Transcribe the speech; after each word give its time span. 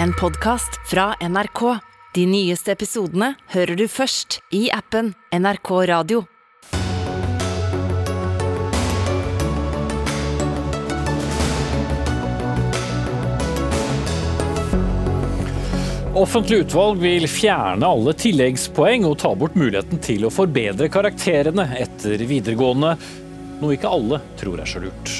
en 0.00 0.12
podkast 0.12 0.70
fra 0.90 1.14
NRK. 1.28 1.78
De 2.14 2.26
nyeste 2.26 2.72
episodene 2.72 3.34
hører 3.52 3.76
du 3.76 3.86
først 3.88 4.40
i 4.52 4.68
appen 4.72 5.14
NRK 5.32 5.70
Radio. 5.88 6.24
Offentlig 16.12 16.66
utvalg 16.66 17.00
vil 17.00 17.24
fjerne 17.30 17.88
alle 17.88 18.12
tilleggspoeng 18.14 19.06
og 19.08 19.16
ta 19.24 19.32
bort 19.34 19.56
muligheten 19.58 20.00
til 20.04 20.28
å 20.28 20.32
forbedre 20.32 20.90
karakterene 20.92 21.64
etter 21.80 22.20
videregående, 22.28 22.94
noe 23.62 23.76
ikke 23.78 23.90
alle 23.90 24.20
tror 24.38 24.60
er 24.60 24.68
så 24.68 24.84
lurt. 24.84 25.16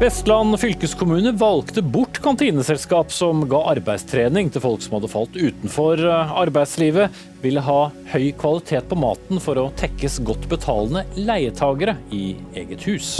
Vestland 0.00 0.60
fylkeskommune 0.60 1.30
valgte 1.38 1.82
bort 1.82 2.13
kantineselskap 2.24 3.12
som 3.12 3.42
ga 3.50 3.60
arbeidstrening 3.74 4.48
til 4.52 4.62
folk 4.64 4.82
som 4.84 4.96
hadde 4.96 5.10
falt 5.12 5.36
utenfor 5.36 6.00
eh, 6.00 6.32
arbeidslivet, 6.44 7.22
ville 7.44 7.62
ha 7.64 7.78
høy 8.14 8.30
kvalitet 8.40 8.88
på 8.88 8.98
maten 8.98 9.42
for 9.44 9.60
å 9.60 9.68
tekkes 9.78 10.22
godt 10.24 10.48
betalende 10.48 11.04
leietagere 11.20 11.98
i 12.14 12.24
eget 12.56 12.86
hus. 12.88 13.18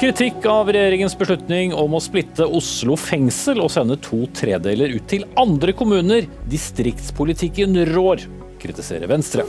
Kritikk 0.00 0.46
av 0.48 0.70
regjeringens 0.72 1.16
beslutning 1.16 1.74
om 1.76 1.96
å 1.96 2.00
splitte 2.00 2.46
Oslo 2.48 2.96
fengsel 2.96 3.60
og 3.60 3.72
sende 3.72 3.98
to 4.00 4.22
tredeler 4.36 4.94
ut 4.96 5.08
til 5.12 5.26
andre 5.40 5.74
kommuner. 5.76 6.28
Distriktspolitikken 6.48 7.76
rår, 7.92 8.24
kritiserer 8.62 9.12
Venstre. 9.12 9.44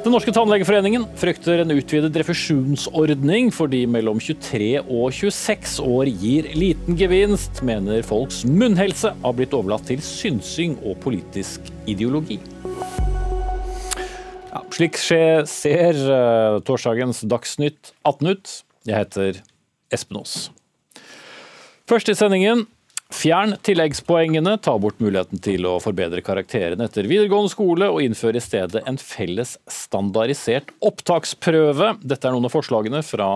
Den 0.00 0.14
norske 0.14 0.32
tannlegeforeningen 0.32 1.02
frykter 1.20 1.60
en 1.60 1.74
utvidet 1.74 2.14
refusjonsordning 2.16 3.50
for 3.52 3.68
de 3.68 3.82
mellom 3.84 4.16
23 4.16 4.78
og 4.80 5.12
26 5.12 5.74
år 5.84 6.08
gir 6.22 6.48
liten 6.56 6.96
gevinst, 6.96 7.60
mener 7.68 8.00
folks 8.08 8.38
munnhelse 8.48 9.12
har 9.12 9.36
blitt 9.36 9.52
overlatt 9.52 9.84
til 9.90 10.00
synsing 10.00 10.78
og 10.88 10.96
politisk 11.04 11.68
ideologi. 11.84 12.38
Ja, 14.48 14.64
slik 14.72 14.96
skje, 14.96 15.20
ser 15.52 16.00
uh, 16.08 16.62
torsdagens 16.64 17.20
Dagsnytt 17.28 17.92
18 18.00 18.32
ut. 18.32 18.56
Jeg 18.88 19.02
heter 19.02 19.44
Espen 19.92 20.22
Aas. 20.22 20.46
Først 21.92 22.08
i 22.08 22.16
sendingen. 22.16 22.64
Fjern 23.10 23.56
tilleggspoengene, 23.66 24.52
ta 24.62 24.76
bort 24.78 25.00
muligheten 25.02 25.40
til 25.42 25.66
å 25.66 25.74
forbedre 25.82 26.22
karakterene 26.22 26.86
etter 26.86 27.08
videregående 27.10 27.50
skole, 27.50 27.88
og 27.90 28.04
innføre 28.04 28.38
i 28.38 28.44
stedet 28.44 28.84
en 28.86 29.00
felles 29.02 29.56
standardisert 29.66 30.70
opptaksprøve. 30.86 31.96
Dette 32.06 32.30
er 32.30 32.36
noen 32.36 32.46
av 32.46 32.54
forslagene 32.54 33.02
fra 33.04 33.28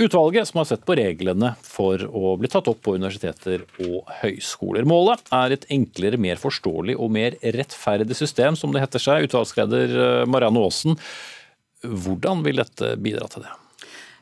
utvalget 0.00 0.48
som 0.48 0.62
har 0.62 0.70
sett 0.72 0.88
på 0.88 0.96
reglene 0.96 1.52
for 1.60 2.02
å 2.08 2.34
bli 2.40 2.48
tatt 2.50 2.72
opp 2.72 2.80
på 2.82 2.96
universiteter 2.96 3.66
og 3.84 4.08
høyskoler. 4.22 4.88
Målet 4.88 5.28
er 5.36 5.58
et 5.58 5.68
enklere, 5.76 6.16
mer 6.18 6.40
forståelig 6.40 6.96
og 6.96 7.12
mer 7.20 7.36
rettferdig 7.44 8.16
system, 8.16 8.56
som 8.56 8.72
det 8.72 8.86
heter 8.86 9.04
seg. 9.10 9.28
Utvalgsleder 9.28 9.96
eh, 10.08 10.26
Marianne 10.30 10.64
Aasen, 10.64 10.96
hvordan 11.84 12.40
vil 12.48 12.64
dette 12.64 12.96
bidra 12.96 13.28
til 13.28 13.44
det? 13.44 13.56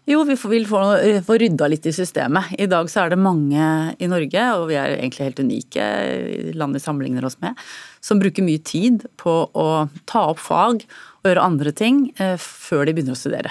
Jo, 0.07 0.21
vi 0.23 0.37
vil 0.39 0.69
få, 0.71 0.81
få 1.27 1.35
rydda 1.43 1.67
litt 1.67 1.87
i 1.91 1.93
systemet. 1.95 2.53
I 2.63 2.69
dag 2.71 2.87
så 2.91 3.03
er 3.03 3.11
det 3.11 3.19
mange 3.19 3.67
i 3.99 4.07
Norge, 4.07 4.43
og 4.55 4.69
vi 4.71 4.77
er 4.79 4.95
egentlig 4.95 5.27
helt 5.27 5.41
unike 5.43 5.87
i 6.07 6.53
landet 6.55 6.79
vi 6.79 6.85
sammenligner 6.85 7.27
oss 7.27 7.41
med, 7.43 7.59
som 7.99 8.21
bruker 8.23 8.47
mye 8.47 8.63
tid 8.63 9.03
på 9.19 9.35
å 9.51 9.69
ta 10.07 10.29
opp 10.31 10.39
fag 10.39 10.85
og 10.87 11.27
gjøre 11.27 11.47
andre 11.51 11.73
ting 11.75 12.05
eh, 12.23 12.37
før 12.39 12.87
de 12.87 12.95
begynner 12.95 13.17
å 13.17 13.19
studere. 13.19 13.51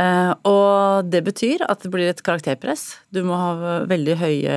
Eh, 0.00 0.32
og 0.48 1.10
det 1.12 1.20
betyr 1.28 1.66
at 1.68 1.84
det 1.84 1.92
blir 1.92 2.08
et 2.08 2.24
karakterpress. 2.24 2.86
Du 3.12 3.20
må 3.28 3.36
ha 3.36 3.82
veldig 3.84 4.16
høye, 4.22 4.56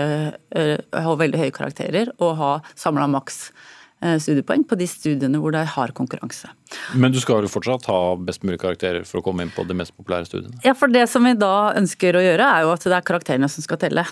eh, 0.56 1.04
ha 1.04 1.18
veldig 1.20 1.44
høye 1.44 1.58
karakterer 1.60 2.16
og 2.16 2.40
ha 2.40 2.54
samla 2.80 3.12
maks 3.12 3.50
Eh, 3.52 3.79
studiepoeng 4.00 4.64
på 4.68 4.78
de 4.80 4.88
studiene 4.88 5.42
hvor 5.42 5.52
det 5.56 5.66
har 5.76 5.92
konkurranse. 5.96 6.48
Men 6.96 7.12
du 7.12 7.20
skal 7.22 7.44
jo 7.44 7.50
fortsatt 7.52 7.88
ha 7.90 8.00
best 8.22 8.46
mulig 8.46 8.60
karakterer 8.62 9.06
for 9.08 9.20
å 9.20 9.26
komme 9.26 9.44
inn 9.46 9.52
på 9.54 9.66
de 9.68 9.76
mest 9.78 9.96
populære 9.98 10.28
studiene? 10.30 10.60
Ja, 10.66 10.76
for 10.78 10.92
det 10.92 11.06
som 11.12 11.26
vi 11.26 11.34
da 11.40 11.72
ønsker 11.78 12.16
å 12.16 12.24
gjøre, 12.24 12.46
er 12.46 12.66
jo 12.66 12.74
at 12.74 12.86
det 12.86 12.96
er 12.96 13.08
karakterene 13.10 13.50
som 13.52 13.66
skal 13.66 13.80
telle. 13.82 14.06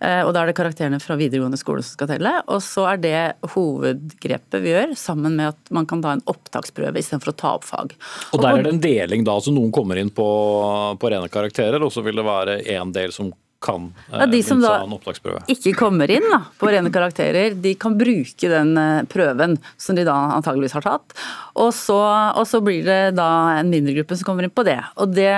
Eh, 0.00 0.22
og 0.22 0.30
da 0.34 0.42
er 0.42 0.50
det 0.50 0.56
karakterene 0.58 1.00
fra 1.02 1.18
videregående 1.18 1.58
skole 1.60 1.82
som 1.82 1.98
skal 1.98 2.10
telle. 2.12 2.34
Og 2.46 2.62
så 2.64 2.86
er 2.92 3.02
det 3.02 3.18
hovedgrepet 3.54 4.62
vi 4.64 4.74
gjør, 4.74 4.94
sammen 4.98 5.36
med 5.38 5.52
at 5.54 5.74
man 5.74 5.88
kan 5.90 6.04
ta 6.04 6.14
en 6.16 6.24
opptaksprøve 6.30 7.02
istedenfor 7.02 7.34
å 7.34 7.38
ta 7.42 7.52
opp 7.58 7.66
fag. 7.68 7.96
Og 8.32 8.44
der 8.44 8.60
er 8.60 8.68
det 8.68 8.76
en 8.76 8.84
deling 8.84 9.26
da, 9.26 9.38
så 9.42 9.54
noen 9.54 9.74
kommer 9.74 9.98
inn 10.00 10.14
på, 10.14 10.28
på 11.00 11.12
rene 11.12 11.30
karakterer, 11.32 11.82
og 11.82 11.92
så 11.94 12.06
vil 12.06 12.20
det 12.20 12.26
være 12.28 12.60
en 12.78 12.94
del 12.94 13.14
som 13.14 13.32
kan 13.60 13.88
ja, 14.12 14.26
De 14.26 14.42
som 14.46 14.60
da 14.62 14.76
ikke 15.50 15.72
kommer 15.78 16.10
inn 16.10 16.26
da, 16.30 16.44
på 16.60 16.70
rene 16.70 16.92
karakterer, 16.94 17.56
de 17.58 17.72
kan 17.80 17.96
bruke 17.98 18.52
den 18.52 18.76
eh, 18.78 19.06
prøven 19.10 19.58
som 19.76 19.98
de 19.98 20.06
da 20.06 20.14
antageligvis 20.36 20.76
har 20.78 20.86
tatt. 20.86 21.16
Og 21.58 21.72
så, 21.74 21.98
og 22.38 22.46
så 22.46 22.62
blir 22.62 22.86
det 22.86 23.00
da 23.18 23.30
en 23.58 23.72
mindre 23.72 23.96
gruppe 23.98 24.18
som 24.18 24.30
kommer 24.30 24.46
inn 24.46 24.54
på 24.54 24.66
det. 24.68 24.78
Det 25.14 25.32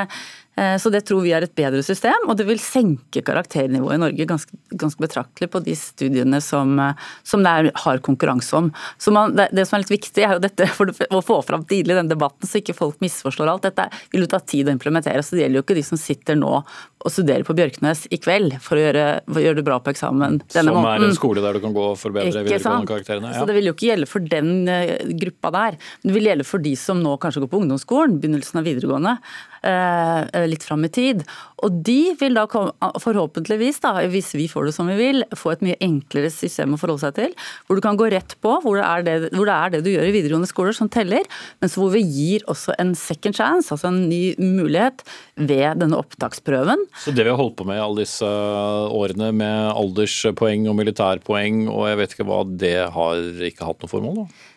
Eh, 0.61 0.77
så 0.79 0.91
det 0.91 1.05
tror 1.09 1.23
vi 1.25 1.33
er 1.33 1.45
et 1.47 1.55
bedre 1.57 1.81
system, 1.85 2.27
og 2.29 2.37
det 2.37 2.45
vil 2.49 2.61
senke 2.61 3.23
karakternivået 3.25 3.97
i 3.97 4.03
Norge 4.03 4.27
ganske, 4.29 4.59
ganske 4.77 5.01
betraktelig 5.01 5.49
på 5.53 5.63
de 5.65 5.77
studiene 5.79 6.41
som, 6.45 6.75
eh, 6.79 7.07
som 7.25 7.45
det 7.47 7.53
er, 7.53 7.71
har 7.85 8.03
konkurranse 8.05 8.57
om. 8.59 8.73
Så 8.99 9.15
man, 9.15 9.37
det, 9.39 9.49
det, 9.57 9.67
som 9.69 9.79
er 9.79 9.85
litt 9.85 9.95
viktig, 9.95 10.25
er 10.27 10.37
jo 10.37 10.45
dette 10.45 10.69
for 10.77 10.91
å 10.91 11.23
få 11.25 11.39
fram 11.47 11.65
tidlig 11.71 11.95
i 11.95 12.01
den 12.03 12.13
debatten, 12.13 12.49
så 12.49 12.61
ikke 12.61 12.77
folk 12.77 13.01
misforstår 13.01 13.49
alt. 13.49 13.69
Dette 13.69 13.89
vil 14.13 14.27
jo 14.27 14.31
ta 14.31 14.43
tid 14.43 14.69
å 14.69 14.75
implementere, 14.75 15.23
så 15.23 15.37
det 15.37 15.47
gjelder 15.47 15.63
jo 15.63 15.67
ikke 15.69 15.79
de 15.79 15.87
som 15.87 16.01
sitter 16.01 16.37
nå 16.41 16.53
og 17.01 17.13
studere 17.13 17.47
på 17.47 17.57
Bjørknes 17.57 18.05
i 18.13 18.19
kveld 18.21 18.59
for 18.61 18.77
å 18.77 18.83
gjøre, 18.83 19.05
for 19.25 19.41
å 19.41 19.45
gjøre 19.47 19.59
det 19.61 19.67
bra 19.67 19.79
på 19.81 19.93
eksamen 19.95 20.41
denne 20.53 20.75
måneden. 20.75 20.85
Som 20.85 21.07
er 21.07 21.07
en 21.07 21.17
skole 21.17 21.45
der 21.45 21.57
du 21.57 21.63
kan 21.65 21.77
gå 21.77 21.85
og 21.93 21.97
forbedre 22.01 22.43
videregående 22.45 22.91
karakterene. 22.91 23.31
Ja. 23.33 23.41
Så 23.41 23.49
det 23.49 23.57
vil 23.57 23.71
jo 23.71 23.77
ikke 23.77 23.89
gjelde 23.89 24.11
for 24.11 24.27
den 24.35 24.51
eh, 24.69 24.99
gruppa 25.23 25.53
der. 25.55 25.79
Men 26.01 26.11
det 26.11 26.19
vil 26.19 26.29
gjelde 26.29 26.49
for 26.49 26.67
de 26.67 26.75
som 26.77 27.01
nå 27.01 27.17
kanskje 27.23 27.45
går 27.45 27.53
på 27.55 27.63
ungdomsskolen, 27.63 28.21
begynnelsen 28.21 28.61
av 28.61 28.69
videregående. 28.69 29.17
Eh, 29.61 30.47
litt 30.49 30.65
fram 30.65 30.85
i 30.87 30.89
tid. 30.93 31.25
Og 31.61 31.81
de 31.85 32.15
vil 32.21 32.37
da 32.37 32.47
komme, 32.49 32.73
forhåpentligvis, 33.03 33.83
da, 33.85 33.93
hvis 34.09 34.31
vi 34.33 34.47
får 34.49 34.71
det 34.71 34.73
som 34.77 34.89
vi 34.89 34.97
vil, 34.97 35.25
få 35.37 35.53
et 35.53 35.65
mye 35.67 35.77
enklere 35.85 36.31
system 36.33 36.77
å 36.77 36.81
forholde 36.81 37.05
seg 37.05 37.19
til. 37.19 37.35
Hvor 37.67 37.77
du 37.77 37.85
kan 37.85 37.99
gå 38.01 38.09
rett 38.13 38.37
på 38.41 38.55
hvor 38.65 38.79
det 38.81 38.87
er 38.87 39.05
det, 39.05 39.17
det, 39.35 39.43
er 39.53 39.75
det 39.75 39.83
du 39.85 39.91
gjør 39.93 40.09
i 40.09 40.15
videregående 40.17 40.49
skoler 40.49 40.77
som 40.77 40.89
teller, 40.93 41.29
men 41.61 41.73
hvor 41.75 41.93
vi 41.93 42.01
gir 42.01 42.47
også 42.49 42.77
en 42.81 42.95
second 42.97 43.37
chance, 43.37 43.69
altså 43.69 43.91
en 43.91 44.07
ny 44.09 44.33
mulighet, 44.41 45.05
ved 45.41 45.81
denne 45.81 45.97
opptaksprøven. 46.01 46.89
Så 46.99 47.15
det 47.15 47.25
vi 47.25 47.33
har 47.33 47.39
holdt 47.39 47.59
på 47.61 47.67
med 47.69 47.79
i 47.79 47.83
alle 47.83 48.05
disse 48.05 48.27
årene 48.27 49.31
med 49.37 49.73
alderspoeng 49.73 50.67
og 50.71 50.79
militærpoeng 50.81 51.67
og 51.71 51.85
jeg 51.91 52.01
vet 52.01 52.17
ikke 52.17 52.29
hva, 52.29 52.41
det 52.45 52.77
har 52.97 53.45
ikke 53.51 53.69
hatt 53.69 53.85
noe 53.85 53.93
formål? 53.93 54.25
da? 54.25 54.49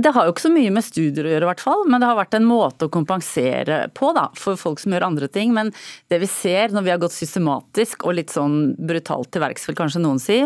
Det 0.00 0.14
har 0.16 0.24
jo 0.24 0.32
ikke 0.32 0.46
så 0.46 0.52
mye 0.52 0.72
med 0.72 0.84
studier 0.86 1.26
å 1.26 1.32
gjøre, 1.32 1.44
i 1.44 1.50
hvert 1.50 1.62
fall, 1.64 1.82
men 1.90 2.00
det 2.00 2.08
har 2.08 2.16
vært 2.16 2.36
en 2.38 2.46
måte 2.48 2.86
å 2.86 2.92
kompensere 2.92 3.82
på 3.96 4.14
da, 4.16 4.30
for 4.38 4.56
folk 4.56 4.80
som 4.80 4.94
gjør 4.94 5.04
andre 5.10 5.28
ting. 5.28 5.52
Men 5.56 5.74
det 6.12 6.22
vi 6.22 6.28
ser 6.30 6.72
når 6.72 6.86
vi 6.86 6.92
har 6.94 7.02
gått 7.02 7.16
systematisk 7.16 8.06
og 8.08 8.16
litt 8.16 8.32
sånn 8.32 8.72
brutalt 8.78 9.28
til 9.34 9.44
verks, 9.44 9.68
vil 9.68 9.76
kanskje 9.76 10.00
noen 10.00 10.22
si, 10.22 10.40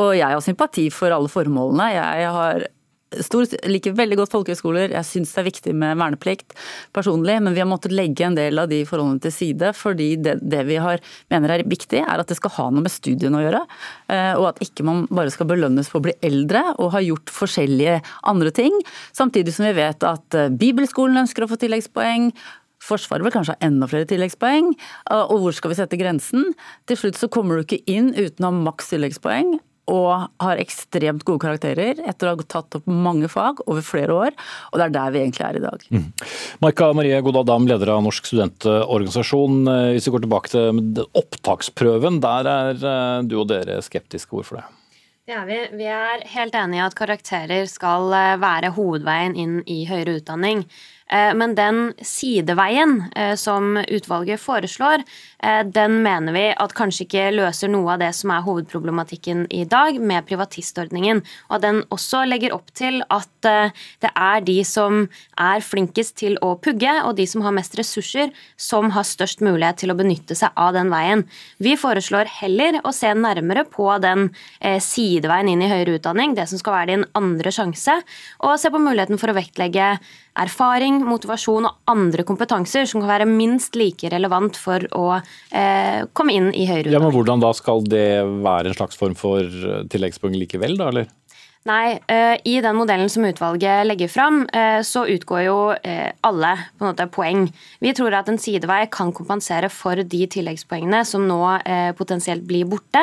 og 0.00 0.10
jeg 0.16 0.24
har 0.24 0.44
sympati 0.44 0.88
for 0.94 1.12
alle 1.12 1.28
formålene. 1.32 1.90
Jeg 1.98 2.32
har 2.38 2.68
Stor, 3.08 3.46
liker 3.64 3.94
veldig 3.96 4.18
godt 4.20 4.34
folkehøyskoler, 4.34 4.92
jeg 4.92 5.08
syns 5.08 5.30
det 5.32 5.40
er 5.40 5.46
viktig 5.46 5.72
med 5.80 5.96
verneplikt 5.96 6.52
personlig, 6.92 7.38
men 7.40 7.54
vi 7.56 7.62
har 7.62 7.68
måttet 7.70 7.94
legge 7.96 8.26
en 8.26 8.36
del 8.36 8.60
av 8.60 8.68
de 8.68 8.82
forholdene 8.88 9.22
til 9.24 9.32
side, 9.32 9.70
fordi 9.76 10.10
det, 10.20 10.34
det 10.44 10.60
vi 10.68 10.76
har, 10.82 11.00
mener 11.32 11.54
er 11.54 11.64
viktig, 11.64 12.02
er 12.02 12.20
at 12.20 12.28
det 12.28 12.36
skal 12.36 12.52
ha 12.58 12.66
noe 12.68 12.84
med 12.84 12.92
studiene 12.92 13.40
å 13.40 13.44
gjøre. 13.46 13.62
Eh, 14.12 14.34
og 14.36 14.50
at 14.50 14.60
ikke 14.66 14.84
man 14.84 15.06
bare 15.08 15.32
skal 15.32 15.48
belønnes 15.48 15.88
for 15.88 16.02
å 16.02 16.08
bli 16.10 16.16
eldre 16.28 16.66
og 16.76 16.92
ha 16.92 17.00
gjort 17.04 17.32
forskjellige 17.32 17.96
andre 18.28 18.52
ting. 18.52 18.76
Samtidig 19.16 19.56
som 19.56 19.64
vi 19.70 19.72
vet 19.80 20.04
at 20.04 20.36
eh, 20.36 20.52
Bibelskolen 20.52 21.22
ønsker 21.24 21.46
å 21.46 21.50
få 21.50 21.56
tilleggspoeng. 21.64 22.28
Forsvaret 22.84 23.24
vil 23.24 23.34
kanskje 23.34 23.56
ha 23.56 23.66
enda 23.70 23.88
flere 23.88 24.10
tilleggspoeng. 24.10 24.74
Eh, 25.08 25.24
og 25.24 25.46
hvor 25.46 25.56
skal 25.56 25.72
vi 25.72 25.80
sette 25.80 26.00
grensen? 26.00 26.52
Til 26.84 27.00
slutt 27.00 27.16
så 27.16 27.32
kommer 27.32 27.56
du 27.56 27.64
ikke 27.64 27.80
inn 27.88 28.12
uten 28.12 28.44
å 28.44 28.52
ha 28.52 28.68
maks 28.68 28.92
tilleggspoeng 28.92 29.56
og 29.88 30.28
har 30.44 30.60
ekstremt 30.60 31.24
gode 31.26 31.42
karakterer 31.42 32.02
etter 32.04 32.28
å 32.28 32.34
ha 32.36 32.46
tatt 32.46 32.78
opp 32.78 32.88
mange 32.88 33.30
fag 33.32 33.62
over 33.66 33.84
flere 33.84 34.14
år. 34.14 34.38
Og 34.72 34.80
det 34.80 34.86
er 34.88 34.96
der 34.96 35.14
vi 35.14 35.22
egentlig 35.24 35.46
er 35.48 35.58
i 35.58 35.64
dag. 35.64 35.86
Mm. 35.90 36.06
Marie 36.98 37.20
Godal 37.24 37.68
leder 37.68 37.94
av 37.94 38.02
Norsk 38.06 38.28
studentorganisasjon. 38.30 39.60
Eh, 39.72 39.92
hvis 39.96 40.08
vi 40.08 40.14
går 40.14 40.26
tilbake 40.26 40.52
til 40.54 41.04
opptaksprøven, 41.22 42.20
der 42.24 42.50
er 42.52 42.82
eh, 42.94 43.22
du 43.28 43.38
og 43.40 43.48
dere 43.52 43.80
skeptiske. 43.84 44.30
Hvorfor 44.34 44.60
det? 44.60 44.66
Det 45.28 45.36
er 45.36 45.44
vi. 45.44 45.56
Vi 45.76 45.88
er 45.92 46.22
helt 46.32 46.54
enig 46.56 46.78
i 46.78 46.84
at 46.86 46.94
karakterer 46.96 47.66
skal 47.68 48.12
eh, 48.16 48.36
være 48.40 48.72
hovedveien 48.76 49.34
inn 49.36 49.58
i 49.68 49.82
høyere 49.88 50.18
utdanning. 50.22 50.62
Eh, 51.08 51.34
men 51.34 51.54
den 51.56 51.92
sideveien 52.04 53.00
eh, 53.16 53.34
som 53.34 53.76
utvalget 53.88 54.40
foreslår, 54.40 55.04
eh, 55.42 55.62
den 55.64 56.02
mener 56.04 56.34
vi 56.36 56.44
at 56.52 56.74
kanskje 56.76 57.06
ikke 57.06 57.24
løser 57.32 57.72
noe 57.72 57.94
av 57.94 58.02
det 58.02 58.10
som 58.16 58.32
er 58.34 58.44
hovedproblematikken 58.44 59.46
i 59.54 59.64
dag 59.68 59.96
med 60.00 60.26
privatistordningen. 60.28 61.22
Og 61.48 61.62
den 61.64 61.80
også 61.94 62.26
legger 62.28 62.52
opp 62.56 62.68
til 62.76 63.00
at 63.08 63.26
det 63.38 64.10
er 64.10 64.40
de 64.42 64.56
som 64.66 65.04
er 65.38 65.62
flinkest 65.62 66.16
til 66.18 66.34
å 66.44 66.54
pugge, 66.60 66.90
og 67.06 67.14
de 67.16 67.24
som 67.30 67.44
har 67.44 67.54
mest 67.54 67.76
ressurser, 67.78 68.32
som 68.58 68.90
har 68.92 69.06
størst 69.06 69.40
mulighet 69.46 69.78
til 69.80 69.92
å 69.92 69.96
benytte 69.96 70.34
seg 70.36 70.52
av 70.58 70.74
den 70.74 70.90
veien. 70.92 71.22
Vi 71.62 71.76
foreslår 71.78 72.28
heller 72.40 72.80
å 72.82 72.92
se 72.92 73.12
nærmere 73.14 73.64
på 73.70 73.86
den 74.02 74.28
sideveien 74.82 75.52
inn 75.52 75.62
i 75.64 75.70
høyere 75.70 76.00
utdanning, 76.00 76.34
det 76.36 76.48
som 76.50 76.60
skal 76.60 76.80
være 76.80 76.90
din 76.90 77.06
andre 77.18 77.54
sjanse, 77.54 78.00
og 78.42 78.58
se 78.60 78.72
på 78.74 78.82
muligheten 78.82 79.22
for 79.22 79.30
å 79.30 79.38
vektlegge 79.38 79.94
erfaring, 80.42 81.00
motivasjon 81.06 81.68
og 81.68 81.90
andre 81.90 82.24
kompetanser 82.28 82.88
som 82.88 83.02
kan 83.02 83.10
være 83.10 83.28
minst 83.30 83.76
like 83.78 84.10
relevant 84.12 84.58
for 84.58 84.84
å 84.96 85.06
eh, 85.18 86.04
komme 86.16 86.36
inn 86.36 86.50
i 86.52 86.66
høyere 86.68 86.86
utdanning. 86.86 86.96
Ja, 86.96 87.02
men 87.04 87.14
Hvordan 87.14 87.44
da 87.44 87.52
skal 87.56 87.84
det 87.88 88.08
være 88.44 88.72
en 88.72 88.78
slags 88.78 88.98
form 89.00 89.16
for 89.18 89.42
eh, 89.42 89.84
tilleggspoeng 89.90 90.36
likevel, 90.38 90.78
da, 90.80 90.92
eller? 90.92 91.10
Nei, 91.66 91.98
uh, 91.98 92.36
i 92.44 92.60
den 92.62 92.76
modellen 92.78 93.10
som 93.10 93.24
utvalget 93.26 93.86
legger 93.86 94.08
fram, 94.08 94.44
uh, 94.54 94.78
så 94.86 95.02
utgår 95.10 95.42
jo 95.42 95.56
uh, 95.74 96.10
alle 96.24 96.52
på 96.78 96.84
en 96.84 96.88
måte 96.92 97.06
poeng. 97.10 97.42
Vi 97.82 97.92
tror 97.98 98.14
at 98.14 98.30
en 98.30 98.38
sidevei 98.40 98.84
kan 98.94 99.10
kompensere 99.12 99.68
for 99.72 99.98
de 99.98 100.22
tilleggspoengene 100.30 101.02
som 101.04 101.26
nå 101.28 101.40
potensielt 101.98 102.42
blir 102.46 102.66
borte, 102.68 103.00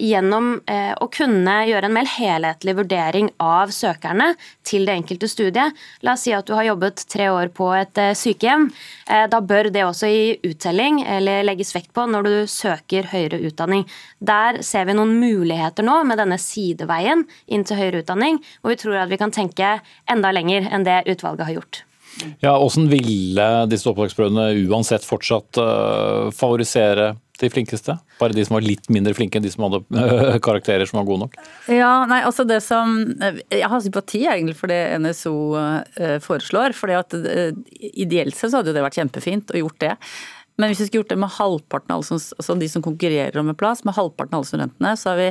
gjennom 0.00 0.54
å 0.62 1.06
kunne 1.12 1.54
gjøre 1.68 1.88
en 1.88 1.94
mer 1.94 2.08
helhetlig 2.08 2.74
vurdering 2.78 3.28
av 3.42 3.72
søkerne 3.74 4.30
til 4.66 4.86
det 4.88 4.94
enkelte 5.00 5.28
studiet. 5.30 5.76
La 6.06 6.14
oss 6.14 6.24
si 6.26 6.34
at 6.34 6.46
du 6.48 6.54
har 6.56 6.66
jobbet 6.66 7.04
tre 7.10 7.28
år 7.32 7.50
på 7.54 7.68
et 7.76 8.00
sykehjem. 8.18 8.68
Da 9.06 9.40
bør 9.44 9.70
det 9.74 9.84
også 9.84 10.08
i 10.08 10.22
uttelling 10.48 11.02
eller 11.04 11.44
legges 11.46 11.74
vekt 11.76 11.92
på 11.96 12.06
når 12.08 12.28
du 12.28 12.34
søker 12.50 13.10
høyere 13.12 13.42
utdanning. 13.48 13.84
Der 14.22 14.62
ser 14.66 14.88
vi 14.88 14.96
noen 14.96 15.18
muligheter 15.20 15.86
nå 15.86 15.98
med 16.08 16.22
denne 16.22 16.40
sideveien 16.40 17.26
inn 17.52 17.64
til 17.68 17.78
høyere 17.78 18.02
utdanning, 18.02 18.40
Og 18.64 18.72
vi 18.72 18.78
tror 18.80 19.02
at 19.04 19.12
vi 19.12 19.20
kan 19.20 19.32
tenke 19.34 19.78
enda 20.10 20.32
lenger 20.34 20.68
enn 20.72 20.86
det 20.86 21.02
utvalget 21.12 21.48
har 21.48 21.58
gjort. 21.60 21.82
Ja, 22.44 22.52
Hvordan 22.58 22.90
ville 22.90 23.44
disse 23.72 23.88
opptaksprøvene 23.88 24.50
uansett 24.68 25.04
fortsatt 25.06 25.58
uh, 25.60 26.28
favorisere 26.36 27.14
de 27.40 27.48
flinkeste? 27.50 27.96
Bare 28.20 28.36
de 28.36 28.44
som 28.44 28.58
var 28.58 28.66
litt 28.66 28.90
mindre 28.92 29.14
flinke 29.16 29.38
enn 29.38 29.46
de 29.46 29.50
som 29.50 29.64
hadde 29.66 29.80
uh, 29.96 30.36
karakterer 30.46 30.84
som 30.88 31.00
var 31.00 31.08
gode 31.08 31.24
nok? 31.24 31.38
Ja, 31.72 32.04
nei, 32.10 32.20
altså 32.26 32.44
det 32.48 32.60
som 32.66 33.00
Jeg 33.16 33.70
har 33.72 33.82
sympati 33.82 34.26
egentlig 34.26 34.58
for 34.60 34.72
det 34.72 34.82
NSO 35.00 35.34
foreslår. 36.22 36.76
fordi 36.76 37.00
at 37.00 37.16
Ideelt 37.80 38.36
sett 38.36 38.52
så 38.52 38.60
hadde 38.60 38.76
det 38.76 38.84
vært 38.84 39.00
kjempefint 39.00 39.56
å 39.56 39.64
gjort 39.64 39.80
det. 39.80 39.96
Men 40.60 40.70
hvis 40.70 40.82
vi 40.82 40.86
skulle 40.86 41.02
gjort 41.02 41.12
det 41.14 41.20
med 41.22 41.32
halvparten 41.32 41.94
av 41.94 42.02
altså 42.04 42.56
de 42.60 42.68
som 42.68 42.84
konkurrerer 42.84 43.38
om 43.40 43.48
en 43.48 43.56
plass, 43.58 43.84
med 43.88 43.96
halvparten 43.96 44.36
av 44.36 44.42
alle 44.42 44.50
studentene, 44.50 44.92
så 45.00 45.12
har 45.12 45.20
vi 45.20 45.28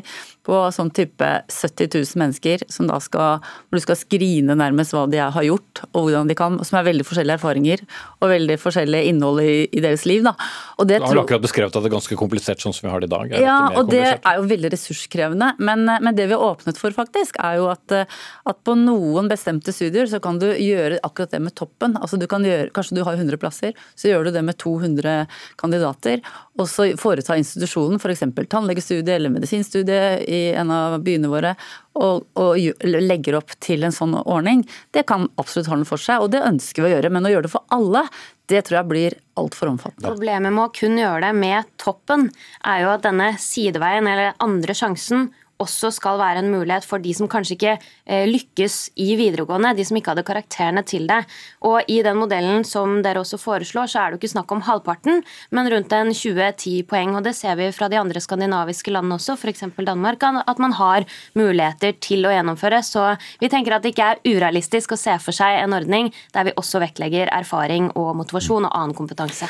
på 0.48 0.58
sånn 0.74 0.90
type 0.96 1.28
70 1.54 1.92
000 1.94 2.18
mennesker 2.18 2.64
som 2.72 2.88
da 2.90 2.98
skal, 3.04 3.44
hvor 3.70 3.78
du 3.78 3.84
skal 3.84 3.98
skrine 4.00 4.56
nærmest 4.58 4.96
hva 4.96 5.04
de 5.10 5.20
har 5.22 5.46
gjort, 5.46 5.84
og 5.92 6.08
hvordan 6.08 6.32
de 6.32 6.38
kan, 6.38 6.58
som 6.66 6.80
er 6.80 6.88
veldig 6.88 7.06
forskjellige 7.06 7.38
erfaringer 7.38 7.84
og 8.20 8.32
veldig 8.32 8.58
forskjellig 8.62 9.04
innhold 9.12 9.44
i, 9.44 9.54
i 9.70 9.84
deres 9.84 10.08
liv. 10.10 10.24
Da. 10.26 10.34
Og 10.82 10.90
det, 10.90 10.98
du 11.04 11.08
har 11.12 11.22
akkurat 11.22 11.46
beskrevet 11.46 11.76
at 11.76 11.86
det 11.86 11.92
er 11.92 11.96
ganske 11.96 12.18
komplisert 12.18 12.64
sånn 12.64 12.74
som 12.74 12.88
vi 12.88 12.94
har 12.94 13.04
det 13.04 13.12
i 13.12 13.14
dag. 13.14 13.36
ja, 13.42 13.60
og 13.78 13.92
det 13.92 14.06
er 14.18 14.40
jo 14.40 14.48
veldig 14.50 14.74
ressurskrevende. 14.74 15.52
Men, 15.62 15.86
men, 15.92 16.12
det 16.18 16.28
vi 16.32 16.38
har 16.38 16.46
åpnet 16.46 16.80
for 16.82 16.96
faktisk, 16.96 17.38
er 17.42 17.60
jo 17.62 17.70
at, 17.72 17.96
at, 18.02 18.62
på 18.66 18.76
noen 18.80 19.30
bestemte 19.32 19.74
studier 19.76 20.10
så 20.10 20.22
kan 20.24 20.42
du 20.42 20.50
gjøre 20.50 21.02
akkurat 21.06 21.36
det 21.36 21.44
med 21.46 21.56
toppen. 21.58 21.96
Altså 22.02 22.18
du 22.18 22.28
kan 22.32 22.46
gjøre, 22.46 22.70
Kanskje 22.74 22.98
du 22.98 23.04
har 23.06 23.20
100 23.20 23.38
plasser, 23.42 23.78
så 24.00 24.10
gjør 24.10 24.28
du 24.28 24.34
det 24.34 24.42
med 24.48 24.58
200 24.62 25.26
kandidater. 25.62 26.22
Og 26.58 26.70
så 26.70 26.92
foretar 27.00 27.40
institusjonen 27.42 28.02
f.eks. 28.02 28.26
tannlegestudie 28.50 29.18
eller 29.18 29.34
medisinstudie 29.34 30.02
i 30.32 30.42
en 30.58 30.72
av 30.74 30.98
byene 31.04 31.32
våre, 31.32 31.56
og, 32.00 32.28
og, 32.40 32.56
legger 32.84 33.38
opp 33.42 33.54
til 33.64 33.84
en 33.84 33.96
sånn 33.96 34.16
ordning. 34.22 34.64
Det 34.96 35.04
kan 35.10 35.28
absolutt 35.42 35.72
noe 35.72 35.88
for 35.90 36.02
seg, 36.02 36.24
og 36.24 36.32
det 36.34 36.44
ønsker 36.48 36.86
vi 36.86 36.92
å 36.92 36.94
gjøre. 36.96 37.12
Men 37.12 37.28
å 37.28 37.34
gjøre 37.34 37.48
det 37.48 37.54
for 37.54 37.68
alle, 37.76 38.06
det 38.52 38.64
tror 38.68 38.80
jeg 38.80 38.90
blir 38.92 39.18
altfor 39.40 39.72
omfattende. 39.74 40.08
Problemet 40.08 40.56
med 40.56 40.64
å 40.64 40.72
kun 40.76 40.98
gjøre 41.00 41.28
det 41.28 41.36
med 41.40 41.70
toppen, 41.82 42.30
er 42.68 42.86
jo 42.86 42.94
at 42.96 43.06
denne 43.06 43.34
sideveien 43.42 44.08
eller 44.12 44.36
andre 44.44 44.76
sjansen 44.78 45.30
også 45.62 45.92
skal 45.96 46.20
være 46.22 46.42
en 46.42 46.52
mulighet 46.52 46.86
for 46.88 47.02
de 47.04 47.14
som 47.16 47.30
kanskje 47.32 47.56
ikke 47.58 47.74
eh, 47.78 48.26
lykkes 48.30 48.78
i 49.02 49.16
videregående, 49.20 49.74
de 49.78 49.86
som 49.88 49.98
ikke 50.00 50.14
hadde 50.14 50.26
karakterene 50.28 50.84
til 50.88 51.08
det. 51.10 51.22
Og 51.68 51.88
I 51.92 52.02
den 52.06 52.20
modellen 52.20 52.66
som 52.68 53.00
dere 53.06 53.24
også 53.24 53.40
foreslår, 53.42 53.92
så 53.92 54.02
er 54.02 54.12
det 54.12 54.18
jo 54.18 54.22
ikke 54.22 54.34
snakk 54.36 54.54
om 54.56 54.64
halvparten, 54.68 55.22
men 55.52 55.72
rundt 55.74 55.96
en 55.98 56.14
20-10 56.16 56.86
poeng. 56.90 57.16
og 57.18 57.26
Det 57.28 57.36
ser 57.38 57.58
vi 57.60 57.72
fra 57.76 57.90
de 57.92 58.00
andre 58.02 58.22
skandinaviske 58.24 58.94
landene 58.94 59.20
også, 59.20 59.38
f.eks. 59.38 59.66
Danmark, 59.82 60.24
at 60.24 60.62
man 60.62 60.78
har 60.78 61.08
muligheter 61.38 61.98
til 62.02 62.26
å 62.26 62.34
gjennomføre. 62.34 62.82
Så 62.86 63.12
vi 63.42 63.50
tenker 63.52 63.78
at 63.78 63.86
det 63.86 63.96
ikke 63.96 64.14
er 64.14 64.24
urealistisk 64.26 64.96
å 64.96 65.00
se 65.00 65.18
for 65.22 65.36
seg 65.36 65.62
en 65.62 65.78
ordning 65.78 66.12
der 66.36 66.50
vi 66.50 66.58
også 66.58 66.82
vektlegger 66.84 67.32
erfaring 67.34 67.92
og 67.96 68.16
motivasjon 68.22 68.68
og 68.70 68.74
annen 68.74 68.98
kompetanse. 68.98 69.50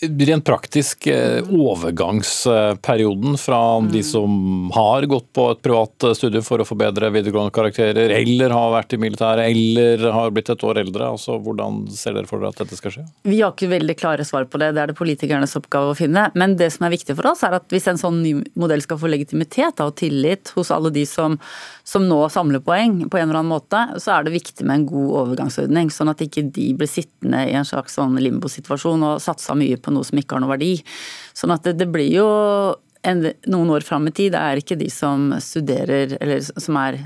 Rent 0.00 0.44
praktisk, 0.44 1.06
eh, 1.06 1.44
overgangsperioden 1.44 3.38
fra 3.38 3.78
mm. 3.78 3.92
de 3.92 4.02
som 4.02 4.70
har 4.72 5.02
gått 5.02 5.26
på 5.32 5.50
et 5.50 5.60
privat 5.60 6.06
studie 6.16 6.40
for 6.40 6.62
å 6.62 6.64
få 6.64 6.72
bedre 6.80 7.10
videregående 7.12 7.52
karakterer, 7.52 8.08
eller 8.16 8.54
har 8.56 8.72
vært 8.72 8.94
i 8.96 8.98
militæret, 9.02 9.50
eller 9.50 10.06
har 10.14 10.32
blitt 10.32 10.48
et 10.54 10.64
år 10.64 10.80
eldre. 10.80 11.10
altså 11.12 11.36
Hvordan 11.44 11.82
ser 11.92 12.16
dere 12.16 12.30
for 12.30 12.40
dere 12.40 12.54
at 12.54 12.62
dette 12.62 12.78
skal 12.78 12.94
skje? 12.94 13.04
Vi 13.28 13.42
har 13.42 13.52
ikke 13.52 13.68
veldig 13.74 13.96
klare 14.00 14.24
svar 14.24 14.46
på 14.48 14.62
det, 14.62 14.70
det 14.72 14.80
er 14.86 14.94
det 14.94 14.96
politikernes 14.96 15.52
oppgave 15.60 15.92
å 15.92 15.98
finne. 15.98 16.30
Men 16.32 16.56
det 16.56 16.70
som 16.72 16.88
er 16.88 16.94
viktig 16.96 17.18
for 17.18 17.34
oss, 17.34 17.44
er 17.44 17.58
at 17.58 17.68
hvis 17.68 17.90
en 17.92 18.00
sånn 18.00 18.22
ny 18.24 18.32
modell 18.56 18.80
skal 18.80 19.02
få 19.02 19.12
legitimitet 19.12 19.84
og 19.84 19.98
tillit 20.00 20.54
hos 20.56 20.72
alle 20.72 20.94
de 20.96 21.04
som, 21.04 21.36
som 21.84 22.08
nå 22.08 22.22
samler 22.32 22.64
poeng 22.64 23.02
på 23.04 23.20
en 23.20 23.28
eller 23.28 23.42
annen 23.42 23.52
måte, 23.52 23.84
så 24.00 24.16
er 24.16 24.24
det 24.24 24.34
viktig 24.38 24.64
med 24.64 24.78
en 24.78 24.88
god 24.94 25.12
overgangsordning. 25.26 25.92
Sånn 25.92 26.14
at 26.14 26.24
ikke 26.24 26.48
de 26.48 26.70
blir 26.80 26.88
sittende 26.88 27.44
i 27.50 27.54
en 27.60 27.68
slags 27.68 28.00
sånn 28.00 28.16
limbosituasjon 28.16 29.08
og 29.12 29.20
satsa 29.20 29.52
mye 29.60 29.76
på 29.76 29.89
noe 29.94 30.06
som 30.06 30.20
ikke 30.20 30.36
har 30.36 30.44
noe 30.44 30.54
verdi. 30.54 30.76
Sånn 31.36 31.54
at 31.54 31.66
det, 31.66 31.78
det 31.80 31.90
blir 31.92 32.10
jo 32.12 32.28
en, 33.02 33.26
noen 33.50 33.74
år 33.76 33.86
fram 33.86 34.08
i 34.08 34.14
tid. 34.14 34.34
Det 34.34 34.40
er 34.40 34.62
ikke 34.62 34.78
de 34.80 34.90
som 34.92 35.30
studerer 35.42 36.16
eller 36.20 36.42
som 36.48 36.78
er 36.80 37.02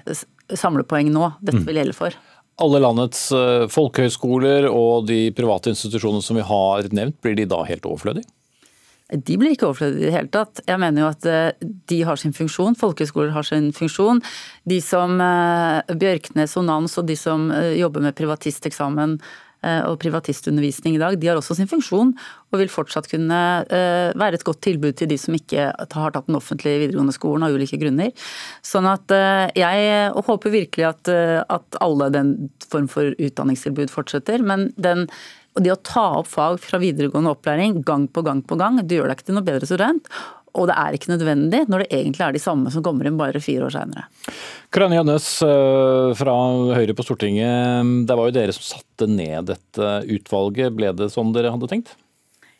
samlepoeng 0.52 1.10
nå 1.12 1.32
dette 1.40 1.62
mm. 1.62 1.66
vil 1.68 1.82
gjelde 1.82 1.96
for. 1.96 2.16
Alle 2.62 2.78
landets 2.82 3.26
eh, 3.34 3.66
folkehøyskoler 3.72 4.68
og 4.70 5.08
de 5.08 5.26
private 5.34 5.72
institusjonene 5.72 6.22
som 6.22 6.38
vi 6.38 6.46
har 6.46 6.86
nevnt, 6.94 7.18
blir 7.24 7.34
de 7.38 7.48
da 7.50 7.64
helt 7.66 7.86
overflødige? 7.88 8.28
De 9.14 9.36
blir 9.38 9.52
ikke 9.52 9.66
overflødige 9.68 10.06
i 10.06 10.06
det 10.06 10.14
hele 10.14 10.30
tatt. 10.32 10.62
Jeg 10.66 10.80
mener 10.80 11.02
jo 11.02 11.08
at 11.10 11.26
eh, 11.26 11.66
de 11.90 11.98
har 12.06 12.20
sin 12.20 12.34
funksjon. 12.36 12.78
Folkehøyskoler 12.78 13.34
har 13.34 13.46
sin 13.46 13.72
funksjon. 13.74 14.22
De 14.70 14.78
som 14.84 15.18
eh, 15.24 15.96
Bjørknes 15.98 16.54
og 16.60 16.68
Nans 16.70 16.94
og 17.00 17.10
de 17.10 17.18
som 17.18 17.50
jobber 17.74 18.06
med 18.06 18.16
privatisteksamen 18.18 19.18
og 19.88 19.98
privatistundervisning 20.02 20.96
i 20.96 21.02
dag, 21.02 21.18
de 21.20 21.30
har 21.30 21.40
også 21.40 21.56
sin 21.58 21.70
funksjon 21.70 22.12
og 22.52 22.60
vil 22.60 22.72
fortsatt 22.72 23.08
kunne 23.10 23.40
eh, 23.66 24.10
være 24.14 24.38
et 24.38 24.46
godt 24.46 24.62
tilbud 24.66 24.98
til 24.98 25.10
de 25.10 25.18
som 25.20 25.36
ikke 25.36 25.70
har 25.72 26.14
tatt 26.14 26.28
den 26.28 26.38
offentlige 26.38 26.84
videregående 26.84 27.14
skolen 27.16 27.46
av 27.46 27.56
ulike 27.56 27.80
grunner. 27.80 28.12
Sånn 28.64 28.88
at 28.90 29.14
eh, 29.14 29.46
jeg 29.58 30.12
håper 30.28 30.54
virkelig 30.54 30.88
at, 30.90 31.14
at 31.50 31.80
alle 31.84 32.10
den 32.14 32.34
form 32.68 32.90
for 32.90 33.14
utdanningstilbud 33.18 33.92
fortsetter. 33.92 34.44
men 34.44 34.70
den 34.76 35.08
og 35.54 35.62
det 35.62 35.70
å 35.70 35.82
ta 35.86 36.04
opp 36.18 36.26
fag 36.26 36.56
fra 36.58 36.80
videregående 36.82 37.30
opplæring 37.30 37.76
gang 37.86 38.08
på 38.10 38.24
gang 38.26 38.40
på 38.42 38.58
gang, 38.58 38.80
det 38.82 38.98
gjør 38.98 39.12
deg 39.12 39.20
ikke 39.20 39.28
til 39.28 39.36
noe 39.36 39.46
bedre 39.46 39.68
student. 39.68 40.08
Og 40.54 40.68
det 40.70 40.76
er 40.78 40.94
ikke 40.94 41.10
nødvendig 41.10 41.64
når 41.70 41.82
det 41.82 41.90
egentlig 41.98 42.24
er 42.26 42.36
de 42.36 42.42
samme 42.42 42.70
som 42.70 42.84
kommer 42.86 43.08
inn 43.08 43.18
bare 43.18 43.42
fire 43.42 43.66
år 43.66 43.74
seinere. 43.74 44.06
Karianne 44.74 45.00
Jønnes 45.00 45.28
eh, 45.46 46.12
fra 46.18 46.36
Høyre 46.78 46.94
på 46.94 47.06
Stortinget. 47.06 47.92
Det 48.08 48.18
var 48.18 48.30
jo 48.30 48.36
dere 48.38 48.54
som 48.54 48.68
satte 48.70 49.10
ned 49.10 49.50
dette 49.50 49.92
utvalget. 50.14 50.74
Ble 50.76 50.94
det 50.94 51.10
som 51.14 51.34
dere 51.34 51.52
hadde 51.54 51.70
tenkt? 51.70 51.96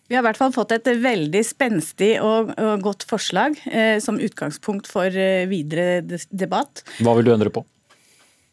Vi 0.05 0.17
har 0.17 0.21
i 0.21 0.27
hvert 0.27 0.37
fall 0.39 0.53
fått 0.53 0.75
et 0.75 0.89
veldig 1.01 1.41
spenstig 1.47 2.11
og, 2.21 2.51
godt 2.85 3.07
forslag 3.09 3.57
eh, 3.71 3.97
som 4.05 4.21
utgangspunkt 4.21 4.91
for 4.91 5.09
eh, 5.09 5.47
videre 5.49 6.03
debatt. 6.29 6.85
Hva 7.01 7.15
vil 7.17 7.31
du 7.31 7.33
endre 7.33 7.53
på? 7.55 7.65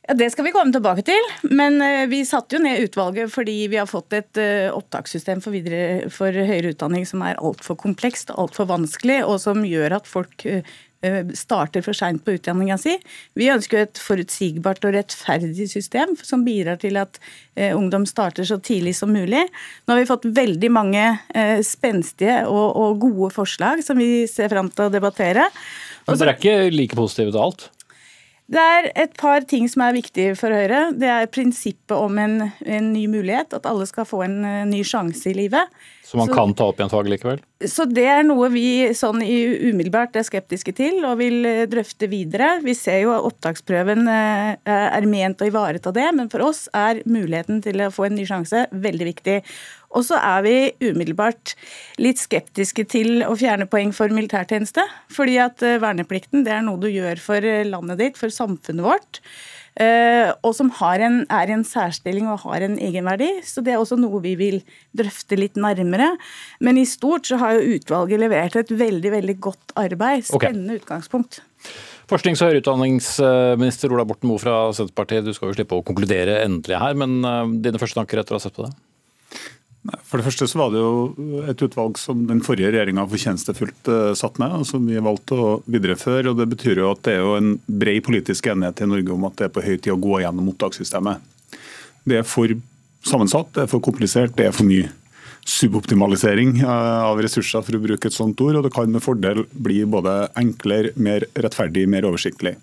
Ja, 0.08 0.14
Det 0.14 0.32
skal 0.34 0.46
vi 0.46 0.52
komme 0.52 0.74
tilbake 0.74 1.04
til. 1.06 1.32
Men 1.44 1.82
eh, 1.82 2.08
vi 2.10 2.24
satte 2.26 2.58
jo 2.58 2.64
ned 2.64 2.88
utvalget 2.88 3.32
fordi 3.34 3.58
vi 3.72 3.78
har 3.80 3.90
fått 3.90 4.14
et 4.18 4.38
eh, 4.42 4.70
opptakssystem 4.74 5.42
for, 5.44 5.54
videre, 5.54 6.10
for 6.14 6.34
høyere 6.34 6.74
utdanning 6.74 7.06
som 7.08 7.22
er 7.26 7.40
altfor 7.40 7.78
komplekst 7.80 8.34
og 8.34 8.48
altfor 8.48 8.70
vanskelig, 8.72 9.22
og 9.28 9.38
som 9.44 9.62
gjør 9.68 10.00
at 10.00 10.10
folk 10.10 10.46
eh, 10.50 10.66
starter 11.38 11.86
for 11.86 11.98
seint 11.98 12.24
på 12.26 12.34
utdanninga 12.38 12.80
si. 12.82 12.96
Vi 13.38 13.50
ønsker 13.54 13.86
et 13.86 14.02
forutsigbart 14.02 14.86
og 14.86 14.96
rettferdig 14.98 15.70
system 15.70 16.14
som 16.22 16.46
bidrar 16.46 16.78
til 16.82 17.00
at 17.02 17.18
ungdom 17.74 18.06
starter 18.06 18.46
så 18.46 18.60
tidlig 18.62 18.94
som 19.00 19.10
mulig. 19.10 19.42
Nå 19.86 19.96
har 19.96 19.98
vi 19.98 20.10
fått 20.12 20.30
veldig 20.30 20.70
mange 20.70 21.08
spenstige 21.66 22.44
og, 22.46 22.78
og 22.78 23.02
gode 23.02 23.32
forslag 23.34 23.82
som 23.82 23.98
vi 23.98 24.28
ser 24.30 24.54
fram 24.54 24.70
til 24.70 24.92
å 24.92 24.94
debattere. 24.94 25.50
Men 26.06 26.22
dere 26.22 26.36
er 26.36 26.38
ikke 26.38 26.78
like 26.78 27.02
positive 27.02 27.34
til 27.34 27.42
alt? 27.50 27.72
Det 28.52 28.60
er 28.60 28.90
et 29.00 29.14
par 29.16 29.46
ting 29.48 29.70
som 29.72 29.86
er 29.86 29.96
viktige 29.96 30.36
for 30.36 30.52
Høyre. 30.52 30.90
Det 31.00 31.08
er 31.08 31.30
prinsippet 31.32 31.96
om 31.96 32.18
en, 32.20 32.50
en 32.68 32.90
ny 32.92 33.06
mulighet, 33.08 33.56
at 33.56 33.68
alle 33.70 33.88
skal 33.88 34.08
få 34.10 34.26
en 34.26 34.42
uh, 34.44 34.66
ny 34.68 34.82
sjanse 34.84 35.30
i 35.32 35.38
livet. 35.38 35.72
Så 36.12 36.18
man 36.20 36.28
så, 36.28 36.36
kan 36.36 36.52
ta 36.52 36.66
opp 36.68 36.80
igjen 36.82 36.90
faget 36.92 37.14
likevel? 37.14 37.38
Så 37.72 37.86
Det 37.88 38.04
er 38.12 38.26
noe 38.28 38.50
vi 38.52 38.92
sånn 38.98 39.22
umiddelbart 39.24 40.18
er 40.20 40.26
skeptiske 40.28 40.74
til 40.76 41.06
og 41.08 41.22
vil 41.22 41.46
uh, 41.48 41.64
drøfte 41.72 42.10
videre. 42.12 42.58
Vi 42.66 42.76
ser 42.76 43.06
jo 43.06 43.14
at 43.16 43.28
opptaksprøven 43.30 44.04
uh, 44.12 44.58
er 44.60 45.08
ment 45.08 45.40
å 45.40 45.48
ivareta 45.48 45.94
det, 45.96 46.10
men 46.18 46.28
for 46.34 46.44
oss 46.50 46.66
er 46.76 47.00
muligheten 47.08 47.64
til 47.64 47.86
å 47.86 47.94
få 47.96 48.10
en 48.10 48.20
ny 48.20 48.28
sjanse 48.28 48.66
veldig 48.76 49.08
viktig. 49.14 49.38
Og 49.92 50.06
så 50.08 50.18
er 50.24 50.44
vi 50.46 50.56
umiddelbart 50.84 51.56
litt 52.02 52.22
skeptiske 52.22 52.86
til 52.92 53.26
å 53.28 53.34
fjerne 53.40 53.68
poeng 53.72 53.92
for 53.96 54.12
militærtjeneste. 54.14 54.86
Fordi 55.12 55.38
at 55.44 55.64
eh, 55.66 55.80
verneplikten 55.84 56.46
det 56.48 56.56
er 56.56 56.64
noe 56.66 56.80
du 56.82 56.88
gjør 56.92 57.20
for 57.24 57.48
eh, 57.48 57.68
landet 57.68 58.00
ditt, 58.00 58.20
for 58.20 58.32
samfunnet 58.34 58.88
vårt. 58.88 59.22
Eh, 59.80 60.32
og 60.44 60.52
som 60.58 60.72
en, 60.82 61.22
er 61.32 61.48
i 61.48 61.56
en 61.56 61.64
særstilling 61.64 62.28
og 62.28 62.44
har 62.44 62.66
en 62.66 62.78
egenverdi. 62.80 63.30
Så 63.48 63.64
det 63.64 63.74
er 63.74 63.80
også 63.80 63.98
noe 64.00 64.22
vi 64.24 64.36
vil 64.40 64.60
drøfte 64.98 65.40
litt 65.40 65.56
nærmere. 65.56 66.12
Men 66.60 66.78
i 66.78 66.86
stort 66.86 67.30
så 67.30 67.40
har 67.42 67.58
jo 67.58 67.78
utvalget 67.78 68.20
levert 68.20 68.56
et 68.60 68.72
veldig, 68.72 69.12
veldig 69.16 69.40
godt 69.40 69.76
arbeid. 69.80 70.28
Spennende 70.28 70.76
okay. 70.76 70.84
utgangspunkt. 70.84 71.42
Forsknings- 72.12 72.42
og 72.44 72.50
høyere 72.50 72.60
utdanningsminister 72.60 73.94
Ola 73.94 74.04
Borten 74.04 74.28
Moe 74.28 74.42
fra 74.42 74.66
Senterpartiet, 74.76 75.24
du 75.24 75.32
skal 75.38 75.52
jo 75.52 75.56
slippe 75.56 75.78
å 75.78 75.86
konkludere 75.86 76.42
endelig 76.44 76.82
her, 76.82 76.98
men 77.00 77.22
dine 77.64 77.80
første 77.80 78.02
tanker 78.02 78.20
etter 78.20 78.36
å 78.36 78.42
ha 78.42 78.44
sett 78.44 78.58
på 78.58 78.66
det? 78.66 78.74
For 79.82 80.20
det 80.20 80.28
første 80.28 80.46
så 80.46 80.60
var 80.60 80.74
det 80.74 80.82
jo 80.82 81.46
et 81.50 81.62
utvalg 81.66 81.98
som 81.98 82.20
den 82.30 82.44
forrige 82.46 82.70
regjeringa 82.70 83.08
fortjenestefullt 83.10 83.90
uh, 83.90 84.12
satt 84.18 84.38
med, 84.42 84.54
og 84.60 84.68
som 84.70 84.86
vi 84.86 85.02
valgte 85.02 85.34
å 85.34 85.48
videreføre. 85.66 86.30
og 86.30 86.38
Det 86.38 86.50
betyr 86.52 86.84
jo 86.84 86.92
at 86.92 87.02
det 87.08 87.16
er 87.18 87.24
jo 87.24 87.34
en 87.40 87.56
bred 87.66 88.04
politisk 88.06 88.52
enighet 88.52 88.84
i 88.86 88.90
Norge 88.92 89.16
om 89.16 89.26
at 89.26 89.40
det 89.40 89.48
er 89.48 89.56
på 89.56 89.66
høy 89.66 89.74
tid 89.80 89.96
å 89.96 90.02
gå 90.04 90.22
gjennom 90.22 90.52
opptakssystemet. 90.54 91.26
Det 92.06 92.22
er 92.22 92.28
for 92.28 92.54
sammensatt, 93.10 93.50
det 93.56 93.66
er 93.66 93.72
for 93.72 93.82
komplisert, 93.82 94.36
det 94.38 94.52
er 94.52 94.56
for 94.56 94.70
mye 94.70 94.92
suboptimalisering 95.48 96.60
eh, 96.62 97.02
av 97.02 97.18
ressurser, 97.24 97.64
for 97.66 97.78
å 97.78 97.82
bruke 97.82 98.10
et 98.10 98.16
sånt 98.16 98.42
ord. 98.46 98.60
Og 98.60 98.68
det 98.68 98.74
kan 98.76 98.92
med 98.92 99.02
fordel 99.02 99.48
bli 99.52 99.82
både 99.90 100.28
enklere, 100.38 100.94
mer 101.02 101.26
rettferdig, 101.34 101.88
mer 101.90 102.06
oversiktlig. 102.10 102.60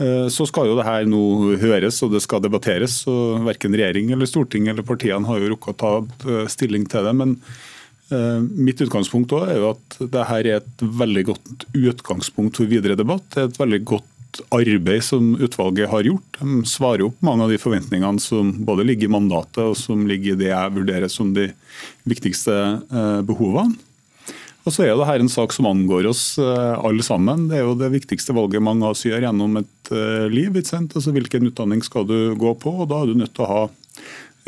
Eh, 0.00 0.28
så 0.32 0.46
skal 0.48 0.70
jo 0.70 0.76
det 0.78 0.86
her 0.86 1.08
nå 1.08 1.56
høres 1.60 1.98
og 2.06 2.14
det 2.14 2.22
skal 2.24 2.42
debatteres. 2.44 3.02
og 3.10 3.44
Verken 3.48 3.76
regjering 3.76 4.12
eller 4.14 4.28
storting 4.28 4.70
eller 4.70 4.86
partiene 4.86 5.28
har 5.28 5.40
jo 5.40 5.50
rukket 5.52 5.74
å 5.74 5.80
ta 5.82 6.28
eh, 6.28 6.46
stilling 6.52 6.86
til 6.88 7.04
det. 7.04 7.16
men 7.16 7.34
eh, 8.14 8.38
Mitt 8.40 8.80
utgangspunkt 8.80 9.34
er 9.42 9.58
jo 9.58 9.74
at 9.74 9.98
det 10.00 10.28
her 10.30 10.46
er 10.46 10.62
et 10.62 10.86
veldig 11.02 11.26
godt 11.32 11.68
utgangspunkt 11.74 12.62
for 12.62 12.70
videre 12.70 12.96
debatt. 12.96 13.28
Det 13.34 13.42
er 13.42 13.52
et 13.52 13.60
veldig 13.60 13.82
godt 13.92 14.06
arbeid 14.54 15.02
som 15.02 15.34
utvalget 15.42 15.90
har 15.90 16.06
gjort. 16.06 16.38
De 16.38 16.62
svarer 16.70 17.04
opp 17.08 17.20
mange 17.26 17.44
av 17.44 17.52
de 17.52 17.60
forventningene 17.60 18.22
som 18.22 18.54
både 18.64 18.86
ligger 18.86 19.10
i 19.10 19.14
mandatet 19.18 19.64
og 19.66 19.76
som 19.76 20.06
ligger 20.08 20.32
i 20.32 20.40
det 20.44 20.52
jeg 20.52 20.76
vurderer 20.78 21.12
som 21.12 21.34
de 21.34 21.48
viktigste 22.08 22.54
behovene. 23.26 23.74
Og 24.68 24.70
så 24.76 24.84
er 24.84 24.94
det 24.94 25.08
her 25.08 25.24
en 25.24 25.32
sak 25.32 25.54
som 25.56 25.66
angår 25.66 26.06
oss 26.12 26.22
alle 26.38 27.02
sammen. 27.02 27.48
Det 27.50 27.58
er 27.58 27.64
jo 27.64 27.74
det 27.80 27.90
viktigste 27.96 28.36
valget 28.36 28.62
mange 28.62 28.86
av 28.86 28.94
oss 28.94 29.02
gjør 29.08 29.24
gjennom 29.24 29.58
et 29.58 29.79
eh, 29.94 30.26
liv. 30.32 30.56
Altså, 30.56 31.12
hvilken 31.14 31.50
utdanning 31.50 31.84
skal 31.86 32.08
du 32.08 32.34
gå 32.38 32.54
på? 32.60 32.80
og 32.82 32.90
Da 32.90 33.02
er 33.02 33.10
du 33.10 33.20
nødt 33.20 33.34
til 33.36 33.46
å 33.46 33.50
ha 33.50 33.62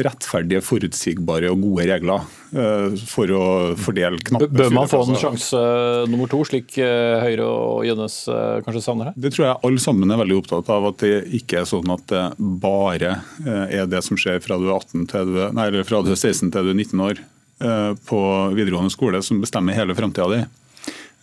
rettferdige, 0.02 0.62
forutsigbare 0.64 1.50
og 1.52 1.60
gode 1.60 1.84
regler 1.90 2.22
eh, 2.56 2.94
for 3.10 3.28
å 3.36 3.42
fordele 3.76 4.16
knappe 4.24 4.48
Bør 4.48 4.72
man 4.72 4.88
få 4.88 5.02
en 5.04 5.18
sjanse 5.20 5.60
nummer 6.08 6.30
to, 6.32 6.40
slik 6.48 6.78
Høyre 6.80 7.44
og 7.44 7.84
Gjønnes 7.86 8.16
kanskje 8.64 8.82
savner 8.86 9.10
her? 9.10 9.18
Det 9.20 9.34
tror 9.34 9.46
jeg 9.50 9.60
alle 9.68 9.84
sammen 9.84 10.10
er 10.10 10.22
veldig 10.22 10.38
opptatt 10.40 10.72
av. 10.72 10.88
At 10.94 11.04
det 11.04 11.12
ikke 11.42 11.60
er 11.60 11.68
sånn 11.68 11.92
at 11.92 12.06
det 12.10 12.24
bare 12.64 13.18
er 13.44 13.86
det 13.90 14.00
som 14.06 14.18
skjer 14.18 14.40
fra 14.42 14.58
du 14.58 14.70
er, 14.70 14.80
18 14.80 15.06
til 15.12 15.36
du, 15.36 15.44
nei, 15.60 15.68
fra 15.84 16.02
du 16.02 16.10
er 16.16 16.18
16 16.18 16.48
til 16.48 16.70
du 16.70 16.72
er 16.72 16.80
19 16.80 17.06
år 17.10 17.22
Eh, 17.62 17.94
på 18.06 18.48
videregående 18.48 18.90
skole 18.90 19.22
som 19.22 19.40
bestemmer 19.40 19.72
hele 19.72 19.94
framtida 19.94 20.28
di. 20.28 20.44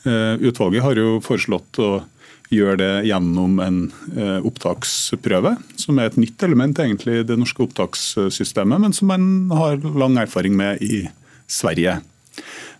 Eh, 0.03 0.35
utvalget 0.47 0.83
har 0.83 0.95
jo 0.95 1.19
foreslått 1.19 1.79
å 1.83 1.89
gjøre 2.53 2.77
det 2.81 2.91
gjennom 3.09 3.59
en 3.61 3.79
eh, 4.15 4.39
opptaksprøve, 4.47 5.55
som 5.79 5.99
er 5.99 6.09
et 6.09 6.19
nytt 6.21 6.45
element 6.47 6.81
egentlig 6.81 7.19
i 7.19 7.27
det 7.27 7.37
norske 7.39 7.63
opptakssystemet, 7.67 8.81
men 8.85 8.95
som 8.95 9.11
man 9.11 9.27
har 9.53 9.77
lang 9.99 10.17
erfaring 10.21 10.57
med 10.57 10.81
i 10.85 11.03
Sverige. 11.49 11.99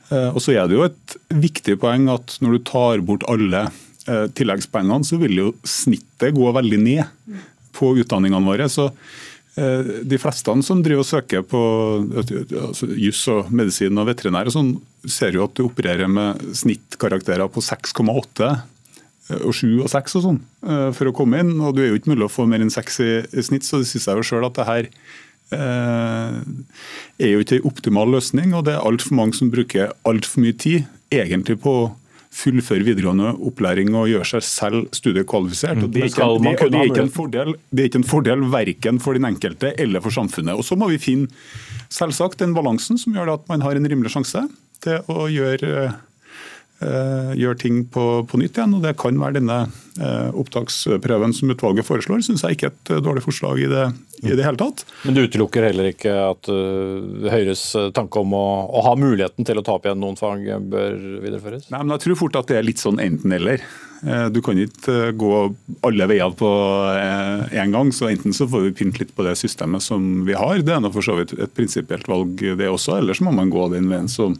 Og 0.09 0.39
så 0.41 0.55
er 0.57 0.65
det 0.65 0.73
jo 0.73 0.87
et 0.87 1.15
viktig 1.37 1.75
poeng 1.81 2.07
at 2.09 2.33
når 2.41 2.55
du 2.55 2.59
tar 2.65 3.01
bort 3.05 3.21
alle 3.29 3.67
tilleggspoengene, 4.33 5.05
så 5.05 5.19
vil 5.21 5.35
jo 5.37 5.49
snittet 5.61 6.33
gå 6.33 6.49
veldig 6.55 6.79
ned 6.81 7.37
på 7.77 7.91
utdanningene 8.01 8.41
våre. 8.47 8.65
Så 8.73 8.87
Eh, 9.59 9.85
de 10.03 10.17
fleste 10.21 10.53
som 10.63 10.81
driver 10.83 11.03
og 11.03 11.09
søker 11.09 11.43
på 11.47 11.59
altså, 12.21 12.87
juss 12.95 13.21
og 13.31 13.49
medisin 13.51 13.97
og 13.99 14.07
veterinær, 14.11 14.47
og 14.47 14.55
sånn, 14.55 14.73
ser 15.09 15.35
jo 15.35 15.47
at 15.47 15.55
du 15.57 15.65
opererer 15.65 16.11
med 16.11 16.43
snittkarakterer 16.55 17.49
på 17.51 17.63
6,8 17.65 18.45
eh, 18.45 18.61
og 19.37 19.53
sju 19.55 19.79
og 19.83 19.89
seks 19.91 20.17
og 20.19 20.25
sånn 20.25 20.41
eh, 20.65 20.89
for 20.95 21.09
å 21.09 21.15
komme 21.15 21.41
inn. 21.43 21.55
og 21.61 21.75
Du 21.77 21.83
er 21.83 21.91
jo 21.91 21.99
ikke 21.99 22.13
mulig 22.13 22.27
å 22.27 22.33
få 22.33 22.47
mer 22.49 22.63
enn 22.63 22.73
seks 22.73 22.99
i, 23.05 23.11
i 23.29 23.45
snitt, 23.45 23.67
så 23.67 23.81
det 23.81 23.89
syns 23.91 24.09
jeg 24.09 24.21
jo 24.21 24.27
sjøl 24.31 24.47
at 24.47 24.57
det 24.57 24.67
her 24.69 24.89
eh, 25.55 26.35
er 27.21 27.33
jo 27.33 27.45
ikke 27.45 27.59
en 27.59 27.69
optimal 27.69 28.13
løsning. 28.17 28.53
og 28.57 28.67
Det 28.67 28.75
er 28.75 28.85
altfor 28.85 29.17
mange 29.19 29.37
som 29.37 29.51
bruker 29.53 29.93
altfor 30.09 30.45
mye 30.45 30.57
tid 30.57 30.89
egentlig 31.13 31.59
på 31.63 31.75
å 31.83 31.89
fullføre 32.39 32.85
videregående 32.85 33.31
opplæring 33.49 33.89
og 33.97 34.11
gjøre 34.11 34.27
seg 34.29 34.43
selv 34.45 34.91
studiekvalifisert. 34.93 35.81
Og 35.81 35.89
det, 35.89 36.03
er 36.03 36.11
ikke, 36.11 36.27
det, 36.37 36.51
det, 36.61 36.81
er 36.81 36.91
ikke 36.91 37.05
en 37.07 37.13
fordel, 37.13 37.55
det 37.73 37.81
er 37.81 37.89
ikke 37.89 38.01
en 38.03 38.11
fordel 38.11 38.45
verken 38.53 39.01
for 39.01 39.17
den 39.17 39.25
enkelte 39.29 39.73
eller 39.81 40.03
for 40.05 40.13
samfunnet. 40.13 40.53
Og 40.53 40.65
Så 40.67 40.77
må 40.77 40.91
vi 40.91 41.01
finne 41.01 41.29
selvsagt 41.89 42.37
den 42.41 42.53
balansen 42.53 43.01
som 43.01 43.17
gjør 43.17 43.33
at 43.39 43.49
man 43.49 43.65
har 43.65 43.77
en 43.77 43.89
rimelig 43.89 44.13
sjanse 44.13 44.45
til 44.79 45.09
å 45.11 45.25
gjøre 45.27 45.73
Eh, 45.79 45.97
gjør 46.79 47.57
ting 47.59 47.81
på, 47.91 48.03
på, 48.23 48.39
nytt 48.39 48.55
igjen. 48.57 48.77
og 48.77 48.85
Det 48.85 48.95
kan 48.99 49.17
være 49.19 49.39
denne 49.39 49.57
eh, 49.99 50.29
opptaksprøven 50.39 51.33
som 51.35 51.51
utvalget 51.51 51.87
foreslår. 51.87 52.23
Syns 52.23 52.45
jeg 52.45 52.55
ikke 52.55 52.69
er 52.69 52.75
et 52.75 52.93
eh, 52.95 53.01
dårlig 53.03 53.23
forslag 53.25 53.59
i 53.59 53.67
det, 53.71 53.89
i 54.23 54.31
det, 54.31 54.45
hele 54.45 54.59
tatt. 54.59 54.85
Men 55.03 55.17
du 55.17 55.25
utelukker 55.25 55.67
heller 55.67 55.91
ikke 55.91 56.13
at 56.29 56.47
Høyres 56.49 57.65
tanke 57.95 58.23
om 58.23 58.33
å, 58.37 58.45
å, 58.71 58.85
ha 58.87 58.95
muligheten 58.99 59.47
til 59.47 59.59
å 59.59 59.65
ta 59.65 59.75
opp 59.75 59.89
igjen 59.89 59.99
noen 59.99 60.17
fag 60.19 60.47
bør 60.71 60.95
videreføres? 61.25 61.67
Nei, 61.73 61.83
men 61.83 61.97
Jeg 61.97 62.07
tror 62.07 62.23
fort 62.23 62.39
at 62.39 62.49
det 62.51 62.59
er 62.61 62.67
litt 62.67 62.81
sånn 62.81 63.03
enten-eller. 63.03 63.63
Du 64.31 64.37
kan 64.39 64.55
ikke 64.55 65.09
gå 65.19 65.31
alle 65.83 66.05
veier 66.07 66.31
på 66.39 66.49
én 67.51 67.73
gang. 67.75 67.89
så 67.91 68.07
Enten 68.07 68.31
så 68.31 68.47
får 68.47 68.69
vi 68.69 68.75
pynte 68.79 69.03
litt 69.03 69.11
på 69.11 69.25
det 69.27 69.35
systemet 69.35 69.83
som 69.83 70.21
vi 70.23 70.37
har, 70.39 70.63
det 70.63 70.77
er 70.77 70.91
for 70.95 71.03
så 71.03 71.17
vidt 71.19 71.35
et 71.35 71.51
prinsipielt 71.51 72.07
valg 72.07 72.39
det 72.39 72.71
også. 72.71 72.95
Eller 73.01 73.19
så 73.19 73.27
må 73.27 73.35
man 73.35 73.51
gå 73.51 73.67
den 73.75 73.91
veien 73.91 74.07
som 74.07 74.39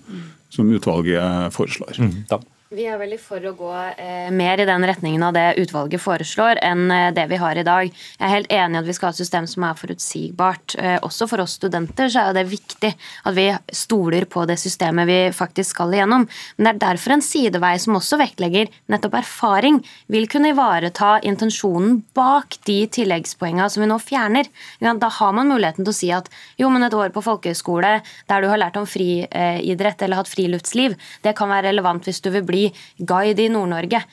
som 0.49 0.71
utvalget 0.73 1.53
foreslår. 1.53 1.99
Mm, 1.99 2.23
vi 2.69 2.83
er 2.85 2.99
veldig 3.01 3.17
for 3.17 3.41
å 3.49 3.51
gå 3.57 3.69
eh, 3.97 4.27
mer 4.29 4.61
i 4.61 4.65
den 4.69 4.83
retningen 4.85 5.23
av 5.25 5.33
det 5.33 5.55
utvalget 5.57 6.03
foreslår, 6.03 6.59
enn 6.61 6.91
eh, 6.93 7.07
det 7.17 7.23
vi 7.31 7.39
har 7.41 7.57
i 7.57 7.63
dag. 7.65 7.87
Jeg 7.89 8.21
er 8.21 8.29
helt 8.29 8.51
enig 8.53 8.77
i 8.77 8.81
at 8.83 8.85
vi 8.85 8.93
skal 8.93 9.09
ha 9.09 9.15
et 9.15 9.21
system 9.23 9.47
som 9.49 9.63
er 9.65 9.79
forutsigbart. 9.79 10.75
Eh, 10.77 10.97
også 11.01 11.25
for 11.31 11.41
oss 11.41 11.55
studenter 11.57 12.11
så 12.13 12.27
er 12.27 12.37
det 12.37 12.43
viktig 12.51 12.91
at 12.93 13.33
vi 13.33 13.47
stoler 13.73 14.27
på 14.29 14.43
det 14.45 14.59
systemet 14.61 15.09
vi 15.09 15.17
faktisk 15.33 15.73
skal 15.73 15.95
igjennom. 15.97 16.27
Men 16.59 16.67
det 16.67 16.73
er 16.75 16.83
derfor 16.83 17.15
en 17.15 17.25
sidevei 17.25 17.71
som 17.81 17.97
også 17.97 18.19
vektlegger 18.21 18.69
nettopp 18.93 19.17
erfaring, 19.17 19.81
vil 20.13 20.29
kunne 20.29 20.53
ivareta 20.53 21.15
intensjonen 21.25 22.03
bak 22.13 22.59
de 22.69 22.77
tilleggspoengene 22.99 23.65
som 23.73 23.81
vi 23.81 23.89
nå 23.89 23.97
fjerner. 24.03 24.51
Da 24.77 25.11
har 25.17 25.33
man 25.33 25.49
muligheten 25.49 25.89
til 25.89 25.95
å 25.95 25.97
si 26.03 26.11
at 26.13 26.29
jo, 26.61 26.69
men 26.69 26.85
et 26.85 26.93
år 26.93 27.09
på 27.17 27.25
folkehøyskole 27.31 27.97
der 28.29 28.45
du 28.45 28.51
har 28.53 28.61
lært 28.61 28.77
om 28.77 28.85
friidrett 28.85 30.05
eller 30.05 30.21
hatt 30.21 30.29
friluftsliv, 30.29 30.93
det 31.25 31.33
kan 31.33 31.49
være 31.49 31.71
relevant 31.71 32.05
hvis 32.05 32.21
du 32.21 32.29
vil 32.37 32.45
bli 32.45 32.58
bli 32.59 33.05
guide 33.05 33.39
i 33.39 33.49
Nord-Norge. 33.49 34.03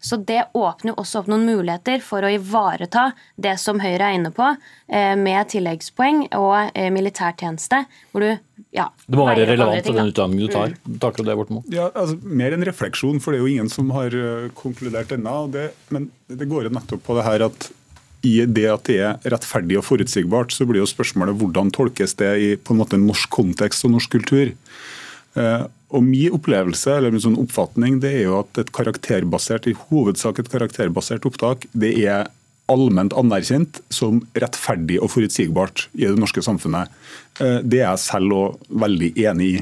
Så 0.00 0.16
det 0.16 0.48
åpner 0.54 0.92
jo 0.92 1.00
også 1.02 1.22
opp 1.22 1.30
noen 1.30 1.46
muligheter 1.46 2.02
for 2.04 2.24
å 2.24 2.32
ivareta 2.32 3.10
det 3.36 3.56
som 3.60 3.80
Høyre 3.80 4.10
er 4.10 4.18
inne 4.18 4.32
på, 4.34 4.56
eh, 4.88 5.14
med 5.16 5.48
tilleggspoeng 5.52 6.28
og 6.34 6.72
eh, 6.74 6.90
militærtjeneste, 6.90 7.84
hvor 8.12 8.24
du 8.24 8.36
ja, 8.76 8.90
det 9.06 9.16
må 9.16 9.24
være 9.24 9.46
relevant 9.48 9.86
til 9.86 9.96
den 9.96 10.10
utdanningen 10.10 10.48
du 10.48 10.52
tar. 10.52 10.74
Mm. 10.84 10.98
Takker 11.00 11.24
du 11.24 11.30
det, 11.30 11.36
Bortmo? 11.38 11.62
Ja, 11.72 11.86
altså, 11.94 12.18
mer 12.20 12.52
en 12.52 12.64
refleksjon, 12.66 13.22
for 13.24 13.32
det 13.32 13.38
er 13.38 13.46
jo 13.46 13.52
ingen 13.54 13.70
som 13.72 13.88
har 13.94 14.12
uh, 14.12 14.50
konkludert 14.58 15.14
ennå. 15.16 15.46
Men 15.94 16.10
det 16.28 16.48
går 16.50 16.68
jo 16.68 16.72
nettopp 16.76 17.04
på 17.06 17.16
det 17.16 17.24
her 17.24 17.46
at 17.46 17.70
i 18.26 18.34
det 18.44 18.66
at 18.68 18.84
det 18.88 18.98
er 19.06 19.32
rettferdig 19.32 19.78
og 19.78 19.86
forutsigbart, 19.86 20.52
så 20.52 20.66
blir 20.68 20.82
jo 20.82 20.90
spørsmålet 20.90 21.38
hvordan 21.40 21.70
tolkes 21.72 22.16
det 22.20 22.32
i 22.42 22.50
på 22.58 22.74
en 22.74 22.82
måte 22.82 23.00
norsk 23.00 23.30
kontekst 23.32 23.86
og 23.86 23.94
norsk 23.94 24.12
kultur. 24.18 24.52
Og 25.94 26.02
Min 26.02 26.34
opplevelse 26.34 26.96
eller 26.96 27.14
min 27.14 27.22
sånn 27.22 27.38
oppfatning 27.38 28.00
det 28.02 28.12
er 28.18 28.24
jo 28.26 28.40
at 28.40 28.58
et 28.58 28.72
karakterbasert, 28.74 29.68
i 29.70 29.76
hovedsak 29.86 30.40
et 30.42 30.50
karakterbasert 30.50 31.28
opptak 31.28 31.68
det 31.72 31.94
er 32.02 32.26
allment 32.72 33.14
anerkjent 33.14 33.78
som 33.94 34.18
rettferdig 34.34 34.98
og 34.98 35.12
forutsigbart 35.12 35.86
i 35.94 36.08
det 36.08 36.18
norske 36.18 36.42
samfunnet. 36.42 36.90
Eh, 37.38 37.60
det 37.62 37.84
er 37.84 37.92
jeg 37.92 38.02
selv 38.02 38.34
òg 38.34 38.70
veldig 38.82 39.12
enig 39.22 39.50
i. 39.54 39.60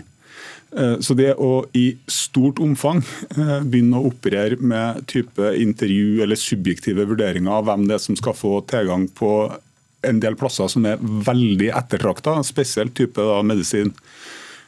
Eh, 0.74 0.96
så 1.04 1.14
det 1.18 1.34
å 1.38 1.66
i 1.76 1.84
stort 2.10 2.62
omfang 2.64 3.02
eh, 3.36 3.60
begynne 3.60 4.00
å 4.00 4.08
operere 4.08 4.58
med 4.58 5.04
type 5.10 5.52
intervju 5.60 6.24
eller 6.24 6.40
subjektive 6.40 7.06
vurderinger 7.10 7.60
av 7.60 7.68
hvem 7.68 7.84
det 7.90 7.98
er 7.98 8.04
som 8.06 8.18
skal 8.18 8.36
få 8.38 8.56
tilgang 8.70 9.06
på 9.12 9.34
en 10.04 10.20
del 10.20 10.36
plasser 10.36 10.68
som 10.68 10.84
er 10.88 11.00
veldig 11.00 11.70
ettertrakta, 11.76 12.40
spesielt 12.44 12.96
type 12.96 13.20
da, 13.20 13.38
medisin, 13.46 13.94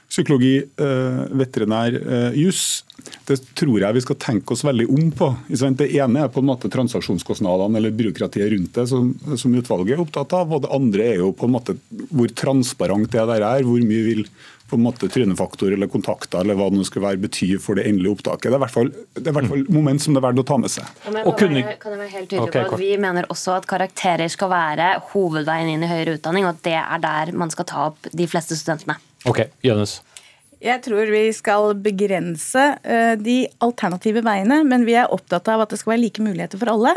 psykologi, 0.09 0.57
eh, 0.63 1.23
veterinær, 1.37 1.99
juss, 2.35 2.85
det 3.27 3.37
tror 3.59 3.81
jeg 3.83 3.97
vi 3.97 4.03
skal 4.05 4.19
tenke 4.23 4.55
oss 4.55 4.65
veldig 4.67 4.87
om 4.93 5.07
på. 5.15 5.29
Det 5.49 5.89
ene 5.99 6.25
er 6.25 6.33
på 6.33 6.43
en 6.43 6.51
måte 6.51 6.71
transaksjonskostnadene 6.73 7.81
eller 7.81 7.95
byråkratiet 7.97 8.53
rundt 8.53 8.77
det, 8.79 8.87
som, 8.91 9.13
som, 9.35 9.55
utvalget 9.59 9.97
er 9.97 10.03
opptatt 10.03 10.35
av. 10.39 10.53
Og 10.55 10.63
det 10.63 10.75
andre 10.75 11.09
er 11.13 11.23
jo 11.23 11.33
på 11.37 11.49
en 11.49 11.57
måte 11.57 11.77
hvor 12.11 12.31
transparent 12.39 13.11
det 13.13 13.25
der 13.33 13.43
er. 13.43 13.67
Hvor 13.67 13.83
mye 13.83 14.05
vil 14.07 14.23
på 14.67 14.77
en 14.77 14.83
måte 14.83 15.09
trynefaktor 15.09 15.73
eller 15.73 15.87
kontakter 15.91 16.43
eller 16.43 16.57
hva 16.59 16.69
det 16.71 16.81
nå 16.81 16.87
skal 16.87 17.05
være 17.05 17.21
bety 17.23 17.53
for 17.63 17.79
det 17.79 17.87
endelige 17.87 18.17
opptaket. 18.17 18.49
Det 18.49 18.57
er 18.57 18.59
i 18.59 18.65
hvert 18.65 18.75
fall, 18.75 18.91
det 19.15 19.31
er 19.31 19.37
hvert 19.37 19.51
fall 19.53 19.63
moment 19.71 20.03
som 20.03 20.15
det 20.15 20.23
er 20.23 20.27
verdt 20.27 20.43
å 20.43 20.47
ta 20.49 20.59
med 20.63 20.73
seg. 20.75 20.89
Ja, 21.07 21.13
kan, 21.13 21.37
kunne... 21.39 21.63
jeg, 21.63 21.79
kan, 21.83 21.95
jeg, 21.95 22.01
være 22.03 22.15
helt 22.17 22.31
tydelig 22.33 22.49
okay, 22.49 22.67
på 22.67 22.79
at 22.79 22.83
Vi 22.83 22.91
mener 23.07 23.31
også 23.31 23.55
at 23.61 23.71
karakterer 23.71 24.33
skal 24.33 24.51
være 24.51 24.91
hovedveien 25.13 25.71
inn 25.75 25.87
i 25.87 25.91
høyere 25.91 26.17
utdanning, 26.19 26.49
og 26.49 26.57
at 26.57 26.67
det 26.67 26.79
er 26.81 27.05
der 27.07 27.35
man 27.39 27.55
skal 27.55 27.71
ta 27.71 27.87
opp 27.93 28.11
de 28.11 28.31
fleste 28.31 28.59
studentene. 28.59 28.99
Ok, 29.27 29.45
Jønnes. 29.67 30.01
Jeg 30.67 30.83
tror 30.83 31.11
vi 31.13 31.23
skal 31.35 31.77
begrense 31.79 32.63
eh, 32.83 33.15
de 33.21 33.37
alternative 33.63 34.23
veiene, 34.27 34.63
men 34.67 34.87
vi 34.89 34.97
er 34.99 35.13
opptatt 35.15 35.47
av 35.53 35.63
at 35.63 35.73
det 35.73 35.79
skal 35.79 35.95
være 35.95 36.03
like 36.03 36.25
muligheter 36.25 36.59
for 36.59 36.73
alle. 36.73 36.95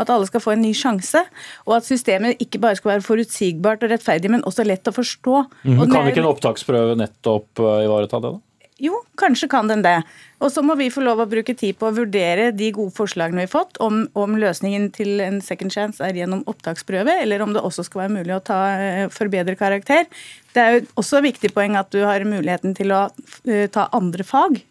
At 0.00 0.12
alle 0.12 0.28
skal 0.30 0.40
få 0.40 0.54
en 0.54 0.62
ny 0.64 0.72
sjanse, 0.76 1.20
og 1.66 1.76
at 1.76 1.88
systemet 1.88 2.40
ikke 2.40 2.62
bare 2.62 2.78
skal 2.78 2.94
være 2.94 3.04
forutsigbart 3.04 3.84
og 3.84 3.92
rettferdig, 3.92 4.30
men 4.32 4.46
også 4.48 4.64
lett 4.64 4.88
å 4.88 4.94
forstå. 4.96 5.42
Mm, 5.68 5.82
kan 5.92 6.08
ikke 6.08 6.22
en 6.24 6.30
opptaksprøve 6.30 6.96
nettopp 7.00 7.60
eh, 7.60 7.82
ivareta 7.88 8.22
det? 8.24 8.32
da? 8.38 8.49
Jo, 8.80 9.02
kanskje 9.20 9.48
kan 9.52 9.68
den 9.68 9.82
det. 9.84 9.98
Og 10.40 10.48
så 10.54 10.62
må 10.64 10.72
vi 10.80 10.88
få 10.92 11.02
lov 11.04 11.20
å 11.20 11.28
bruke 11.28 11.52
tid 11.58 11.76
på 11.76 11.90
å 11.90 11.94
vurdere 11.98 12.48
de 12.56 12.70
gode 12.72 12.94
forslagene 12.96 13.42
vi 13.42 13.44
har 13.44 13.52
fått, 13.52 13.76
om, 13.84 14.06
om 14.16 14.38
løsningen 14.40 14.88
til 14.96 15.20
en 15.20 15.36
second 15.44 15.74
chance 15.74 16.00
er 16.00 16.16
gjennom 16.16 16.46
opptaksprøve, 16.48 17.18
eller 17.20 17.44
om 17.44 17.52
det 17.52 17.60
også 17.60 17.84
skal 17.84 18.06
være 18.06 18.14
mulig 18.14 18.32
å 18.38 18.40
ta, 18.44 18.60
eh, 18.80 19.02
forbedre 19.12 19.58
karakter. 19.60 20.08
Det 20.54 20.64
er 20.64 20.78
jo 20.78 20.86
også 21.02 21.20
et 21.20 21.28
viktig 21.28 21.52
poeng 21.52 21.76
at 21.76 21.92
du 21.92 22.00
har 22.08 22.24
muligheten 22.24 22.72
til 22.78 22.96
å 22.96 23.04
uh, 23.12 23.66
ta 23.70 23.90
andre 23.96 24.24
fag. 24.24 24.62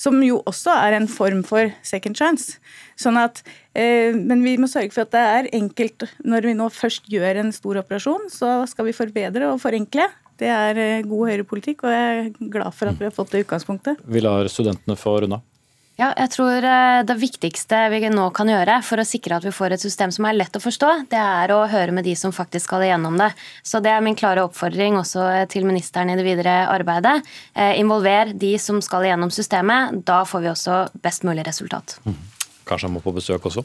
Som 0.00 0.22
jo 0.24 0.38
også 0.48 0.72
er 0.86 0.96
en 0.96 1.10
form 1.10 1.42
for 1.44 1.74
second 1.84 2.16
chance. 2.16 2.56
Sånn 2.96 3.18
at, 3.20 3.42
eh, 3.74 4.14
men 4.14 4.46
vi 4.46 4.54
må 4.62 4.70
sørge 4.70 4.94
for 4.94 5.04
at 5.04 5.12
det 5.12 5.26
er 5.34 5.50
enkelt. 5.58 6.06
Når 6.22 6.46
vi 6.46 6.56
nå 6.56 6.70
først 6.72 7.10
gjør 7.10 7.42
en 7.42 7.52
stor 7.52 7.82
operasjon, 7.82 8.30
så 8.32 8.60
skal 8.70 8.88
vi 8.88 8.96
forbedre 8.96 9.50
og 9.50 9.60
forenkle. 9.60 10.06
Det 10.40 10.48
er 10.48 10.80
eh, 10.80 11.06
god 11.06 11.30
høyrepolitikk, 11.30 11.84
og 11.84 11.94
jeg 11.94 12.18
er 12.24 12.50
glad 12.56 12.74
for 12.76 12.90
at 12.90 13.00
vi 13.00 13.08
har 13.08 13.14
fått 13.14 13.34
det 13.34 13.44
utgangspunktet. 13.44 14.00
Vi 14.08 14.24
lar 14.24 14.48
studentene 14.52 14.96
få 14.98 15.18
runde. 15.24 15.42
Ja, 16.00 16.08
jeg 16.16 16.30
tror 16.32 16.64
eh, 16.64 17.02
Det 17.04 17.16
viktigste 17.20 17.80
vi 17.92 18.00
nå 18.08 18.30
kan 18.36 18.48
gjøre 18.48 18.78
for 18.86 19.02
å 19.02 19.04
sikre 19.04 19.36
at 19.36 19.44
vi 19.44 19.52
får 19.52 19.74
et 19.76 19.84
system 19.84 20.12
som 20.14 20.24
er 20.28 20.38
lett 20.38 20.56
å 20.56 20.62
forstå, 20.62 20.92
det 21.12 21.20
er 21.20 21.52
å 21.52 21.66
høre 21.68 21.92
med 21.92 22.06
de 22.08 22.14
som 22.16 22.32
faktisk 22.32 22.70
skal 22.70 22.86
igjennom 22.86 23.18
det. 23.20 23.28
Så 23.66 23.82
Det 23.84 23.92
er 23.92 24.04
min 24.04 24.16
klare 24.16 24.46
oppfordring 24.46 24.96
også 25.00 25.26
til 25.52 25.68
ministeren 25.68 26.12
i 26.12 26.16
det 26.16 26.24
videre 26.24 26.62
arbeidet. 26.72 27.20
Eh, 27.52 27.76
involver 27.82 28.32
de 28.32 28.54
som 28.58 28.80
skal 28.84 29.08
igjennom 29.08 29.32
systemet. 29.34 30.00
Da 30.08 30.22
får 30.24 30.46
vi 30.46 30.52
også 30.54 30.82
best 31.04 31.26
mulig 31.28 31.44
resultat. 31.48 31.98
Mm. 32.06 32.16
Kanskje 32.70 32.88
han 32.88 32.96
må 32.96 33.02
på 33.04 33.14
besøk 33.16 33.50
også. 33.50 33.64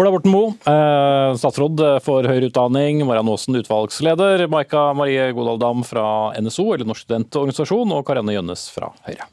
Ola 0.00 0.12
Borten 0.14 0.32
Moe, 0.32 0.56
eh, 0.64 1.36
statsråd 1.38 1.84
for 2.04 2.26
høyere 2.28 2.50
utdanning. 2.50 3.04
Mariann 3.06 3.30
Aasen, 3.32 3.60
utvalgsleder. 3.60 4.48
Maika 4.50 4.90
Marie 4.96 5.30
Godal 5.36 5.60
Dam 5.62 5.84
fra 5.86 6.32
NSO, 6.40 6.70
eller 6.74 6.88
Norsk 6.88 7.06
studentorganisasjon. 7.06 7.98
Og 7.98 8.06
Karianne 8.08 8.38
Gjønnes 8.38 8.70
fra 8.72 8.94
Høyre. 9.06 9.28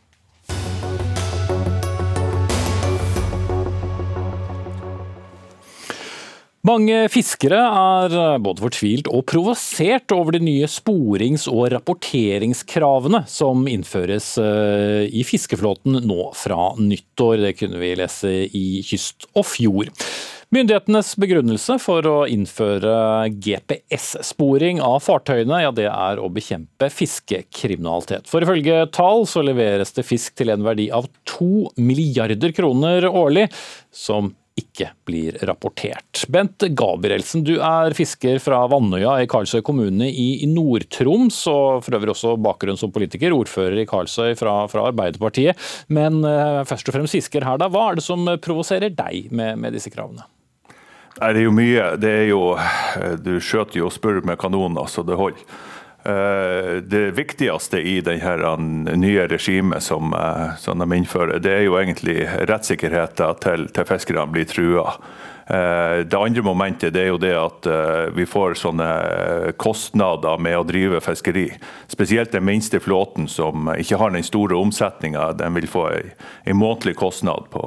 Mange 6.66 7.04
fiskere 7.14 7.60
er 7.62 8.40
både 8.42 8.64
fortvilt 8.64 9.10
og 9.14 9.28
provosert 9.30 10.10
over 10.16 10.34
de 10.34 10.40
nye 10.48 10.66
sporings- 10.72 11.46
og 11.52 11.68
rapporteringskravene 11.76 13.20
som 13.30 13.68
innføres 13.70 14.32
eh, 14.42 15.04
i 15.06 15.22
fiskeflåten 15.28 16.00
nå 16.08 16.32
fra 16.34 16.72
nyttår. 16.80 17.44
Det 17.44 17.52
kunne 17.60 17.82
vi 17.84 17.92
lese 18.00 18.32
i 18.50 18.64
Kyst 18.88 19.28
og 19.36 19.46
Fjord. 19.46 19.92
Myndighetenes 20.56 21.12
begrunnelse 21.22 21.76
for 21.84 22.08
å 22.10 22.16
innføre 22.32 22.96
GPS-sporing 23.46 24.82
av 24.82 25.04
fartøyene, 25.06 25.60
ja, 25.68 25.74
det 25.76 25.86
er 25.92 26.22
å 26.22 26.32
bekjempe 26.34 26.90
fiskekriminalitet. 26.94 28.26
For 28.32 28.46
ifølge 28.46 28.88
tall 28.96 29.28
så 29.30 29.44
leveres 29.46 29.94
det 29.94 30.08
fisk 30.08 30.34
til 30.42 30.54
en 30.54 30.66
verdi 30.66 30.88
av 30.90 31.12
to 31.30 31.68
milliarder 31.78 32.56
kroner 32.58 33.06
årlig, 33.12 33.52
som 33.94 34.34
ikke 34.56 34.88
blir 35.08 35.36
rapportert. 35.48 36.24
Bent 36.32 36.64
Gabrielsen, 36.78 37.44
du 37.44 37.58
er 37.60 37.96
fisker 37.96 38.40
fra 38.44 38.62
Vannøya 38.72 39.18
i 39.24 39.28
Karlsøy 39.30 39.60
kommune 39.66 40.08
i 40.08 40.48
Nord-Troms, 40.48 41.42
og 41.52 41.84
for 41.84 41.98
øvrig 41.98 42.14
også 42.14 42.36
bakgrunn 42.40 42.80
som 42.80 42.94
politiker, 42.96 43.36
ordfører 43.36 43.82
i 43.84 43.88
Karlsøy 43.90 44.32
fra, 44.40 44.62
fra 44.72 44.88
Arbeiderpartiet. 44.92 45.60
Men 45.92 46.22
uh, 46.24 46.64
først 46.68 46.88
og 46.88 46.96
fremst 46.96 47.18
fisker 47.18 47.44
her, 47.48 47.60
da. 47.60 47.68
Hva 47.72 47.90
er 47.90 48.00
det 48.00 48.08
som 48.08 48.24
provoserer 48.44 48.96
deg 48.96 49.28
med, 49.36 49.60
med 49.60 49.76
disse 49.76 49.92
kravene? 49.92 50.24
Nei, 51.16 51.32
det 51.32 51.42
er 51.42 51.46
jo 51.46 51.56
mye. 51.56 51.84
Det 52.00 52.12
er 52.12 52.26
jo 52.28 52.42
Du 53.24 53.38
skjøter 53.40 53.80
jo 53.80 53.90
og 53.90 53.96
spør 53.96 54.24
med 54.28 54.40
kanoner, 54.40 54.88
så 54.92 55.04
det 55.08 55.20
holder. 55.20 55.44
Eh, 56.06 56.76
det 56.82 57.12
viktigste 57.12 57.80
i 57.82 58.02
denne 58.02 58.94
nye 58.96 59.24
regimet 59.28 59.84
som, 59.84 60.14
eh, 60.14 60.56
som, 60.58 60.80
de 60.80 60.98
innfører, 60.98 61.40
det 61.42 61.54
er 61.54 61.64
jo 61.66 61.80
egentlig 61.80 62.28
rettssikkerheten 62.46 63.40
til, 63.42 63.66
til 63.74 63.88
fiskerne 63.90 64.28
blir 64.30 64.46
trua. 64.46 64.94
Eh, 65.50 66.06
det 66.06 66.20
andre 66.20 66.46
momentet 66.46 66.94
det 66.94 67.08
er 67.08 67.10
jo 67.10 67.18
det 67.18 67.34
at 67.34 67.70
vi 68.14 68.28
får 68.30 68.54
sånne 68.62 68.90
kostnader 69.58 70.38
med 70.38 70.60
å 70.60 70.68
drive 70.70 71.02
fiskeri. 71.02 71.48
Spesielt 71.90 72.38
den 72.38 72.46
minste 72.46 72.80
flåten 72.80 73.26
som 73.26 73.74
ikke 73.74 73.98
har 73.98 74.14
den 74.14 74.26
store 74.26 74.62
omsetninga. 74.62 75.32
Den 75.42 75.58
vil 75.58 75.68
få 75.68 75.90
en 75.90 76.62
månedlig 76.62 77.00
kostnad 77.02 77.50
på 77.50 77.66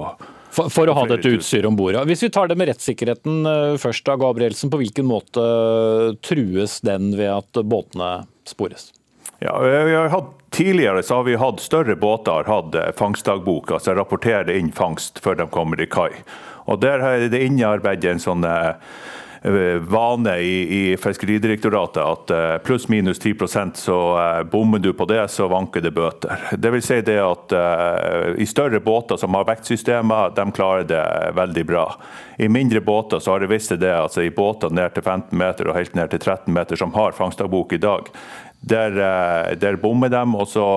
for, 0.59 0.73
for, 0.73 0.91
å 0.91 0.97
ha 0.99 1.07
dette 1.11 1.31
utstyret 1.37 1.69
om 1.69 1.77
bord. 1.79 1.99
Hvis 2.09 2.25
vi 2.27 2.33
tar 2.35 2.51
det 2.51 2.59
med 2.59 2.71
rettssikkerheten 2.73 3.47
eh, 3.47 3.77
først, 3.81 4.05
da, 4.09 4.19
Gabrielsen. 4.21 4.73
På 4.73 4.81
hvilken 4.81 5.09
måte 5.09 5.45
eh, 5.45 6.17
trues 6.25 6.81
den 6.87 7.13
ved 7.19 7.31
at 7.37 7.63
båtene 7.63 8.27
spores? 8.49 8.91
Ja, 9.45 9.55
vi 9.63 9.95
har 9.95 10.11
hatt, 10.11 10.33
tidligere 10.51 11.05
så 11.07 11.21
har 11.21 11.29
vi 11.29 11.39
hatt 11.39 11.63
større 11.63 11.95
båter 12.01 12.49
hatt 12.51 12.75
eh, 12.75 12.91
fangstdagbok, 12.99 13.71
altså 13.77 13.95
rapporterer 13.99 14.51
inn 14.57 14.73
fangst 14.75 15.23
før 15.23 15.39
de 15.39 15.49
kommer 15.55 15.81
i 15.81 15.87
kai. 15.91 16.11
Og 16.69 16.83
Der 16.83 17.01
er 17.01 17.29
det 17.31 17.41
innarbeidet 17.47 18.17
en 18.17 18.21
sånn 18.21 18.45
vane 19.81 20.39
i, 20.39 20.91
i 20.93 20.97
Fiskeridirektoratet 20.97 22.03
at 22.03 22.31
eh, 22.31 22.59
pluss-minus 22.65 23.21
10% 23.21 23.77
så 23.77 23.99
eh, 24.19 24.43
bommer 24.43 24.79
du 24.79 24.93
på 24.93 25.05
det, 25.05 25.29
så 25.29 25.49
vanker 25.49 25.81
det 25.81 25.91
bøter. 25.91 26.49
Det 26.53 26.73
vil 26.75 26.83
si 26.83 27.01
det 27.07 27.19
at 27.23 27.55
I 28.39 28.47
større 28.47 28.81
båter 28.81 29.17
som 29.17 29.35
har 29.35 29.47
vektsystemer, 29.49 30.35
de 30.37 30.47
klarer 30.53 30.85
det 30.89 31.05
veldig 31.39 31.65
bra. 31.67 31.87
I 32.39 32.49
mindre 32.49 32.81
båter 32.81 33.23
så 33.23 33.35
har 33.35 33.41
det 33.41 33.51
vist 33.53 33.71
seg 33.71 33.81
det, 33.83 33.95
altså 33.95 34.23
i 34.27 34.35
båter 34.35 34.75
ned 34.75 34.95
til 34.95 35.07
15 35.07 35.39
meter 35.39 35.71
og 35.71 35.79
helt 35.79 35.95
ned 35.99 36.11
til 36.13 36.21
13 36.21 36.53
meter 36.55 36.79
som 36.79 36.95
har 36.95 37.17
fangstdagbok 37.17 37.73
i 37.73 37.83
dag, 37.83 38.11
der, 38.61 38.97
der 39.61 39.79
bommer 39.79 40.11
de, 40.11 40.23
og 40.35 40.49
så 40.51 40.69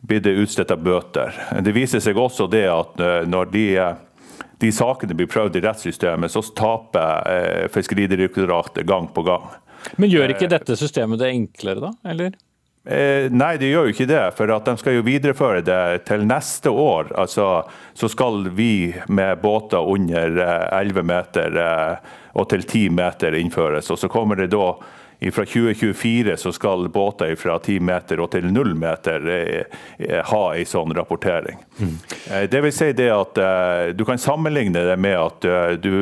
blir 0.00 0.22
det 0.24 0.38
utstedt 0.40 0.72
av 0.72 0.80
bøter. 0.80 1.36
Det 1.60 1.74
viser 1.76 2.00
seg 2.00 2.16
også 2.16 2.48
det 2.48 2.64
at 2.72 3.02
når 3.28 3.52
de 3.52 3.66
de 4.60 4.70
sakene 4.74 5.16
blir 5.16 5.30
prøvd 5.30 5.58
i 5.58 5.64
rettssystemet, 5.64 6.32
så 6.32 6.42
taper 6.56 7.30
eh, 7.30 7.66
Fiskeridirektoratet 7.72 8.86
gang 8.88 9.08
på 9.14 9.24
gang. 9.26 9.48
Men 9.96 10.12
gjør 10.12 10.34
ikke 10.34 10.50
dette 10.52 10.76
systemet 10.76 11.22
det 11.22 11.32
enklere, 11.32 11.88
da? 11.88 11.92
eller? 12.12 12.36
Eh, 12.84 13.28
nei, 13.32 13.54
det 13.60 13.70
gjør 13.70 13.88
jo 13.88 13.94
ikke 13.94 14.08
det. 14.08 14.22
For 14.36 14.52
at 14.52 14.68
de 14.68 14.76
skal 14.80 14.98
jo 14.98 15.06
videreføre 15.06 15.64
det 15.64 15.82
til 16.08 16.24
neste 16.28 16.72
år. 16.72 17.12
Altså, 17.20 17.48
så 17.96 18.08
skal 18.12 18.48
vi 18.56 18.92
med 19.08 19.40
båter 19.42 19.84
under 19.84 20.40
11 20.76 21.04
meter 21.08 21.60
og 22.32 22.48
til 22.52 22.64
10 22.64 22.88
meter 22.96 23.36
innføres. 23.40 23.90
Og 23.92 24.00
så 24.00 24.08
kommer 24.12 24.40
det 24.40 24.52
da 24.54 24.74
fra 25.28 25.44
2024 25.44 26.36
så 26.36 26.52
skal 26.52 26.88
båter 26.88 27.34
fra 27.36 27.58
10 27.58 27.80
meter 27.80 28.20
og 28.20 28.30
til 28.32 28.46
0 28.52 28.74
meter 28.74 29.26
eh, 29.28 29.80
eh, 29.98 30.22
ha 30.24 30.42
en 30.54 30.68
sånn 30.68 30.94
rapportering. 30.96 31.60
Mm. 31.76 31.96
Det 32.50 32.62
vil 32.64 32.72
si 32.72 32.92
det 32.96 33.10
at 33.12 33.40
du 33.96 34.04
kan 34.08 34.18
sammenligne 34.20 34.84
det 34.86 34.96
med 35.00 35.16
at 35.18 35.46
du 35.82 35.92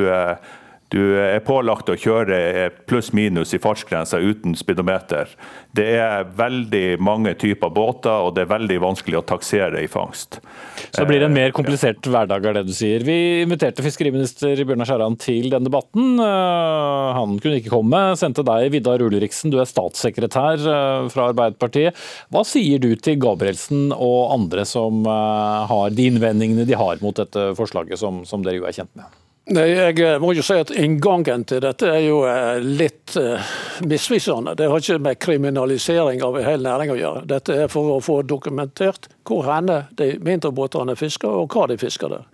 Du 0.89 1.01
er 1.21 1.43
pålagt 1.45 1.91
å 1.93 1.97
kjøre 2.01 2.71
pluss-minus 2.89 3.53
i 3.53 3.61
fartsgrensa 3.61 4.21
uten 4.25 4.55
speedometer. 4.57 5.29
Det 5.77 5.85
er 6.01 6.31
veldig 6.39 6.97
mange 7.05 7.35
typer 7.37 7.69
båter, 7.75 8.25
og 8.25 8.33
det 8.37 8.47
er 8.47 8.55
veldig 8.55 8.79
vanskelig 8.87 9.19
å 9.21 9.27
taksere 9.29 9.83
i 9.85 9.91
fangst. 9.91 10.39
Så 10.89 11.03
det 11.03 11.09
blir 11.11 11.27
en 11.27 11.37
mer 11.37 11.53
komplisert 11.53 12.09
hverdag, 12.09 12.49
er 12.49 12.57
det 12.57 12.65
du 12.71 12.73
sier. 12.73 13.05
Vi 13.05 13.19
inviterte 13.43 13.85
fiskeriminister 13.85 14.65
Bjørnar 14.65 14.89
Skjæran 14.89 15.19
til 15.21 15.51
den 15.53 15.69
debatten. 15.69 16.17
Eh, 16.25 17.13
han 17.19 17.37
kunne 17.37 17.61
ikke 17.61 17.75
komme. 17.77 18.03
Sendte 18.17 18.47
deg, 18.49 18.71
Vidar 18.73 19.05
Ulriksen, 19.05 19.53
du 19.53 19.61
er 19.61 19.69
statssekretær 19.69 20.65
eh, 20.65 21.13
fra 21.13 21.29
Arbeiderpartiet. 21.35 22.01
Hva 22.33 22.47
sier 22.49 22.81
du 22.81 22.95
til 22.97 23.21
Gabrielsen 23.21 23.91
og 23.93 24.33
andre 24.39 24.65
som 24.69 25.05
eh, 25.05 25.63
har 25.69 25.93
de 25.93 26.09
innvendingene 26.15 26.65
de 26.69 26.81
har 26.81 27.05
mot 27.05 27.17
dette 27.21 27.51
forslaget, 27.61 28.01
som, 28.01 28.25
som 28.25 28.41
dere 28.41 28.63
jo 28.63 28.71
er 28.71 28.81
kjent 28.81 28.95
med? 28.97 29.19
Nei, 29.49 29.65
jeg 29.73 30.01
eh, 30.05 30.19
må 30.21 30.35
jo 30.37 30.43
si 30.45 30.59
at 30.61 30.71
Inngangen 30.77 31.47
til 31.49 31.63
dette 31.65 31.89
er 31.89 32.03
jo 32.05 32.19
eh, 32.29 32.59
litt 32.61 33.15
uh, 33.17 33.41
misvisende. 33.89 34.53
Det 34.59 34.67
har 34.69 34.83
ikke 34.83 34.99
med 35.01 35.21
kriminalisering 35.25 36.21
av 36.25 36.37
en 36.37 36.45
hel 36.45 36.67
næring 36.67 36.93
å 36.93 36.99
gjøre. 36.99 37.23
Dette 37.31 37.57
er 37.65 37.71
for 37.73 37.95
å 37.95 38.03
få 38.05 38.21
dokumentert 38.29 39.09
hvor 39.25 39.47
henne 39.49 39.87
de 39.97 40.19
mindre 40.25 40.53
båtene 40.53 40.97
fisker, 41.01 41.33
og 41.33 41.57
hva 41.57 41.65
de 41.71 41.79
fisker 41.81 42.13
der. 42.13 42.27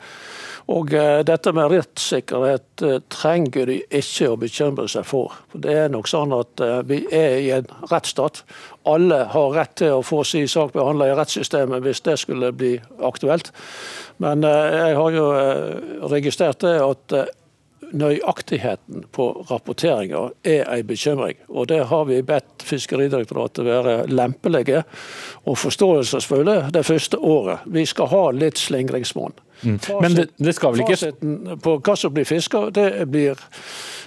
Og 0.73 0.95
uh, 0.97 1.21
Dette 1.27 1.53
med 1.53 1.73
rettssikkerhet 1.73 2.85
uh, 2.85 2.97
trenger 3.13 3.69
de 3.69 3.81
ikke 3.93 4.31
å 4.33 4.39
bekymre 4.41 4.87
seg 4.89 5.05
for. 5.09 5.35
Det 5.53 5.75
er 5.85 5.93
nok 5.93 6.09
sånn 6.09 6.33
at 6.37 6.63
Vi 6.89 7.05
er 7.13 7.37
i 7.43 7.51
en 7.57 7.69
rettsstat. 7.91 8.43
Alle 8.89 9.25
har 9.33 9.55
rett 9.57 9.77
til 9.81 9.99
å 9.99 10.05
få 10.05 10.23
si 10.29 10.45
sak 10.51 10.75
behandla 10.75 11.09
i 11.09 11.15
rettssystemet 11.17 11.85
hvis 11.85 12.03
det 12.05 12.19
skulle 12.21 12.53
bli 12.57 12.75
aktuelt. 13.05 13.53
Men 14.23 14.45
eh, 14.45 14.75
jeg 14.79 14.99
har 14.99 15.17
jo 15.17 15.31
eh, 15.39 15.97
registrert 16.13 16.61
det 16.65 16.77
at 16.83 17.17
eh, 17.17 17.33
nøyaktigheten 17.95 19.07
på 19.15 19.27
rapporteringer 19.51 20.33
er 20.47 20.65
en 20.67 20.87
bekymring. 20.87 21.39
Og 21.49 21.69
Det 21.71 21.85
har 21.91 22.07
vi 22.09 22.23
bedt 22.27 22.65
Fiskeridirektoratet 22.65 23.67
være 23.67 23.97
lempelige 24.11 24.83
og 25.45 25.59
forståelsesfulle 25.61 26.57
det 26.73 26.85
første 26.89 27.19
året. 27.19 27.65
Vi 27.65 27.85
skal 27.87 28.09
ha 28.13 28.23
litt 28.33 28.61
slingringsmonn. 28.61 29.35
Mm. 29.65 29.79
Men 30.03 30.15
det, 30.15 30.27
det, 30.37 30.53
skal 30.57 30.75
vel 30.75 30.85
ikke 30.85 30.97
Fasiten 30.97 31.59
på 31.63 31.77
hva 31.85 31.97
som 31.97 32.13
blir 32.15 32.27
fiska, 32.29 32.69
det 32.75 33.07
blir 33.13 33.39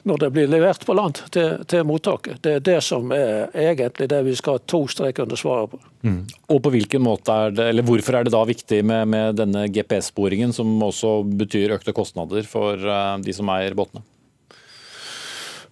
når 0.07 0.17
det 0.21 0.29
blir 0.31 0.47
levert 0.47 0.85
på 0.85 0.95
land 0.95 1.19
til, 1.33 1.63
til, 1.67 1.83
mottaket. 1.87 2.39
Det 2.43 2.53
er 2.57 2.61
det 2.63 2.77
som 2.85 3.11
er 3.11 3.49
egentlig 3.51 4.07
det 4.09 4.21
vi 4.27 4.35
skal 4.39 4.57
ha 4.57 4.63
to 4.63 4.83
streker 4.91 5.25
under 5.25 5.39
svaret 5.39 5.73
på. 5.73 5.79
Mm. 6.07 6.21
Og 6.53 6.61
på 6.63 6.73
hvilken 6.77 7.03
måte 7.03 7.33
er 7.33 7.55
det, 7.55 7.69
eller 7.73 7.87
Hvorfor 7.87 8.19
er 8.19 8.27
det 8.27 8.33
da 8.35 8.43
viktig 8.47 8.83
med, 8.87 9.07
med 9.11 9.39
denne 9.41 9.65
GPS-sporingen, 9.73 10.53
som 10.55 10.77
også 10.83 11.19
betyr 11.27 11.75
økte 11.75 11.95
kostnader 11.97 12.47
for 12.47 12.79
uh, 12.79 13.17
de 13.23 13.35
som 13.35 13.51
eier 13.51 13.75
båtene? 13.77 14.05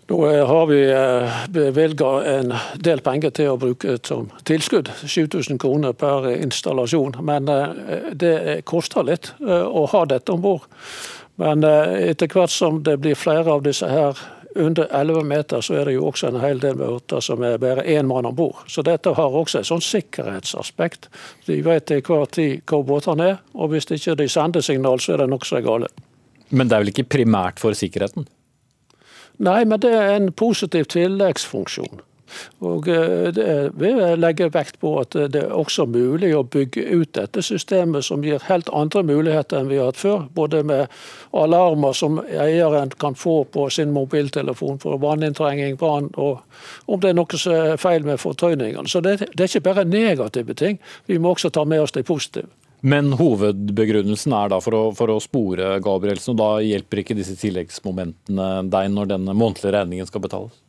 Nå 0.07 0.45
har 0.45 0.65
vi 0.69 0.91
eh, 0.91 1.45
bevilga 1.49 2.09
en 2.37 2.53
del 2.77 3.01
penger 3.01 3.31
til 3.33 3.55
å 3.55 3.57
bruke 3.57 3.95
som 4.05 4.27
tilskudd, 4.45 4.91
7000 5.01 5.57
kroner 5.57 5.95
per 5.97 6.27
installasjon. 6.35 7.17
Men 7.25 7.49
eh, 7.49 8.11
det 8.13 8.61
koster 8.69 9.07
litt 9.07 9.31
å 9.41 9.87
ha 9.89 10.03
dette 10.05 10.35
om 10.35 10.43
bord. 10.45 10.67
Men 11.41 11.65
eh, 11.65 12.11
etter 12.11 12.29
hvert 12.29 12.53
som 12.53 12.83
det 12.85 12.99
blir 13.01 13.17
flere 13.17 13.57
av 13.57 13.65
disse 13.65 13.89
her 13.89 14.21
under 14.55 14.85
11 14.93 15.25
meter, 15.27 15.65
så 15.65 15.79
er 15.81 15.89
det 15.89 15.97
jo 15.97 16.05
også 16.11 16.29
en 16.29 16.39
hel 16.39 16.61
del 16.61 16.77
båter 16.79 17.25
som 17.25 17.41
er 17.43 17.57
bare 17.59 17.83
én 17.89 18.05
mann 18.07 18.29
om 18.29 18.37
bord. 18.37 18.61
Så 18.71 18.85
dette 18.85 19.11
har 19.17 19.41
også 19.41 19.63
et 19.63 19.71
sånn 19.73 19.83
sikkerhetsaspekt. 19.83 21.09
De 21.49 21.59
vet 21.65 21.89
til 21.89 22.05
hver 22.05 22.29
tid 22.31 22.61
hvor 22.69 22.85
båtene 22.87 23.31
er, 23.33 23.41
og 23.57 23.73
hvis 23.73 23.89
ikke 23.89 24.15
de 24.21 24.29
sender 24.31 24.63
signal, 24.63 25.01
så 25.01 25.17
er 25.17 25.25
det 25.25 25.31
nokså 25.33 25.65
gale. 25.65 25.89
Men 26.53 26.69
det 26.69 26.77
er 26.77 26.85
vel 26.85 26.93
ikke 26.93 27.09
primært 27.17 27.59
for 27.59 27.75
sikkerheten? 27.75 28.29
Nei, 29.37 29.65
men 29.65 29.79
det 29.83 29.93
er 29.93 30.15
en 30.15 30.31
positiv 30.31 30.85
tilleggsfunksjon. 30.93 32.03
Og 32.59 32.87
eh, 32.87 33.27
det 33.33 33.71
Vi 33.79 33.91
legger 34.17 34.49
vekt 34.49 34.79
på 34.79 34.95
at 34.99 35.13
det 35.13 35.41
er 35.43 35.53
også 35.53 35.85
mulig 35.85 36.31
å 36.35 36.43
bygge 36.43 36.83
ut 36.95 37.13
dette 37.17 37.43
systemet, 37.45 38.05
som 38.05 38.23
gir 38.23 38.43
helt 38.49 38.69
andre 38.73 39.03
muligheter 39.03 39.59
enn 39.59 39.69
vi 39.69 39.79
har 39.79 39.91
hatt 39.91 40.01
før. 40.01 40.25
Både 40.35 40.63
med 40.63 40.87
alarmer 41.33 41.93
som 41.93 42.19
eieren 42.25 42.91
kan 42.99 43.15
få 43.15 43.43
på 43.43 43.69
sin 43.69 43.93
mobiltelefon 43.95 44.79
for 44.83 44.99
vanninntrenging, 45.01 45.77
brann, 45.77 46.11
og 46.17 46.41
om 46.87 46.99
det 46.99 47.13
er 47.13 47.19
noe 47.19 47.39
som 47.39 47.55
er 47.55 47.81
feil 47.81 48.05
med 48.07 48.21
fortøyningene. 48.23 48.89
Så 48.89 49.03
det, 49.05 49.19
det 49.33 49.45
er 49.45 49.51
ikke 49.51 49.67
bare 49.69 49.85
negative 49.85 50.53
ting, 50.53 50.79
vi 51.05 51.19
må 51.19 51.35
også 51.35 51.53
ta 51.53 51.65
med 51.65 51.85
oss 51.85 51.95
de 51.95 52.03
positive. 52.03 52.49
Men 52.85 53.15
hovedbegrunnelsen 53.17 54.33
er 54.37 54.51
da 54.53 54.59
for 54.61 54.77
å, 54.77 54.81
for 54.93 55.09
å, 55.09 55.17
spore 55.23 55.79
Gabrielsen, 55.81 56.35
og 56.35 56.37
da 56.37 56.49
hjelper 56.61 57.01
ikke 57.01 57.17
disse 57.17 57.33
tilleggsmomentene 57.41 58.49
deg 58.69 58.91
når 58.93 59.09
denne 59.15 59.33
månedlige 59.33 59.73
regningen 59.73 60.09
skal 60.09 60.21
betales? 60.21 60.59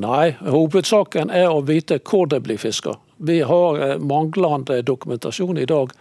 Nei, 0.00 0.34
hovedsaken 0.44 1.32
er 1.32 1.48
å 1.48 1.62
vite 1.64 1.96
hvor 2.04 2.28
det 2.28 2.42
blir 2.44 2.60
fiska. 2.60 2.98
Vi 3.24 3.40
har 3.48 3.80
eh, 3.80 3.96
manglende 3.98 4.82
dokumentasjon 4.84 5.58
i 5.58 5.66
dag 5.68 5.96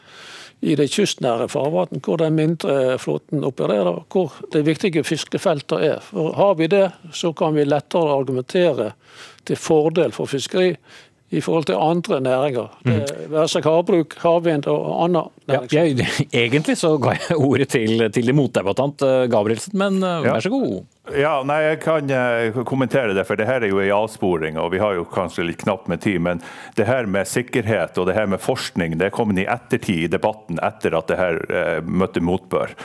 i 0.59 0.75
det 0.75 0.89
kystnære 0.91 1.47
farvann, 1.47 2.01
hvor 2.03 2.19
den 2.19 2.35
mindre 2.35 2.97
flåten 2.99 3.45
opererer, 3.47 4.03
hvor 4.11 4.35
de 4.51 4.61
viktige 4.67 5.05
fiskefeltene 5.07 5.93
er. 5.93 6.03
For 6.03 6.35
Har 6.35 6.57
vi 6.59 6.67
det, 6.67 6.89
så 7.15 7.31
kan 7.33 7.55
vi 7.55 7.63
lettere 7.63 8.17
argumentere 8.19 8.91
til 9.47 9.59
fordel 9.59 10.11
for 10.11 10.27
fiskeri 10.27 10.73
i 11.29 11.41
forhold 11.45 11.67
til 11.69 11.77
andre 11.77 12.19
næringer. 12.25 12.71
Vær 12.85 13.27
Være 13.29 13.47
seg 13.51 13.67
havbruk, 13.69 14.15
havvind 14.23 14.67
og 14.71 14.87
annen 15.05 15.29
næring. 15.49 15.73
Ja, 15.73 16.07
egentlig 16.45 16.77
så 16.79 16.95
ga 17.01 17.15
jeg 17.17 17.37
ordet 17.37 17.69
til, 17.75 18.05
til 18.13 18.33
motdebattant 18.35 19.05
eh, 19.05 19.25
Gabrielsen, 19.31 19.77
men 19.77 20.01
eh, 20.03 20.23
vær 20.25 20.41
så 20.45 20.51
god. 20.53 20.79
Ja, 21.17 21.39
nei, 21.45 21.59
Jeg 21.63 21.81
kan 21.83 22.09
uh, 22.11 22.63
kommentere 22.67 23.15
det, 23.17 23.25
for 23.25 23.39
det 23.39 23.47
her 23.49 23.63
er 23.63 23.71
jo 23.71 23.81
en 23.81 23.93
avsporing. 23.95 24.59
og 24.61 24.71
Vi 24.73 24.81
har 24.81 24.95
jo 24.97 25.07
kanskje 25.09 25.47
litt 25.47 25.63
knapt 25.63 25.89
med 25.89 26.01
tid. 26.01 26.21
Men 26.21 26.41
det 26.77 26.87
her 26.89 27.09
med 27.09 27.27
sikkerhet 27.27 27.97
og 27.97 28.09
det 28.09 28.17
her 28.17 28.29
med 28.29 28.41
forskning 28.43 28.97
det 28.99 29.09
er 29.09 29.15
kommet 29.15 29.41
i 29.41 29.49
ettertid 29.49 30.05
i 30.05 30.11
debatten 30.11 30.61
etter 30.63 30.97
at 30.97 31.09
det 31.09 31.19
her 31.19 31.39
uh, 31.49 31.79
møtte 31.85 32.21
motbør. 32.21 32.75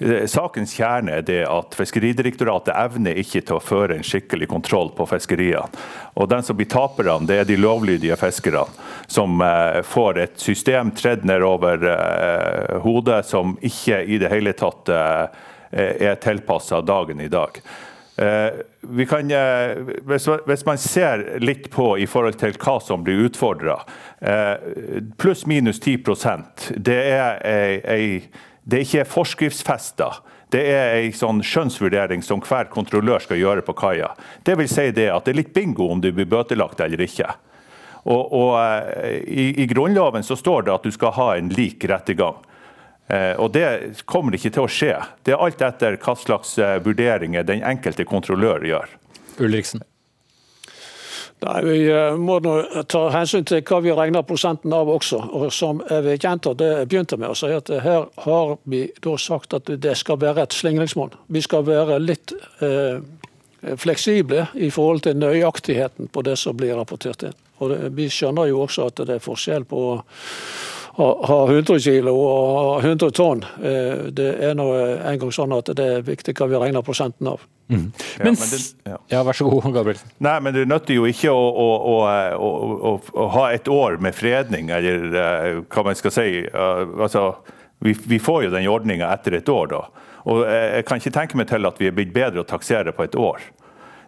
Uh, 0.00 0.24
sakens 0.30 0.74
kjerne 0.78 1.18
er 1.18 1.26
det 1.26 1.42
at 1.48 1.76
Fiskeridirektoratet 1.76 2.74
evner 2.74 3.20
ikke 3.20 3.44
til 3.44 3.58
å 3.58 3.64
føre 3.64 3.98
en 3.98 4.06
skikkelig 4.06 4.48
kontroll 4.54 4.94
på 4.96 5.08
fiskeriene. 5.10 5.84
Og 6.14 6.30
Den 6.30 6.46
som 6.46 6.56
blir 6.56 6.70
taperne, 6.70 7.26
det 7.28 7.40
er 7.42 7.48
de 7.48 7.58
lovlydige 7.58 8.16
fiskerne, 8.16 8.64
som 9.10 9.42
får 9.84 10.18
et 10.22 10.36
system 10.40 10.92
tredd 10.94 11.24
nedover 11.26 11.82
hodet 12.84 13.24
som 13.26 13.56
ikke 13.66 13.98
i 14.06 14.20
det 14.22 14.30
hele 14.30 14.54
tatt 14.56 14.92
Eh, 14.94 15.26
er 15.74 16.14
tilpassa 16.22 16.80
dagen 16.86 17.20
i 17.20 17.28
dag. 17.28 17.58
Eh, 18.16 19.04
kan, 19.08 19.30
eh, 19.30 19.76
hvis 20.46 20.66
man 20.66 20.78
ser 20.78 21.38
litt 21.40 21.70
på 21.70 21.98
i 21.98 22.06
forhold 22.06 22.38
til 22.38 22.54
hva 22.62 22.76
som 22.82 23.02
blir 23.02 23.26
utfordra, 23.28 23.80
pluss-minus 25.18 25.80
10% 25.82 26.70
det 26.78 27.00
er, 27.10 27.40
ei, 27.90 28.22
det 28.62 28.78
er 28.78 28.86
ikke 28.86 29.08
forskriftsfesta. 29.10 30.12
Det 30.54 30.62
er 30.70 31.00
en 31.00 31.16
sånn 31.18 31.42
skjønnsvurdering 31.44 32.22
som 32.22 32.40
hver 32.44 32.70
kontrollør 32.72 33.24
skal 33.24 33.40
gjøre 33.40 33.64
på 33.66 33.74
kaia. 33.76 34.12
Det 34.46 34.54
vil 34.56 34.70
si 34.70 34.86
det 34.94 35.10
at 35.10 35.26
det 35.26 35.34
er 35.34 35.40
litt 35.42 35.52
bingo 35.56 35.90
om 35.90 36.00
du 36.00 36.12
blir 36.14 36.30
bøtelagt 36.30 36.80
eller 36.80 37.02
ikke. 37.04 37.34
Og, 38.04 38.32
og 38.32 38.54
i, 39.26 39.50
i, 39.64 39.66
Grunnloven 39.66 40.24
så 40.24 40.36
står 40.38 40.66
det 40.66 40.74
at 40.76 40.86
du 40.86 40.94
skal 40.94 41.16
ha 41.18 41.28
en 41.36 41.50
lik 41.52 41.84
rettergang. 41.90 42.38
Eh, 43.06 43.32
og 43.40 43.52
Det 43.52 44.04
kommer 44.08 44.36
ikke 44.36 44.52
til 44.54 44.64
å 44.64 44.70
skje. 44.70 44.94
Det 45.24 45.34
er 45.34 45.42
alt 45.44 45.62
etter 45.62 45.98
hva 46.00 46.14
slags 46.16 46.56
eh, 46.58 46.78
vurderinger 46.84 47.44
den 47.44 47.64
enkelte 47.66 48.06
kontrollør 48.08 48.64
gjør. 48.64 48.94
Ulriksen. 49.44 49.84
Nei, 51.44 51.58
Vi 51.66 51.76
eh, 51.92 52.16
må 52.16 52.38
nå 52.40 52.54
ta 52.88 53.02
hensyn 53.12 53.44
til 53.44 53.60
hva 53.68 53.82
vi 53.84 53.92
regner 53.92 54.24
prosenten 54.24 54.72
av 54.72 54.88
også. 54.88 55.20
og 55.36 55.52
Som 55.52 55.82
vi 55.84 56.16
gjentar 56.16 56.56
det 56.56 56.70
jeg 56.70 56.88
begynte 56.88 57.20
med 57.20 57.34
å 57.34 57.36
si, 57.36 57.52
at 57.52 57.68
her 57.68 58.08
har 58.24 58.56
vi 58.64 58.86
da 59.04 59.18
sagt 59.20 59.56
at 59.56 59.68
det 59.68 59.96
skal 60.00 60.20
være 60.24 60.46
et 60.46 60.56
slingringsmonn. 60.56 61.12
Vi 61.28 61.44
skal 61.44 61.66
være 61.68 62.00
litt 62.00 62.32
eh, 62.64 63.04
fleksible 63.76 64.46
i 64.54 64.70
forhold 64.72 65.04
til 65.04 65.20
nøyaktigheten 65.20 66.08
på 66.12 66.24
det 66.24 66.38
som 66.40 66.56
blir 66.56 66.76
rapportert 66.78 67.28
inn. 67.28 67.36
Og 67.60 67.70
det, 67.70 67.82
Vi 67.96 68.08
skjønner 68.08 68.48
jo 68.48 68.64
også 68.64 68.88
at 68.88 69.04
det 69.04 69.18
er 69.18 69.24
forskjell 69.24 69.68
på 69.68 69.82
har 70.96 71.50
100 71.50 71.78
kg 71.80 72.08
og 72.12 72.84
100 72.84 73.10
tonn. 73.16 73.42
Eh, 73.62 74.06
det 74.14 74.28
er 74.46 74.54
nå 74.58 74.68
en 74.76 75.18
gang 75.18 75.32
sånn 75.34 75.54
at 75.56 75.72
det 75.74 75.86
er 75.96 76.06
viktig 76.06 76.36
hva 76.38 76.48
vi 76.50 76.60
regner 76.62 76.86
prosenten 76.86 77.32
av. 77.32 77.42
Mm. 77.72 77.88
Men, 78.20 78.36
ja, 78.36 78.46
det, 78.50 78.60
ja. 78.84 78.98
ja, 79.08 79.22
vær 79.26 79.38
så 79.38 79.48
god, 79.48 79.66
Gabriel. 79.74 80.00
Nei, 80.22 80.36
men 80.44 80.54
Det 80.54 80.66
nytter 80.70 80.98
jo 80.98 81.08
ikke 81.10 81.32
å, 81.32 81.42
å, 81.64 81.98
å, 82.36 82.94
å, 82.94 83.26
ha 83.34 83.48
et 83.56 83.68
år 83.72 83.98
med 84.04 84.14
fredning, 84.14 84.70
eller 84.74 85.06
uh, 85.16 85.60
hva 85.72 85.86
man 85.88 85.98
skal 85.98 86.14
si. 86.14 86.28
Uh, 86.52 86.84
altså, 87.06 87.30
vi, 87.82 87.96
vi, 88.04 88.20
får 88.22 88.46
jo 88.46 88.54
den 88.54 88.68
ordninga 88.70 89.10
etter 89.16 89.40
et 89.40 89.50
år, 89.50 89.72
da. 89.72 90.10
Og 90.24 90.40
Jeg 90.48 90.86
kan 90.88 91.00
ikke 91.00 91.12
tenke 91.12 91.36
meg 91.36 91.50
til 91.50 91.68
at 91.68 91.80
vi 91.80 91.90
er 91.90 91.96
blitt 91.96 92.14
bedre 92.14 92.40
å 92.40 92.48
taksere 92.48 92.94
på 92.96 93.04
et 93.04 93.16
år. 93.18 93.42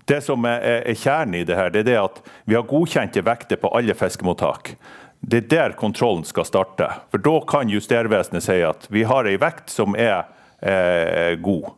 Det 0.08 0.20
som 0.22 0.44
er, 0.48 0.62
er 0.86 0.96
kjernen 0.96 1.40
i 1.40 1.44
det 1.44 1.58
her, 1.58 1.72
det 1.74 1.82
er 1.82 1.88
det 1.90 1.96
at 1.98 2.20
vi 2.46 2.54
har 2.54 2.64
godkjente 2.68 3.24
vekter 3.26 3.58
på 3.60 3.72
alle 3.74 3.96
fiskemottak. 3.98 4.76
Det 5.26 5.40
er 5.40 5.48
der 5.50 5.74
kontrollen 5.78 6.22
skal 6.24 6.46
starte. 6.46 6.86
For 7.10 7.18
Da 7.18 7.40
kan 7.50 7.70
Justervesenet 7.72 8.44
si 8.46 8.60
at 8.62 8.86
vi 8.94 9.02
har 9.02 9.26
ei 9.26 9.34
vekt 9.42 9.72
som 9.74 9.96
er 9.98 10.22
eh, 10.62 11.34
god. 11.42 11.72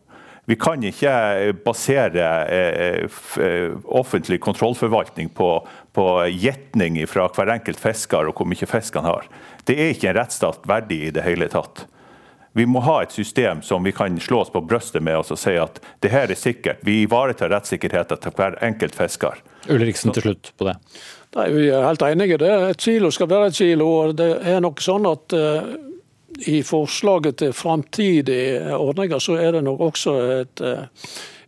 Vi 0.48 0.56
kan 0.56 0.80
ikke 0.84 1.12
basere 1.60 2.28
offentlig 3.84 4.38
kontrollforvaltning 4.40 5.28
på, 5.36 5.48
på 5.92 6.06
gjetning 6.32 6.96
fra 7.08 7.26
hver 7.36 7.52
enkelt 7.52 7.80
fisker 7.80 8.30
og 8.30 8.40
hvor 8.40 8.48
mye 8.48 8.68
fisk 8.68 8.96
han 8.96 9.08
har. 9.08 9.28
Det 9.68 9.76
er 9.76 9.92
ikke 9.92 10.08
en 10.08 10.16
rettsstat 10.16 10.64
verdig 10.68 11.02
i 11.04 11.12
det 11.12 11.26
hele 11.26 11.50
tatt. 11.52 11.84
Vi 12.56 12.64
må 12.66 12.80
ha 12.80 13.02
et 13.04 13.12
system 13.12 13.60
som 13.62 13.84
vi 13.84 13.92
kan 13.92 14.16
slå 14.20 14.40
oss 14.40 14.50
på 14.50 14.64
brystet 14.64 15.04
med 15.04 15.20
og 15.20 15.36
si 15.36 15.52
at 15.60 15.76
det 16.00 16.10
her 16.12 16.32
er 16.32 16.40
sikkert. 16.40 16.80
Vi 16.80 17.02
ivaretar 17.04 17.52
rettssikkerheten 17.52 18.24
til 18.24 18.34
hver 18.40 18.56
enkelt 18.64 18.96
fisker. 18.96 19.44
Ulriksen 19.68 20.16
til 20.16 20.30
slutt 20.30 20.54
på 20.56 20.66
det. 20.70 20.78
Nei, 21.36 21.48
Vi 21.52 21.68
er 21.68 21.84
helt 21.84 22.02
enige. 22.02 22.38
det. 22.38 22.52
Et 22.70 22.76
kilo 22.76 23.10
skal 23.10 23.28
være 23.28 23.46
et 23.46 23.54
kilo. 23.54 23.86
og 23.86 24.16
Det 24.16 24.30
er 24.42 24.60
nok 24.60 24.80
sånn 24.80 25.06
at 25.06 25.32
uh, 25.36 25.74
i 26.46 26.62
forslaget 26.62 27.36
til 27.36 27.52
framtidige 27.52 28.76
ordninger, 28.76 29.18
så 29.18 29.36
er 29.36 29.52
det 29.52 29.64
nok 29.64 29.80
også 29.80 30.14
et 30.40 30.60
uh, 30.60 30.84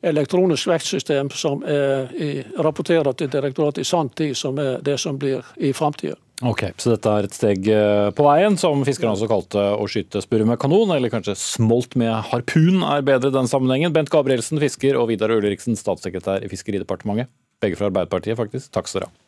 elektronisk 0.02 0.66
vektsystem 0.66 1.30
som 1.30 1.62
er 1.62 2.10
i, 2.16 2.30
rapporterer 2.58 3.12
til 3.12 3.28
direktoratet 3.30 3.84
i 3.84 3.88
sanntid, 3.88 4.36
som 4.36 4.58
er 4.58 4.80
det 4.84 4.98
som 5.00 5.18
blir 5.20 5.44
i 5.56 5.72
framtida. 5.72 6.16
Ok, 6.40 6.62
Så 6.80 6.94
dette 6.94 7.12
er 7.12 7.26
et 7.28 7.36
steg 7.36 7.66
eh, 7.68 8.06
på 8.16 8.24
veien, 8.24 8.56
som 8.56 8.80
fiskerne 8.88 9.12
også 9.12 9.28
kalte 9.28 9.64
å 9.76 9.84
skyte 9.90 10.22
spurve 10.24 10.48
med 10.48 10.56
kanon, 10.62 10.94
eller 10.94 11.12
kanskje 11.12 11.36
smolt 11.36 11.98
med 12.00 12.14
harpun 12.30 12.80
er 12.80 13.04
bedre 13.04 13.28
i 13.28 13.36
den 13.36 13.50
sammenhengen. 13.50 13.92
Bent 13.92 14.12
Gabrielsen, 14.12 14.60
fisker, 14.62 14.96
og 14.96 15.10
Vidar 15.12 15.34
Ulriksen, 15.36 15.76
statssekretær 15.76 16.46
i 16.46 16.48
Fiskeridepartementet. 16.48 17.28
Begge 17.60 17.76
fra 17.76 17.90
Arbeiderpartiet, 17.92 18.40
faktisk. 18.40 18.72
Takk 18.72 18.88
skal 18.88 19.02
dere 19.02 19.10
ha. 19.12 19.19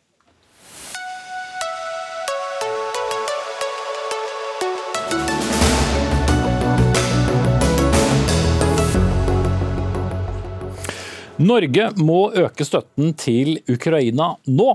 Norge 11.41 11.87
må 11.97 12.27
øke 12.37 12.65
støtten 12.65 13.13
til 13.17 13.55
Ukraina 13.71 14.35
nå. 14.45 14.73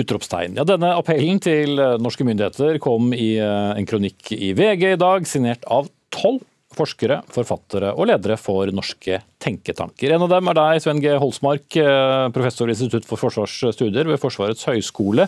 Utropstegn. 0.00 0.54
Ja, 0.56 0.64
denne 0.64 0.94
appellen 0.96 1.40
til 1.42 1.80
eh, 1.82 1.96
norske 2.00 2.24
myndigheter 2.24 2.78
kom 2.80 3.10
i 3.12 3.34
eh, 3.42 3.72
en 3.74 3.88
kronikk 3.90 4.30
i 4.32 4.52
VG 4.56 4.94
i 4.94 5.00
dag, 5.00 5.26
signert 5.28 5.66
av 5.68 5.90
tolv 6.14 6.44
forskere, 6.70 7.18
forfattere 7.34 7.90
og 7.98 8.06
ledere 8.06 8.36
for 8.38 8.70
norske 8.72 9.18
tenketanker. 9.42 10.14
En 10.14 10.24
av 10.24 10.30
dem 10.30 10.50
er 10.52 10.56
deg, 10.56 10.82
Sven 10.84 11.02
G. 11.02 11.12
Holsmark, 11.20 11.66
eh, 11.82 12.26
professor 12.32 12.70
i 12.70 12.76
Institutt 12.76 13.08
for 13.08 13.20
forsvarsstudier 13.20 14.08
ved 14.08 14.22
Forsvarets 14.22 14.64
høgskole, 14.70 15.26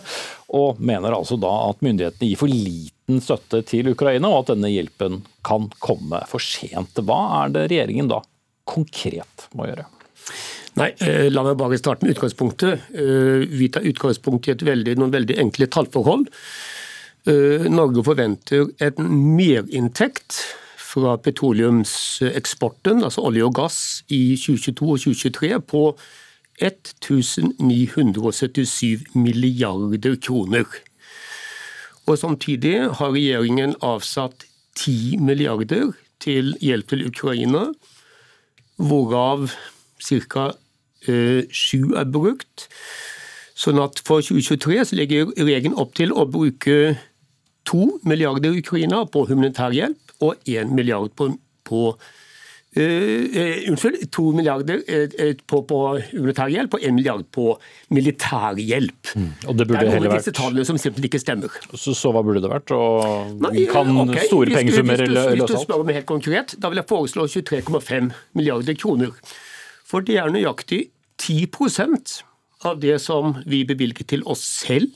og 0.55 0.79
mener 0.79 1.13
altså 1.13 1.37
da 1.37 1.51
at 1.67 1.83
myndighetene 1.85 2.31
gir 2.31 2.39
for 2.39 2.49
liten 2.49 3.21
støtte 3.21 3.61
til 3.67 3.91
Ukraina, 3.91 4.31
og 4.31 4.45
at 4.45 4.55
denne 4.55 4.71
hjelpen 4.71 5.21
kan 5.45 5.67
komme 5.83 6.23
for 6.31 6.41
sent. 6.41 7.03
Hva 7.03 7.19
er 7.43 7.53
det 7.53 7.67
regjeringen 7.67 8.09
da 8.09 8.23
konkret 8.63 9.51
må 9.53 9.67
gjøre? 9.67 9.91
Nei, 10.73 10.89
eh, 11.05 11.29
La 11.29 11.43
meg 11.45 11.59
bare 11.59 11.77
starte 11.77 12.05
med 12.05 12.15
utgangspunktet. 12.15 12.79
Eh, 12.97 13.45
vi 13.45 13.69
tar 13.69 13.85
utgangspunkt 13.85 14.47
i 14.49 14.55
veldig, 14.57 14.97
noen 14.97 15.13
veldig 15.13 15.37
enkle 15.37 15.69
tallforhold. 15.69 16.25
Eh, 17.29 17.69
Norge 17.69 18.01
forventer 18.03 18.65
en 18.81 18.95
merinntekt 19.37 20.57
fra 20.77 21.17
petroleumseksporten, 21.17 23.03
altså 23.03 23.21
olje 23.21 23.43
og 23.45 23.55
gass, 23.55 24.03
i 24.09 24.35
2022 24.35 24.91
og 24.91 24.99
2023 24.99 25.61
på 25.61 25.97
1977 26.61 28.99
milliarder 29.13 30.15
kroner. 30.21 30.65
Og 32.07 32.17
Samtidig 32.17 32.79
har 32.97 33.11
regjeringen 33.13 33.75
avsatt 33.81 34.45
10 34.75 35.17
milliarder 35.21 35.91
til 36.19 36.57
hjelp 36.59 36.87
til 36.89 37.07
Ukraina, 37.07 37.73
hvorav 38.77 39.49
ca. 40.03 40.53
Eh, 41.07 41.43
sju 41.51 41.93
er 41.99 42.07
brukt. 42.09 42.67
Sånn 43.59 43.79
at 43.83 44.01
for 44.05 44.23
2023 44.25 44.79
så 44.89 44.97
legger 44.97 45.31
regjeringen 45.37 45.77
opp 45.79 45.93
til 45.97 46.13
å 46.15 46.25
bruke 46.29 46.95
to 47.69 47.99
milliarder 48.07 48.55
Ukraina 48.57 49.03
på 49.07 49.27
humanitær 49.29 49.75
hjelp 49.75 50.17
og 50.23 50.49
én 50.49 50.73
milliard 50.75 51.13
på, 51.17 51.33
på 51.67 51.93
Uh, 52.73 53.69
unnskyld, 53.69 54.07
to 54.09 54.31
milliarder 54.33 54.79
uh, 54.89 55.33
på, 55.45 55.59
på 55.69 55.79
humanitær 56.09 56.49
hjelp 56.49 56.73
og 56.73 56.81
én 56.87 56.95
milliard 56.97 57.27
på 57.29 57.51
militærhjelp. 57.93 59.11
Mm. 59.13 59.27
Og 59.45 59.59
det, 59.59 59.67
burde 59.69 59.83
det 59.83 59.91
er 59.91 59.99
noen 59.99 60.07
av 60.09 60.15
disse 60.17 60.33
tallene 60.33 60.65
som 60.65 60.79
simpelthen 60.81 61.05
ikke 61.11 61.21
stemmer. 61.21 61.53
Så, 61.77 61.93
så 61.93 62.09
hva 62.15 62.23
burde 62.25 62.41
det 62.41 62.49
vært? 62.49 62.73
Og 62.73 63.35
Nei, 63.45 63.67
kan 63.69 63.93
okay. 64.07 64.25
store 64.25 64.57
pengesummer 64.57 65.05
løse 65.05 65.35
alt? 65.35 65.43
Hvis 65.43 65.53
du 65.53 65.67
spør 65.67 65.85
meg 65.85 65.99
helt 65.99 66.09
konkret, 66.09 66.55
da 66.57 66.73
vil 66.73 66.81
jeg 66.81 66.89
foreslå 66.89 67.27
23,5 67.35 68.09
milliarder 68.39 68.79
kroner. 68.81 69.13
For 69.85 70.01
det 70.09 70.17
er 70.23 70.33
nøyaktig 70.33 70.81
10% 71.21 72.21
av 72.67 72.79
det 72.79 72.99
som 73.01 73.35
vi 73.45 73.63
bevilget 73.67 74.09
til 74.13 74.23
oss 74.29 74.43
selv 74.63 74.91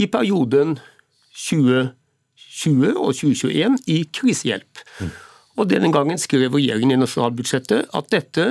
i 0.00 0.08
perioden 0.10 0.78
2020 1.36 2.94
og 2.96 3.12
2021 3.16 3.78
i 3.92 3.98
krisehjelp. 4.14 4.80
Og 5.60 5.68
Denne 5.68 5.92
gangen 5.92 6.20
skrev 6.20 6.54
regjeringen 6.56 6.96
i 6.96 7.02
nasjonalbudsjettet 7.02 7.92
at 7.92 8.10
dette 8.12 8.46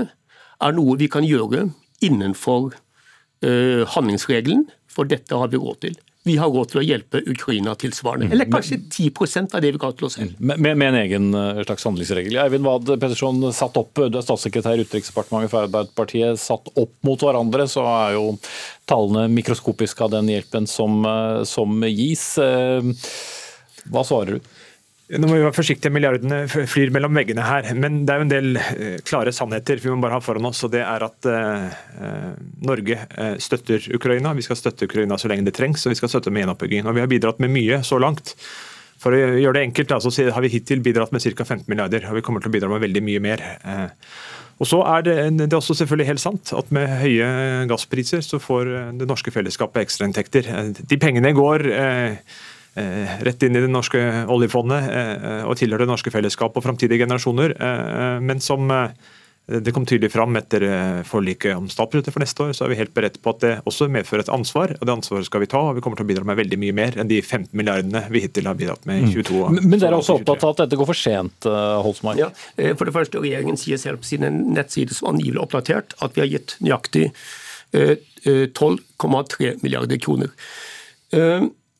er 0.61 0.77
noe 0.77 0.97
vi 1.01 1.09
kan 1.09 1.25
gjøre 1.25 1.67
innenfor 2.05 2.71
uh, 2.75 3.81
handlingsregelen, 3.95 4.67
for 4.89 5.09
dette 5.09 5.37
har 5.37 5.49
vi 5.49 5.61
råd 5.61 5.81
til 5.87 5.97
vi 6.23 6.35
har 6.37 6.51
råd 6.53 6.69
til 6.69 6.79
å 6.81 6.83
hjelpe 6.85 7.21
Ukraina 7.31 7.73
tilsvarende. 7.81 8.27
Mm. 8.29 8.33
Eller 8.35 8.49
kanskje 8.51 8.77
10% 8.83 9.55
av 9.57 9.63
det 9.63 9.71
vi 9.73 9.81
kan 9.81 9.95
til 9.97 10.05
oss 10.05 10.19
selv. 10.19 10.35
Med, 10.37 10.61
med, 10.61 10.83
en 10.91 10.99
egen 10.99 11.29
eh, 11.33 11.61
slags 11.65 11.87
handlingsregel. 11.87 12.37
Eivind 12.43 12.67
Wad 12.67 12.91
Petterson, 13.01 13.41
satt 13.57 13.79
opp, 13.81 13.97
du 13.97 14.19
er 14.19 14.25
statssekretær 14.25 14.77
i 14.77 14.85
Utenriksdepartementet 14.85 15.53
for 15.53 15.65
Arbeiderpartiet. 15.65 16.37
Satt 16.41 16.69
opp 16.77 16.93
mot 17.07 17.25
hverandre, 17.25 17.65
så 17.71 17.87
er 17.89 18.19
jo 18.19 18.25
tallene 18.89 19.25
mikroskopiske 19.33 20.05
av 20.05 20.13
den 20.13 20.29
hjelpen 20.29 20.69
som, 20.69 21.01
eh, 21.09 21.41
som 21.49 21.81
gis. 21.89 22.25
Eh, 22.37 22.93
hva 23.89 24.05
svarer 24.05 24.37
du? 24.37 24.51
Nå 25.11 25.27
må 25.27 25.35
vi 25.35 25.43
være 25.43 25.55
forsiktige, 25.55 25.91
milliardene 25.91 26.45
flyr 26.47 26.91
mellom 26.95 27.17
veggene 27.17 27.43
her. 27.43 27.65
Men 27.75 28.03
det 28.07 28.13
er 28.13 28.21
jo 28.21 28.25
en 28.27 28.31
del 28.31 28.59
eh, 28.61 28.97
klare 29.03 29.33
sannheter 29.35 29.81
vi 29.83 29.91
må 29.91 29.99
bare 30.03 30.15
ha 30.15 30.23
foran 30.23 30.47
oss. 30.47 30.61
og 30.63 30.71
Det 30.71 30.83
er 30.85 31.03
at 31.03 31.27
uh, 31.27 32.27
Norge 32.63 32.99
støtter 33.43 33.89
Ukraina. 33.97 34.31
Vi 34.37 34.45
skal 34.45 34.59
støtte 34.59 34.87
Ukraina 34.87 35.17
så 35.19 35.31
lenge 35.31 35.49
det 35.49 35.55
trengs, 35.57 35.83
og 35.83 35.91
vi 35.91 35.99
skal 35.99 36.13
støtte 36.13 36.31
med 36.31 36.45
gjenoppbygging. 36.45 36.87
Og 36.87 36.95
vi 36.95 37.03
har 37.03 37.11
bidratt 37.11 37.41
med 37.43 37.51
mye 37.51 37.81
så 37.87 37.99
langt. 37.99 38.35
For 39.01 39.17
å 39.17 39.19
gjøre 39.19 39.57
det 39.57 39.65
enkelt, 39.67 39.91
så 40.05 40.13
har 40.31 40.45
vi 40.45 40.53
hittil 40.53 40.83
bidratt 40.85 41.11
med 41.11 41.25
ca. 41.25 41.43
15 41.43 41.65
milliarder, 41.67 42.05
og 42.07 42.19
vi 42.19 42.23
kommer 42.23 42.43
til 42.43 42.51
å 42.51 42.55
bidra 42.55 42.69
med 42.71 42.83
veldig 42.83 43.01
mye 43.03 43.23
mer. 43.23 43.43
Og 44.61 44.69
så 44.69 44.77
er 44.85 45.07
det, 45.07 45.15
det 45.39 45.47
er 45.49 45.57
også 45.57 45.73
selvfølgelig 45.79 46.07
helt 46.11 46.21
sant 46.21 46.51
at 46.53 46.69
med 46.75 46.85
høye 47.01 47.27
gasspriser 47.71 48.21
så 48.21 48.37
får 48.39 48.69
det 49.01 49.09
norske 49.09 49.33
fellesskapet 49.33 49.87
ekstrainntekter. 49.87 50.51
De 50.85 50.99
pengene 51.01 51.33
går 51.33 51.65
eh, 51.73 52.19
Eh, 52.21 52.50
rett 52.75 53.43
inn 53.43 53.55
i 53.55 53.63
det 53.65 53.71
norske 53.71 53.99
oljefondet 54.31 54.91
eh, 54.95 55.41
og 55.43 55.57
tilhører 55.59 55.83
det 55.83 55.91
norske 55.91 56.13
fellesskapet 56.13 56.61
og 56.61 56.63
framtidige 56.69 57.03
generasjoner. 57.03 57.55
Eh, 57.59 58.21
men 58.23 58.39
som 58.43 58.71
det 59.51 59.73
kom 59.75 59.83
tydelig 59.89 60.11
fram 60.13 60.37
etter 60.39 60.63
forliket 61.03 61.57
om 61.57 61.65
statsbudsjettet 61.67 62.13
for 62.13 62.23
neste 62.23 62.43
år, 62.45 62.51
så 62.55 62.63
er 62.63 62.71
vi 62.71 62.77
helt 62.79 62.93
beredt 62.95 63.17
på 63.19 63.33
at 63.33 63.41
det 63.41 63.49
også 63.67 63.89
medfører 63.91 64.23
et 64.23 64.31
ansvar. 64.31 64.75
og 64.77 64.85
Det 64.87 64.93
ansvaret 64.93 65.27
skal 65.27 65.43
vi 65.43 65.49
ta, 65.51 65.59
og 65.65 65.75
vi 65.75 65.83
kommer 65.83 65.99
til 65.99 66.05
å 66.05 66.11
bidra 66.13 66.27
med 66.29 66.39
veldig 66.39 66.59
mye 66.61 66.75
mer 66.77 66.95
enn 67.01 67.09
de 67.09 67.17
15 67.19 67.49
milliardene 67.57 68.05
vi 68.13 68.21
hittil 68.23 68.47
har 68.47 68.55
bidratt 68.55 68.85
med 68.87 69.01
i 69.01 69.11
22 69.11 69.41
år. 69.41 69.51
Men, 69.57 69.67
men 69.73 69.81
dere 69.81 69.97
er 69.97 69.97
også 69.97 70.21
opptatt 70.21 70.45
av 70.45 70.53
at 70.53 70.63
dette 70.63 70.79
går 70.79 70.91
for 70.93 71.01
sent, 71.01 71.49
Holsmark? 71.83 72.21
Ja, 72.21 72.29
for 72.79 72.87
det 72.87 72.95
første, 72.95 73.19
Regjeringen 73.25 73.59
sier 73.59 73.81
selv 73.81 74.05
på 74.05 74.11
sine 74.13 74.29
nettsider 74.31 74.95
som 74.95 75.11
angivelig 75.11 75.43
oppdatert 75.43 75.97
at 75.99 76.15
vi 76.15 76.23
har 76.23 76.31
gitt 76.31 76.55
nøyaktig 76.63 77.09
12,3 77.73 79.57
milliarder 79.65 79.99
kroner. 80.05 80.31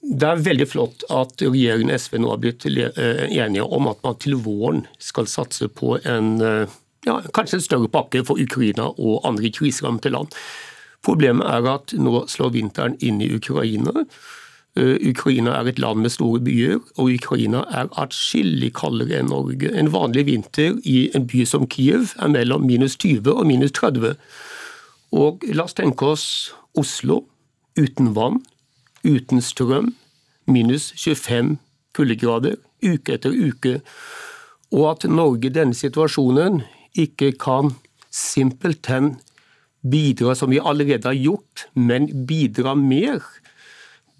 Det 0.01 0.27
er 0.27 0.41
veldig 0.41 0.65
flott 0.65 1.03
at 1.13 1.43
regjeringen 1.45 1.93
og 1.93 2.01
SV 2.01 2.17
nå 2.21 2.29
har 2.31 2.39
blitt 2.41 2.65
eh, 2.65 3.27
enige 3.29 3.63
om 3.63 3.89
at 3.91 4.01
man 4.03 4.17
til 4.17 4.39
våren 4.41 4.85
skal 4.97 5.29
satse 5.29 5.69
på 5.69 5.99
en 6.01 6.41
eh, 6.41 6.73
ja, 7.05 7.19
kanskje 7.33 7.59
en 7.59 7.65
større 7.67 7.89
pakke 7.91 8.23
for 8.25 8.41
Ukraina 8.41 8.89
og 8.97 9.21
andre 9.29 9.51
kriserammede 9.53 10.09
land. 10.09 10.33
Problemet 11.05 11.45
er 11.49 11.69
at 11.69 11.93
nå 11.97 12.25
slår 12.29 12.53
vinteren 12.57 12.97
inn 13.01 13.21
i 13.21 13.29
Ukraina. 13.33 14.05
Eh, 14.77 14.97
Ukraina 15.09 15.53
er 15.59 15.69
et 15.69 15.79
land 15.79 16.01
med 16.01 16.13
store 16.13 16.41
byer, 16.45 16.79
og 16.97 17.13
Ukraina 17.13 17.65
er 17.69 17.89
atskillig 18.01 18.71
kaldere 18.77 19.19
enn 19.19 19.29
Norge. 19.29 19.69
En 19.69 19.93
vanlig 19.93 20.25
vinter 20.29 20.77
i 20.81 21.11
en 21.15 21.27
by 21.29 21.45
som 21.45 21.67
Kiev 21.69 22.13
er 22.17 22.33
mellom 22.33 22.65
minus 22.65 22.97
20 22.97 23.33
og 23.33 23.45
minus 23.49 23.73
30. 23.77 24.15
Og 25.11 25.45
la 25.51 25.65
oss 25.65 25.77
tenke 25.77 26.13
oss 26.13 26.25
Oslo 26.77 27.25
uten 27.75 28.13
vann, 28.15 28.39
uten 29.03 29.41
strøm, 29.41 29.93
minus 30.47 30.91
25 30.97 31.57
kuldegrader 31.95 32.57
uke 32.81 33.17
etter 33.17 33.33
uke, 33.35 33.79
og 34.71 34.87
at 34.93 35.09
Norge 35.09 35.49
i 35.49 35.53
denne 35.53 35.75
situasjonen 35.77 36.61
ikke 36.97 37.33
kan 37.39 37.73
simpelthen 38.11 39.15
bidra 39.81 40.35
som 40.37 40.51
vi 40.51 40.61
allerede 40.61 41.07
har 41.07 41.17
gjort, 41.17 41.67
men 41.73 42.09
bidra 42.27 42.75
mer, 42.77 43.23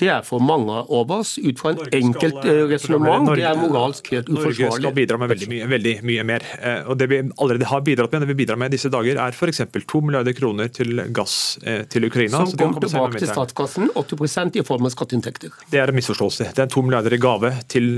det 0.02 0.10
er 0.10 0.24
for 0.26 0.42
mange 0.42 0.74
av 0.82 1.12
oss, 1.14 1.36
ut 1.38 1.60
fra 1.62 1.76
en 1.76 1.82
enkelt 1.94 2.46
eh, 2.50 2.64
resonnement, 2.72 3.28
det 3.38 3.46
er 3.46 3.58
moralsk 3.60 4.08
helt 4.16 4.30
uforsvarlig. 4.32 4.66
Norge 4.66 4.80
skal 4.80 4.96
bidra 4.98 5.20
med 5.22 5.30
veldig 5.30 5.50
mye, 5.52 5.68
veldig 5.70 5.94
mye 6.10 6.24
mer. 6.26 6.46
Eh, 6.58 6.88
og 6.90 6.98
Det 6.98 7.08
vi 7.12 7.20
allerede 7.22 7.68
har 7.70 7.84
bidratt 7.86 8.16
med, 8.16 8.26
det 8.26 8.32
vi 8.32 8.38
bidrar 8.40 8.58
med 8.58 8.72
i 8.72 8.78
disse 8.78 8.90
dager, 8.90 9.20
er 9.22 9.38
f.eks. 9.38 9.62
2 9.92 10.02
milliarder 10.08 10.34
kroner 10.38 10.72
til 10.74 11.04
gass 11.14 11.36
eh, 11.62 11.84
til 11.92 12.08
Ukraina. 12.10 12.42
Som 12.50 12.58
kommer 12.58 12.82
tilbake 12.82 13.22
til 13.22 13.30
statskassen, 13.30 13.92
80% 13.94 14.58
i 14.58 14.66
form 14.66 14.90
av 14.90 14.96
skatteinntekter. 14.96 15.54
Det 15.70 15.84
er 15.84 15.94
en 15.94 16.00
misforståelse. 16.00 16.50
Det 16.58 16.66
er 16.66 16.74
2 16.74 16.86
milliarder 16.88 17.14
i 17.14 17.22
gave 17.22 17.54
til, 17.70 17.92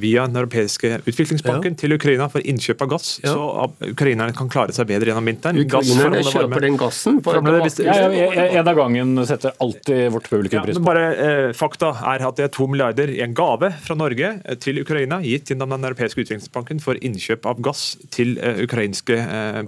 via 0.00 0.24
Den 0.30 0.40
europeiske 0.40 0.94
utviklingsbanken 1.04 1.74
ja. 1.74 1.78
til 1.82 1.96
Ukraina 1.96 2.30
for 2.32 2.44
innkjøp 2.46 2.86
av 2.86 2.92
gass, 2.94 3.12
ja. 3.20 3.34
så 3.34 3.68
ukrainerne 3.90 4.32
kan 4.36 4.48
klare 4.52 4.72
seg 4.76 4.88
bedre 4.88 5.12
gjennom 5.12 5.28
vinteren. 5.28 5.60
Ukrainerne 5.60 6.24
kjøper 6.24 6.64
den 6.64 6.80
gassen. 6.80 7.20
For 7.24 7.36
ja, 7.36 8.08
en 8.48 8.64
av 8.64 8.76
gangen 8.78 9.26
setter 9.28 9.56
alltid 9.60 10.08
vårt 10.14 10.30
publikum 10.30 10.64
pris 10.64 10.80
på. 10.80 10.84
Bare 10.88 11.06
eh, 11.14 11.49
Fakta 11.56 11.92
er 12.12 12.24
at 12.26 12.38
det 12.38 12.46
er 12.46 12.52
to 12.54 12.66
milliarder 12.70 13.10
i 13.12 13.20
en 13.24 13.34
gave 13.36 13.72
fra 13.84 13.96
Norge 13.98 14.32
til 14.62 14.80
Ukraina, 14.82 15.20
gitt 15.24 15.52
gjennom 15.52 15.72
Den 15.74 15.88
europeiske 15.90 16.24
utviklingsbanken 16.24 16.80
for 16.82 16.98
innkjøp 17.00 17.46
av 17.50 17.60
gass 17.64 17.94
til 18.14 18.36
uh, 18.38 18.62
ukrainske 18.64 19.16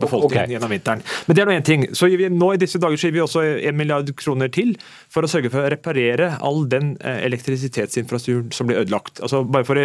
befolkningen 0.01 0.45
okay. 0.45 0.55
gjennom 0.55 0.73
vinteren. 0.73 1.05
Men 1.27 1.37
det 1.37 1.45
er 1.45 1.51
nå 1.51 1.57
én 1.57 1.66
ting. 1.66 1.87
Så 1.97 2.09
vi, 2.12 2.29
nå 2.33 2.53
I 2.55 2.61
disse 2.62 2.81
dager 2.83 3.01
gir 3.01 3.14
vi 3.14 3.23
også 3.25 3.45
en 3.68 3.79
milliard 3.79 4.09
kroner 4.18 4.51
til 4.53 4.75
for 5.12 5.25
å 5.25 5.31
sørge 5.31 5.51
for 5.53 5.64
å 5.64 5.71
reparere 5.73 6.33
all 6.42 6.64
den 6.71 6.95
elektrisitetsinfrastrukturen 7.03 8.53
som 8.55 8.68
blir 8.68 8.83
ødelagt. 8.83 9.21
Altså 9.23 9.42
Bare 9.53 9.66
for 9.66 9.79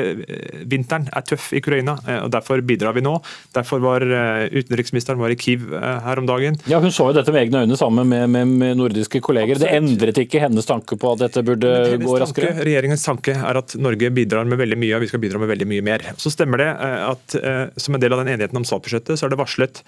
Vinteren 0.69 1.07
er 1.15 1.25
tøff 1.27 1.49
i 1.53 1.61
Ukraina, 1.61 1.97
og 2.21 2.31
derfor 2.33 2.61
bidrar 2.65 2.95
vi 2.97 3.03
nå. 3.05 3.17
Derfor 3.55 3.81
var 3.83 4.03
utenriksministeren 4.03 5.19
var 5.21 5.33
i 5.33 5.39
Kiev 5.39 5.67
her 5.73 6.21
om 6.21 6.27
dagen. 6.29 6.57
Ja, 6.69 6.79
Hun 6.83 6.93
så 6.93 7.09
jo 7.09 7.17
dette 7.17 7.33
med 7.33 7.47
egne 7.47 7.63
øyne 7.65 7.77
sammen 7.79 8.07
med, 8.09 8.29
med, 8.29 8.47
med 8.47 8.77
nordiske 8.79 9.21
kolleger. 9.23 9.57
Absolutt. 9.57 9.71
Det 9.71 9.77
endret 9.81 10.21
ikke 10.23 10.41
hennes 10.43 10.67
tanke 10.67 10.97
på 10.99 11.13
at 11.13 11.23
dette 11.25 11.43
burde 11.45 11.71
gå 12.01 12.17
raskere? 12.21 12.51
Tanke, 12.51 12.65
regjeringens 12.67 13.05
tanke 13.07 13.35
er 13.37 13.59
at 13.61 13.75
Norge 13.79 14.11
bidrar 14.15 14.47
med 14.49 14.59
veldig 14.61 14.77
mye, 14.79 14.93
og 14.97 15.05
vi 15.05 15.09
skal 15.11 15.23
bidra 15.23 15.41
med 15.41 15.51
veldig 15.51 15.67
mye 15.69 15.85
mer. 15.85 16.05
Så 16.21 16.31
stemmer 16.33 16.61
det 16.63 16.69
eh, 16.73 16.99
at 17.07 17.37
eh, 17.39 17.63
som 17.79 17.97
en 17.97 18.03
del 18.03 18.15
av 18.15 18.23
den 18.23 18.33
enigheten 18.35 18.59
om 18.59 18.67
statsbudsjettet, 18.67 19.19
så 19.19 19.27
er 19.27 19.33
det 19.33 19.41
varslet 19.41 19.83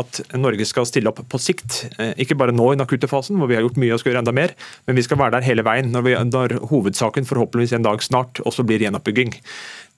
at 0.00 0.22
Norge 0.40 0.64
skal 0.68 0.88
stille 0.88 1.10
opp 1.12 1.20
på 1.28 1.40
sikt. 1.42 1.82
Eh, 1.98 2.14
ikke 2.24 2.38
bare 2.40 2.54
nå 2.54 2.70
i 2.70 2.76
den 2.78 2.84
akutte 2.84 3.10
fasen, 3.10 3.36
hvor 3.40 3.50
vi 3.50 3.58
har 3.58 3.66
gjort 3.66 3.80
mye 3.82 3.92
og 3.92 4.02
skal 4.02 4.14
gjøre 4.14 4.24
enda 4.24 4.36
mer, 4.36 4.56
men 4.88 4.98
vi 4.98 5.04
skal 5.06 5.20
være 5.20 5.36
der 5.36 5.48
hele 5.50 5.66
veien 5.66 5.92
når, 5.92 6.06
vi, 6.08 6.16
når 6.32 6.56
hovedsaken 6.72 7.28
forhåpentligvis 7.28 7.76
en 7.76 7.86
dag 7.86 8.04
snart 8.04 8.40
også 8.48 8.64
blir 8.68 8.84
gjenoppbygging. 8.86 9.36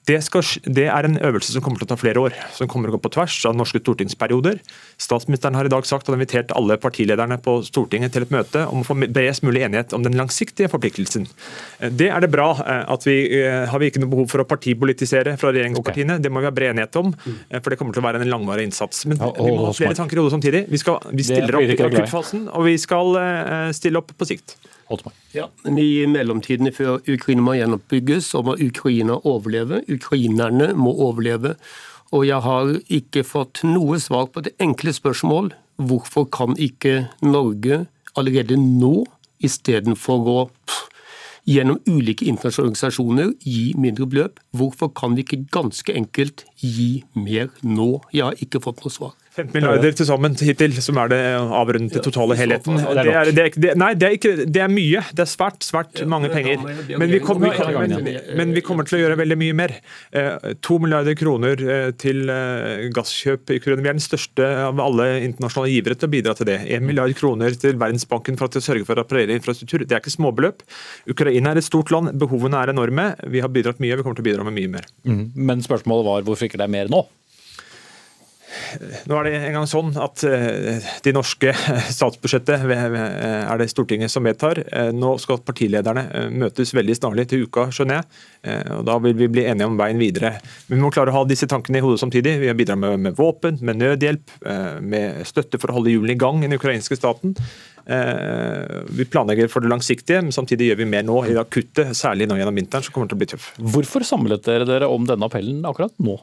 Det, 0.05 0.19
skal, 0.21 0.43
det, 0.69 0.85
er 0.91 1.07
en 1.07 1.17
øvelse 1.17 1.53
som 1.55 1.63
kommer 1.65 1.81
til 1.81 1.87
å 1.87 1.89
ta 1.89 1.97
flere 1.97 2.21
år, 2.21 2.35
som 2.53 2.69
kommer 2.69 2.89
til 2.89 2.93
å 2.93 2.97
gå 2.99 3.05
på 3.07 3.11
tvers 3.15 3.37
av 3.49 3.55
norske 3.57 3.79
stortingsperioder. 3.81 4.59
Statsministeren 5.01 5.57
har 5.57 5.65
i 5.65 5.71
dag 5.73 5.87
sagt 5.89 6.05
at 6.05 6.11
han 6.11 6.15
har 6.15 6.21
invitert 6.21 6.53
alle 6.53 6.77
partilederne 6.81 7.39
på 7.41 7.57
Stortinget 7.65 8.13
til 8.13 8.27
et 8.27 8.33
møte 8.33 8.67
om 8.69 8.83
å 8.83 8.85
få 8.85 8.97
bredest 9.01 9.41
mulig 9.45 9.63
enighet 9.65 9.95
om 9.97 10.05
den 10.05 10.17
langsiktige 10.19 10.69
forpliktelsen. 10.69 11.25
Det 11.89 12.11
er 12.13 12.21
det 12.21 12.29
bra. 12.33 12.51
Eh, 12.61 12.83
at 12.93 13.07
vi 13.07 13.17
eh, 13.39 13.65
har 13.71 13.81
vi 13.81 13.89
ikke 13.89 14.03
noe 14.03 14.13
behov 14.13 14.29
for 14.29 14.45
å 14.45 14.47
partipolitisere 14.49 15.35
fra 15.41 15.49
regjeringspartiene. 15.55 16.19
Okay. 16.19 16.25
Det 16.27 16.33
må 16.33 16.45
vi 16.45 16.49
ha 16.51 16.53
bred 16.53 16.75
enighet 16.75 17.01
om, 17.01 17.09
eh, 17.25 17.57
for 17.57 17.73
det 17.73 17.81
kommer 17.81 17.97
til 17.97 18.05
å 18.05 18.07
være 18.07 18.21
en 18.21 18.29
langvarig 18.29 18.69
innsats. 18.69 19.07
Men 19.09 19.17
vi 19.17 19.49
må 19.49 19.71
ha 19.71 19.73
flere 19.73 19.97
tanker 19.97 20.19
i 20.19 20.23
hodet 20.23 20.37
samtidig. 20.37 20.65
Vi, 20.69 20.81
skal, 20.81 21.01
vi 21.09 21.25
stiller 21.25 21.57
opp 21.57 21.65
i 21.65 21.81
akuttfasen, 21.89 22.47
og 22.53 22.69
vi 22.69 22.77
skal 22.81 23.17
stille 23.73 24.01
opp 24.01 24.13
på 24.13 24.29
sikt. 24.29 24.57
Ja, 25.33 25.47
I 25.65 26.05
mellomtiden 26.09 26.71
før 26.73 26.99
Ukraina 27.09 27.41
må 27.41 27.55
gjenoppbygges, 27.57 28.29
så 28.31 28.43
må 28.45 28.55
Ukraina 28.61 29.17
overleve. 29.25 29.81
Ukrainerne 29.89 30.73
må 30.77 30.93
overleve. 31.07 31.55
Og 32.13 32.27
jeg 32.27 32.41
har 32.45 32.75
ikke 32.93 33.25
fått 33.25 33.63
noe 33.65 33.97
svar 33.99 34.29
på 34.31 34.45
det 34.45 34.53
enkle 34.61 34.93
spørsmål 34.93 35.53
hvorfor 35.81 36.29
kan 36.31 36.55
ikke 36.61 37.09
Norge 37.25 37.85
allerede 38.15 38.55
nå, 38.61 39.03
istedenfor 39.43 40.29
å 40.31 40.37
gjennom 41.45 41.81
ulike 41.85 42.25
internasjonale 42.25 42.71
organisasjoner 42.71 43.33
gi 43.45 43.65
mindre 43.77 44.07
beløp, 44.09 44.39
hvorfor 44.55 44.89
kan 44.97 45.17
vi 45.17 45.25
ikke 45.25 45.43
ganske 45.53 45.93
enkelt 45.93 46.45
gi 46.61 47.03
mer 47.13 47.51
nå? 47.61 47.89
Jeg 48.15 48.25
har 48.29 48.41
ikke 48.41 48.63
fått 48.63 48.81
noe 48.81 48.93
svar. 48.93 49.13
15 49.35 49.51
milliarder 49.51 49.95
til 49.97 50.07
sammen 50.07 50.35
hittil, 50.39 50.75
som 50.83 50.99
er 51.01 51.11
det 51.11 51.19
avrundede 51.35 52.01
totale 52.03 52.37
helheten. 52.39 52.77
Det 52.79 53.03
er, 53.03 53.31
det, 53.35 53.43
er, 53.43 53.57
det, 53.59 53.71
nei, 53.79 53.89
det 53.99 54.07
er, 54.07 54.15
ikke, 54.15 54.33
det 54.47 54.61
er 54.63 54.71
mye. 54.71 55.01
Det 55.11 55.25
er 55.25 55.29
svært 55.29 55.65
svært 55.65 55.99
mange 56.07 56.29
penger. 56.31 56.61
Men 56.63 57.11
vi, 57.11 57.19
kommer, 57.23 57.51
vi 57.51 57.59
kommer, 57.59 57.91
men, 57.91 58.19
men 58.39 58.53
vi, 58.55 58.63
kommer, 58.65 58.87
til 58.87 58.99
å 58.99 59.01
gjøre 59.01 59.17
veldig 59.19 59.37
mye 59.41 59.57
mer. 59.57 59.75
Eh, 60.15 60.53
to 60.63 60.79
milliarder 60.83 61.17
kroner 61.19 61.59
eh, 61.65 61.89
til 61.99 62.31
eh, 62.31 62.87
gasskjøp 62.95 63.51
i 63.51 63.59
Ukraina. 63.59 63.83
Vi 63.83 63.91
er 63.91 63.97
den 63.97 64.05
største 64.05 64.47
av 64.69 64.79
alle 64.83 65.09
internasjonale 65.25 65.73
givere 65.73 65.99
til 65.99 66.09
å 66.09 66.13
bidra 66.15 66.37
til 66.39 66.49
det. 66.51 66.61
En 66.77 66.87
milliard 66.87 67.15
kroner 67.19 67.59
til 67.59 67.75
Verdensbanken 67.81 68.39
for 68.39 68.47
å 68.47 68.63
sørge 68.63 68.87
for 68.87 68.95
å 68.95 69.03
reparere 69.03 69.35
infrastruktur. 69.35 69.83
Det 69.83 69.97
er 69.97 70.03
ikke 70.03 70.15
småbeløp. 70.15 70.63
Ukraina 71.11 71.51
er 71.51 71.59
et 71.59 71.67
stort 71.67 71.91
land, 71.91 72.15
behovene 72.21 72.63
er 72.63 72.71
enorme. 72.71 73.11
Vi 73.27 73.43
har 73.43 73.51
bidratt 73.51 73.83
mye, 73.83 73.99
vi 73.99 74.07
kommer 74.07 74.21
til 74.21 74.27
å 74.27 74.31
bidra 74.31 74.47
med 74.47 74.55
mye 74.61 74.73
mer. 74.77 74.89
Mm. 75.03 75.27
Men 75.35 75.63
spørsmålet 75.65 76.07
var 76.07 76.27
hvorfor 76.27 76.47
ikke 76.47 76.61
det 76.61 76.69
er 76.69 76.75
mer 76.79 76.91
nå? 76.93 77.03
Nå 79.09 79.17
er 79.19 79.27
det 79.27 79.33
en 79.39 79.57
gang 79.59 79.67
sånn 79.69 79.91
at 80.01 80.23
eh, 80.27 80.85
de 81.05 81.13
norske 81.15 81.53
statsbudsjettet 81.97 82.65
er 82.65 83.59
det 83.59 83.69
Stortinget 83.71 84.13
som 84.13 84.25
vedtar. 84.25 84.61
Eh, 84.65 84.91
nå 84.95 85.15
skal 85.21 85.41
partilederne 85.45 86.05
eh, 86.09 86.31
møtes 86.33 86.73
veldig 86.75 86.97
snarlig 86.97 87.27
til 87.31 87.45
uka, 87.47 87.67
skjønner 87.75 88.01
jeg. 88.01 88.09
Da 88.85 88.97
vil 89.01 89.15
vi 89.17 89.29
bli 89.31 89.45
enige 89.49 89.65
om 89.65 89.77
veien 89.79 89.97
videre. 89.97 90.35
Men 90.67 90.77
vi 90.77 90.83
må 90.83 90.91
klare 90.93 91.09
å 91.09 91.17
ha 91.19 91.23
disse 91.25 91.47
tankene 91.49 91.79
i 91.79 91.85
hodet 91.85 92.03
samtidig. 92.03 92.35
Vi 92.43 92.49
har 92.51 92.57
bidratt 92.57 92.77
med 92.77 93.15
våpen, 93.17 93.57
med 93.65 93.79
nødhjelp, 93.81 94.35
med 94.85 95.23
støtte 95.25 95.57
for 95.61 95.73
å 95.73 95.79
holde 95.79 95.95
hjulene 95.95 96.13
i 96.13 96.19
gang 96.21 96.43
i 96.43 96.45
den 96.45 96.59
ukrainske 96.59 96.97
staten. 96.99 97.33
Vi 97.85 99.07
planlegger 99.09 99.49
for 99.49 99.65
det 99.65 99.71
langsiktige, 99.73 100.21
men 100.21 100.35
samtidig 100.35 100.69
gjør 100.69 100.83
vi 100.83 100.89
mer 100.93 101.09
nå 101.09 101.23
i 101.25 101.33
det 101.33 101.41
akutte, 101.41 101.87
særlig 101.97 102.29
nå 102.29 102.37
gjennom 102.37 102.61
vinteren, 102.61 102.85
som 102.85 102.93
kommer 102.93 103.09
til 103.09 103.17
å 103.17 103.23
bli 103.23 103.31
tøff. 103.33 103.49
Hvorfor 103.73 104.05
samlet 104.05 104.45
dere 104.45 104.69
dere 104.69 104.93
om 104.93 105.09
denne 105.09 105.25
appellen 105.25 105.65
akkurat 105.65 105.97
nå? 106.05 106.19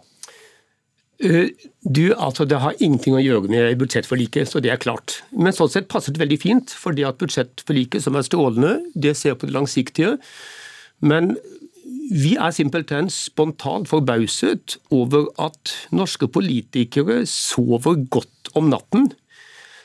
Eh, 1.23 1.49
du, 1.83 2.13
altså 2.15 2.45
Det 2.45 2.59
har 2.59 2.79
ingenting 2.83 3.15
å 3.15 3.23
gjøre 3.23 3.51
med 3.51 3.79
budsjettforliket, 3.79 4.49
så 4.51 4.63
det 4.63 4.73
er 4.75 4.83
klart. 4.83 5.21
Men 5.31 5.55
sånn 5.55 5.71
sett 5.71 5.91
passer 5.91 6.15
det 6.15 6.23
veldig 6.23 6.41
fint, 6.43 6.75
for 6.75 6.97
det 6.97 7.07
at 7.07 7.21
budsjettforliket, 7.23 8.03
som 8.03 8.19
er 8.19 8.27
strålende, 8.27 8.81
det 8.95 9.15
ser 9.19 9.39
på 9.39 9.47
det 9.47 9.55
langsiktige. 9.55 10.17
Men 11.03 11.37
vi 12.11 12.35
er 12.35 12.55
simpelthen 12.55 13.09
spontant 13.13 13.89
forbauset 13.91 14.77
over 14.95 15.31
at 15.43 15.73
norske 15.95 16.27
politikere 16.27 17.23
sover 17.31 18.03
godt 18.11 18.53
om 18.59 18.71
natten, 18.73 19.13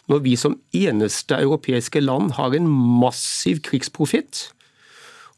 når 0.10 0.24
vi 0.26 0.36
som 0.40 0.58
eneste 0.76 1.38
europeiske 1.38 2.02
land 2.02 2.34
har 2.38 2.56
en 2.56 2.68
massiv 2.68 3.62
krigsprofitt. 3.66 4.48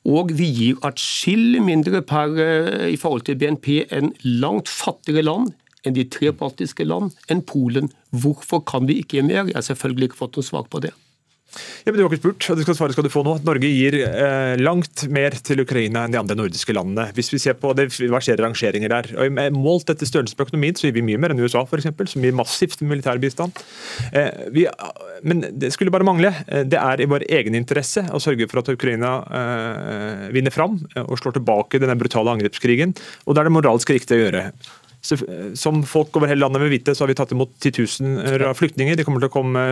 Og 0.07 0.31
vi 0.37 0.47
gir 0.47 0.83
atskillig 0.85 1.59
mindre 1.65 2.01
per, 2.01 2.37
eh, 2.39 2.93
i 2.93 2.95
forhold 2.95 3.25
til 3.25 3.35
BNP 3.35 3.89
enn 3.91 4.13
langt 4.23 4.69
fattigere 4.69 5.25
land 5.25 5.51
enn 5.85 5.95
de 5.95 6.07
tre 6.11 6.33
baltiske 6.35 6.87
land, 6.87 7.13
enn 7.31 7.43
Polen. 7.47 7.91
Hvorfor 8.11 8.63
kan 8.67 8.89
vi 8.89 8.99
ikke 9.03 9.23
mer? 9.25 9.45
Jeg 9.47 9.57
har 9.57 9.69
selvfølgelig 9.69 10.11
ikke 10.11 10.23
fått 10.23 10.39
noe 10.39 10.49
svar 10.49 10.67
på 10.71 10.83
det. 10.83 10.95
Ja, 11.83 11.91
men 11.91 11.97
Du 11.97 12.03
har 12.03 12.11
ikke 12.11 12.21
spurt, 12.21 12.45
og 12.51 12.59
det 12.59 12.65
skal 12.65 12.75
svaret 12.77 12.95
skal 12.95 13.05
du 13.07 13.11
få 13.11 13.23
nå. 13.25 13.33
Norge 13.47 13.69
gir 13.71 13.95
eh, 14.05 14.53
langt 14.61 15.05
mer 15.09 15.33
til 15.33 15.63
Ukraina 15.63 16.03
enn 16.05 16.13
de 16.13 16.19
andre 16.21 16.37
nordiske 16.37 16.75
landene. 16.75 17.07
Hvis 17.17 17.31
vi 17.33 17.39
ser 17.41 17.57
på 17.57 17.71
det, 17.77 17.87
skjer 17.95 18.43
rangeringer 18.43 18.93
der? 18.93 19.09
Og 19.17 19.39
Målt 19.55 19.89
etter 19.89 20.09
størrelse 20.09 20.37
på 20.37 20.45
økonomien 20.45 20.77
så 20.77 20.87
gir 20.87 20.97
vi 20.99 21.05
mye 21.07 21.21
mer 21.21 21.33
enn 21.33 21.41
USA, 21.41 21.63
for 21.69 21.81
eksempel, 21.81 22.09
som 22.11 22.25
gir 22.25 22.35
massivt 22.37 22.83
militærbistand. 22.85 23.63
Eh, 24.13 24.45
vi, 24.53 24.67
men 25.25 25.41
det 25.49 25.71
skulle 25.73 25.93
bare 25.93 26.07
mangle. 26.07 26.33
Eh, 26.47 26.67
det 26.69 26.79
er 26.81 27.01
i 27.01 27.09
vår 27.09 27.25
egen 27.39 27.57
interesse 27.57 28.05
å 28.13 28.21
sørge 28.21 28.49
for 28.51 28.61
at 28.61 28.69
Ukraina 28.75 29.15
eh, 29.41 30.27
vinner 30.35 30.53
fram 30.53 30.77
eh, 30.93 31.01
og 31.05 31.17
slår 31.21 31.39
tilbake 31.39 31.81
denne 31.81 31.97
brutale 31.99 32.37
angrepskrigen. 32.37 32.93
Og 33.25 33.33
det 33.33 33.41
er 33.41 33.49
det 33.49 33.57
moralsk 33.57 33.95
riktig 33.95 34.19
å 34.19 34.23
gjøre. 34.27 34.45
Som 35.01 35.79
folk 35.87 36.17
over 36.19 36.27
hele 36.27 36.43
landet 36.43 36.61
vil 36.65 36.73
vite, 36.73 36.93
så 36.95 37.05
har 37.05 37.11
vi 37.11 37.15
tatt 37.15 37.31
imot 37.31 37.53
titusener 37.63 38.43
av 38.49 38.57
flyktninger. 38.59 38.97
De 38.99 39.05
kommer 39.07 39.23
til 39.23 39.29
å 39.29 39.33
komme, 39.33 39.63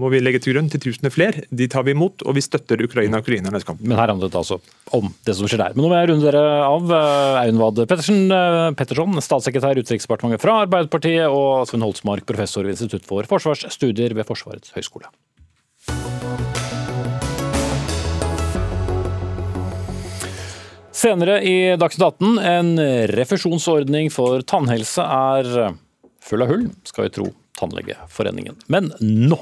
må 0.00 0.08
vi 0.12 0.22
legge 0.22 0.40
til 0.40 0.54
grunn, 0.54 0.70
titusener 0.72 1.12
flere. 1.12 1.44
De 1.52 1.68
tar 1.70 1.84
vi 1.86 1.92
imot, 1.92 2.24
og 2.24 2.36
vi 2.38 2.44
støtter 2.44 2.80
Ukraina 2.84 3.20
og 3.20 3.28
ukrainernes 3.28 3.66
kamp. 3.68 3.82
Men 3.84 4.00
her 4.00 4.12
handlet 4.12 4.32
det 4.32 4.40
altså 4.40 4.60
om 4.96 5.12
det 5.26 5.36
som 5.36 5.50
skjer 5.50 5.64
der. 5.64 5.76
Men 5.76 5.84
nå 5.84 5.92
må 5.92 6.00
jeg 6.00 6.10
runde 6.12 6.30
dere 6.30 6.44
av. 6.64 6.94
Aunvad 7.44 7.82
Pettersen, 7.90 8.24
eh, 8.32 8.70
Petterson, 8.78 9.20
statssekretær 9.20 9.76
i 9.76 9.84
Utenriksdepartementet 9.84 10.42
fra 10.42 10.62
Arbeiderpartiet, 10.64 11.28
og 11.28 11.68
Sven 11.68 11.84
Holtsmark, 11.84 12.26
professor 12.28 12.64
ved 12.64 12.78
Institutt 12.78 13.08
for 13.08 13.28
forsvarsstudier 13.28 14.16
ved 14.16 14.28
Forsvarets 14.28 14.72
høgskole. 14.76 15.12
Senere 21.00 21.38
i 21.48 21.76
Dagsnytt 21.80 22.02
18 22.20 22.38
en 22.44 22.74
refusjonsordning 23.08 24.10
for 24.12 24.42
tannhelse 24.44 25.00
er 25.00 25.46
full 26.20 26.44
av 26.44 26.50
hull, 26.52 26.66
skal 26.84 27.06
vi 27.06 27.12
tro 27.14 27.30
Tannlegeforeningen. 27.56 28.58
Men 28.68 28.90
nå 29.00 29.38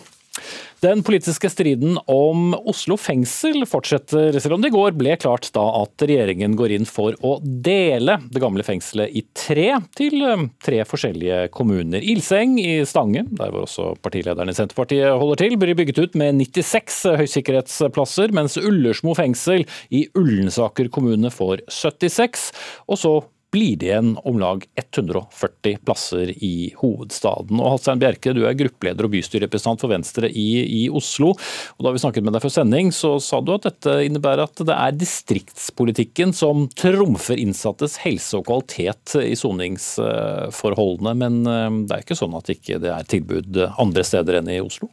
Den 0.85 1.03
politiske 1.03 1.51
striden 1.51 1.97
om 2.07 2.53
Oslo 2.71 2.95
fengsel 3.01 3.65
fortsetter, 3.67 4.37
selv 4.39 4.55
om 4.55 4.63
det 4.63 4.71
i 4.71 4.75
går 4.77 4.95
ble 4.99 5.17
klart 5.19 5.49
da 5.55 5.65
at 5.81 6.05
regjeringen 6.07 6.55
går 6.59 6.77
inn 6.77 6.87
for 6.87 7.17
å 7.27 7.33
dele 7.43 8.19
det 8.31 8.43
gamle 8.43 8.63
fengselet 8.67 9.11
i 9.11 9.25
tre, 9.35 9.73
til 9.99 10.23
eh, 10.23 10.45
tre 10.63 10.85
forskjellige 10.87 11.49
kommuner. 11.55 12.05
Ilseng 12.05 12.57
i 12.63 12.85
Stange, 12.87 13.25
der 13.27 13.51
hvor 13.51 13.67
også 13.67 13.91
partilederen 14.05 14.53
i 14.53 14.57
Senterpartiet 14.57 15.19
holder 15.19 15.43
til, 15.43 15.59
blir 15.59 15.79
bygget 15.79 15.99
ut 16.05 16.21
med 16.21 16.39
96 16.45 17.01
høysikkerhetsplasser, 17.25 18.35
mens 18.37 18.55
Ullersmo 18.61 19.17
fengsel 19.19 19.67
i 19.91 20.07
Ullensaker 20.19 20.93
kommune 20.95 21.33
får 21.35 21.67
76. 21.75 22.53
Og 22.87 23.03
så 23.03 23.17
blir 23.55 23.79
det 23.81 23.89
igjen 23.89 24.11
om 24.29 24.39
lag 24.41 24.65
140 24.77 25.79
plasser 25.87 26.33
i 26.45 26.71
hovedstaden. 26.77 27.61
Og 27.61 27.75
Halstein 27.75 28.03
Bjerke, 28.03 28.35
du 28.37 28.43
er 28.45 28.57
gruppeleder 28.59 29.09
og 29.09 29.15
bystyrerepresentant 29.15 29.85
for 29.85 29.93
Venstre 29.93 30.29
i, 30.29 30.49
i, 30.65 30.83
Oslo. 30.93 31.33
Og 31.79 31.87
Da 31.87 31.95
vi 31.95 32.03
snakket 32.03 32.27
med 32.27 32.37
deg 32.37 32.45
før 32.45 32.55
sending, 32.59 32.93
så 32.95 33.15
sa 33.25 33.41
du 33.41 33.55
at 33.57 33.65
dette 33.69 33.95
innebærer 34.05 34.45
at 34.45 34.65
det 34.69 34.77
er 34.77 34.99
distriktspolitikken 34.99 36.35
som 36.37 36.67
trumfer 36.77 37.41
innsattes 37.41 37.99
helse 38.05 38.37
og 38.39 38.49
kvalitet 38.51 39.17
i 39.23 39.35
soningsforholdene. 39.39 41.17
Men 41.25 41.41
eh, 41.49 41.81
det 41.89 41.97
er 41.97 42.05
ikke 42.05 42.19
sånn 42.19 42.37
at 42.37 42.51
det 42.51 42.61
ikke 42.61 42.83
er 42.85 43.09
tilbud 43.09 43.65
andre 43.79 44.05
steder 44.05 44.43
enn 44.43 44.53
i 44.53 44.61
Oslo? 44.61 44.93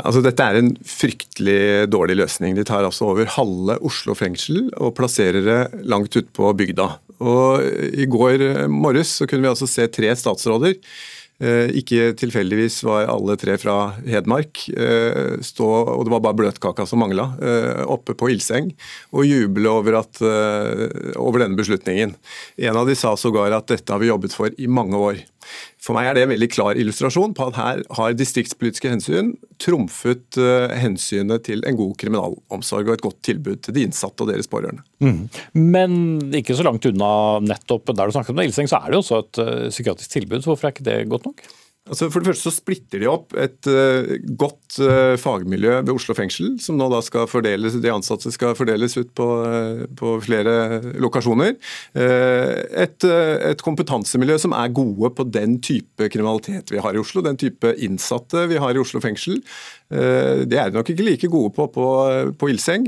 Altså 0.00 0.22
Dette 0.24 0.44
er 0.44 0.56
en 0.56 0.70
fryktelig 0.88 1.88
dårlig 1.92 2.16
løsning. 2.22 2.54
De 2.56 2.64
tar 2.64 2.86
altså 2.86 3.10
over 3.12 3.28
halve 3.34 3.76
Oslo 3.84 4.16
fengsel 4.16 4.70
og 4.78 4.94
plasserer 4.96 5.44
det 5.44 5.84
langt 5.84 6.14
ute 6.16 6.30
på 6.32 6.48
bygda. 6.56 6.88
Og 7.22 7.62
I 7.94 8.06
går 8.10 8.66
morges 8.72 9.18
så 9.20 9.28
kunne 9.28 9.46
vi 9.46 9.52
altså 9.52 9.68
se 9.70 9.86
tre 9.92 10.10
statsråder 10.18 10.74
eh, 11.42 11.70
ikke 11.78 12.12
tilfeldigvis 12.18 12.80
var 12.86 13.10
alle 13.12 13.36
tre 13.40 13.56
fra 13.60 13.76
Hedmark, 14.06 14.64
eh, 14.74 15.38
stå, 15.44 15.68
og 15.94 16.06
det 16.06 16.14
var 16.14 16.24
bare 16.24 16.38
bløtkaka 16.40 16.86
som 16.88 17.02
mangla, 17.02 17.30
eh, 17.42 17.82
oppe 17.86 18.16
på 18.18 18.30
ildseng 18.34 18.72
og 19.12 19.26
juble 19.28 19.70
over, 19.70 20.00
at, 20.02 20.22
over 21.16 21.44
denne 21.44 21.58
beslutningen. 21.58 22.16
En 22.58 22.80
av 22.82 22.88
de 22.88 22.98
sa 22.98 23.14
sågar 23.16 23.54
at 23.54 23.70
dette 23.70 23.92
har 23.92 24.02
vi 24.02 24.10
jobbet 24.10 24.34
for 24.36 24.50
i 24.58 24.70
mange 24.70 24.98
år. 24.98 25.22
For 25.82 25.96
meg 25.96 26.06
er 26.06 26.14
det 26.14 26.22
en 26.26 26.30
veldig 26.30 26.48
klar 26.52 26.78
illustrasjon 26.78 27.32
på 27.34 27.48
at 27.50 27.56
her 27.58 27.80
har 27.98 28.14
distriktspolitiske 28.14 28.90
hensyn 28.92 29.32
trumfet 29.62 30.38
uh, 30.38 30.70
hensynet 30.78 31.42
til 31.48 31.64
en 31.66 31.78
god 31.78 31.96
kriminalomsorg 31.98 32.86
og 32.86 32.94
et 32.94 33.04
godt 33.08 33.18
tilbud 33.26 33.58
til 33.66 33.74
de 33.74 33.86
innsatte 33.88 34.22
og 34.22 34.30
deres 34.30 34.50
pårørende. 34.50 34.84
Mm. 35.02 35.24
Men 35.58 35.96
ikke 36.38 36.54
så 36.58 36.66
langt 36.66 36.86
unna 36.86 37.10
nettopp 37.42 37.90
der 37.90 38.06
du 38.06 38.14
snakket 38.14 38.36
om 38.36 38.44
Ilseng, 38.44 38.70
så 38.70 38.78
er 38.78 38.92
det 38.92 39.00
jo 39.00 39.02
også 39.02 39.20
et 39.24 39.42
uh, 39.42 39.66
psykiatrisk 39.74 40.14
tilbud. 40.14 40.44
Så 40.44 40.52
Hvorfor 40.52 40.70
er 40.70 40.76
ikke 40.76 40.86
det 40.86 41.00
godt 41.10 41.26
nok? 41.26 41.42
Altså 41.90 42.06
for 42.14 42.22
det 42.22 42.30
første 42.30 42.46
så 42.46 42.54
splitter 42.54 43.00
de 43.02 43.08
opp 43.10 43.32
et 43.34 43.66
uh, 43.66 44.12
godt 44.38 44.76
uh, 44.78 45.16
fagmiljø 45.18 45.80
ved 45.80 45.90
Oslo 45.90 46.14
fengsel, 46.14 46.52
som 46.62 46.76
nå 46.78 46.86
da 46.92 47.00
skal 47.02 47.26
fordeles, 47.26 47.74
de 47.82 47.90
ansatte 47.90 48.30
skal 48.30 48.54
fordeles 48.54 48.94
ut 49.00 49.10
på, 49.18 49.26
uh, 49.42 49.82
på 49.98 50.14
flere 50.22 50.54
lokasjoner. 51.02 51.56
Et, 51.92 53.04
et, 53.04 53.62
kompetansemiljø 53.62 54.36
som 54.44 54.54
er 54.56 54.70
gode 54.74 55.10
på 55.16 55.24
den 55.26 55.56
type 55.64 56.06
kriminalitet 56.12 56.70
vi 56.72 56.80
har 56.82 56.94
i 56.94 57.00
Oslo, 57.00 57.22
den 57.24 57.38
type 57.40 57.74
innsatte 57.82 58.46
vi 58.50 58.60
har 58.62 58.74
i 58.74 58.80
Oslo 58.80 59.00
fengsel. 59.02 59.40
Det 59.92 60.58
er 60.58 60.70
de 60.70 60.78
nok 60.78 60.88
ikke 60.92 61.04
like 61.04 61.30
gode 61.30 61.52
på 61.56 61.66
på, 61.74 61.86
på 62.38 62.50
Ilseng. 62.50 62.86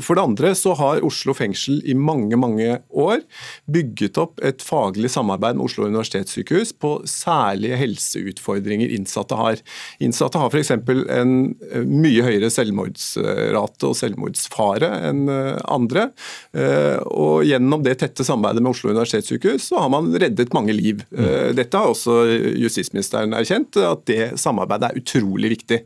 For 0.00 0.16
det 0.16 0.24
andre 0.24 0.52
så 0.58 0.74
har 0.78 1.04
Oslo 1.06 1.34
fengsel 1.36 1.82
i 1.84 1.96
mange, 1.98 2.38
mange 2.40 2.78
år 2.88 3.20
bygget 3.70 4.20
opp 4.22 4.40
et 4.46 4.64
faglig 4.64 5.12
samarbeid 5.12 5.58
med 5.58 5.68
Oslo 5.68 5.88
universitetssykehus 5.90 6.72
på 6.80 6.96
særlige 7.08 7.79
helseutfordringer 7.80 8.92
innsatte 8.94 9.38
har. 9.38 9.62
Innsatte 9.98 10.40
har 10.40 10.52
f.eks. 10.52 10.72
en 10.72 11.34
eh, 11.70 11.86
mye 11.86 12.26
høyere 12.26 12.50
selvmordsrate 12.52 13.88
og 13.88 13.98
selvmordsfare 13.98 14.92
enn 15.10 15.24
eh, 15.30 15.56
andre. 15.70 16.10
Eh, 16.52 16.98
og 17.10 17.46
Gjennom 17.50 17.82
det 17.82 17.96
tette 18.02 18.24
samarbeidet 18.26 18.62
med 18.62 18.74
Oslo 18.74 18.92
universitetssykehus 18.92 19.70
så 19.70 19.82
har 19.82 19.90
man 19.92 20.12
reddet 20.12 20.54
mange 20.54 20.74
liv. 20.76 21.02
Mm. 21.10 21.56
Dette 21.56 21.78
har 21.78 21.90
også 21.90 22.22
justisministeren 22.60 23.34
erkjent, 23.36 23.78
at 23.80 24.04
det 24.10 24.34
samarbeidet 24.40 24.90
er 24.90 25.00
utrolig 25.00 25.50
viktig. 25.56 25.80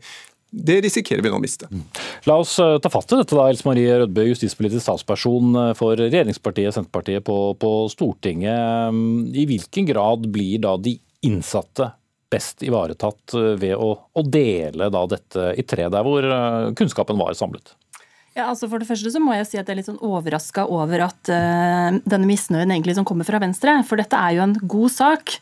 Det 0.55 0.77
risikerer 0.85 1.23
vi 1.23 1.31
nå 1.31 1.39
å 1.39 1.43
miste. 1.43 1.67
Mm. 1.71 1.81
La 2.29 2.37
oss 2.43 2.53
ta 2.59 2.91
fatt 2.91 3.11
i 3.11 3.19
dette, 3.19 3.35
da, 3.35 3.47
Else 3.51 3.65
Marie 3.67 3.97
Rødbø, 4.01 4.27
justispolitisk 4.29 4.85
statsperson 4.85 5.57
for 5.79 5.99
regjeringspartiet 5.99 6.75
Senterpartiet 6.75 7.25
på, 7.27 7.39
på 7.59 7.73
Stortinget. 7.91 8.93
Mm, 8.95 9.33
I 9.35 9.47
hvilken 9.49 9.89
grad 9.89 10.29
blir 10.35 10.61
da 10.63 10.75
de 10.79 10.97
innsatte 11.25 11.91
best 12.31 12.63
ivaretatt 12.65 13.35
eh, 13.37 13.53
ved 13.61 13.75
å, 13.77 13.93
å 13.95 14.25
dele 14.25 14.89
dette 15.11 15.51
i 15.57 15.65
tre, 15.67 15.89
der 15.93 16.05
hvor 16.05 16.25
eh, 16.25 16.69
kunnskapen 16.77 17.19
var 17.19 17.35
samlet? 17.37 17.75
Ja, 18.35 18.49
altså 18.49 18.67
For 18.67 18.81
det 18.81 18.87
første 18.89 19.13
så 19.13 19.21
må 19.23 19.31
jeg 19.37 19.47
si 19.47 19.55
at 19.55 19.63
jeg 19.63 19.71
er 19.71 19.79
litt 19.79 19.87
sånn 19.87 20.01
overraska 20.03 20.65
over 20.67 21.05
at 21.05 21.29
uh, 21.31 21.95
denne 22.03 22.27
misnøyen 22.27 22.73
egentlig 22.73 22.97
som 22.97 23.05
kommer 23.07 23.23
fra 23.23 23.39
Venstre. 23.39 23.77
For 23.87 23.95
dette 23.95 24.19
er 24.19 24.35
jo 24.35 24.41
en 24.43 24.57
god 24.59 24.91
sak. 24.91 25.37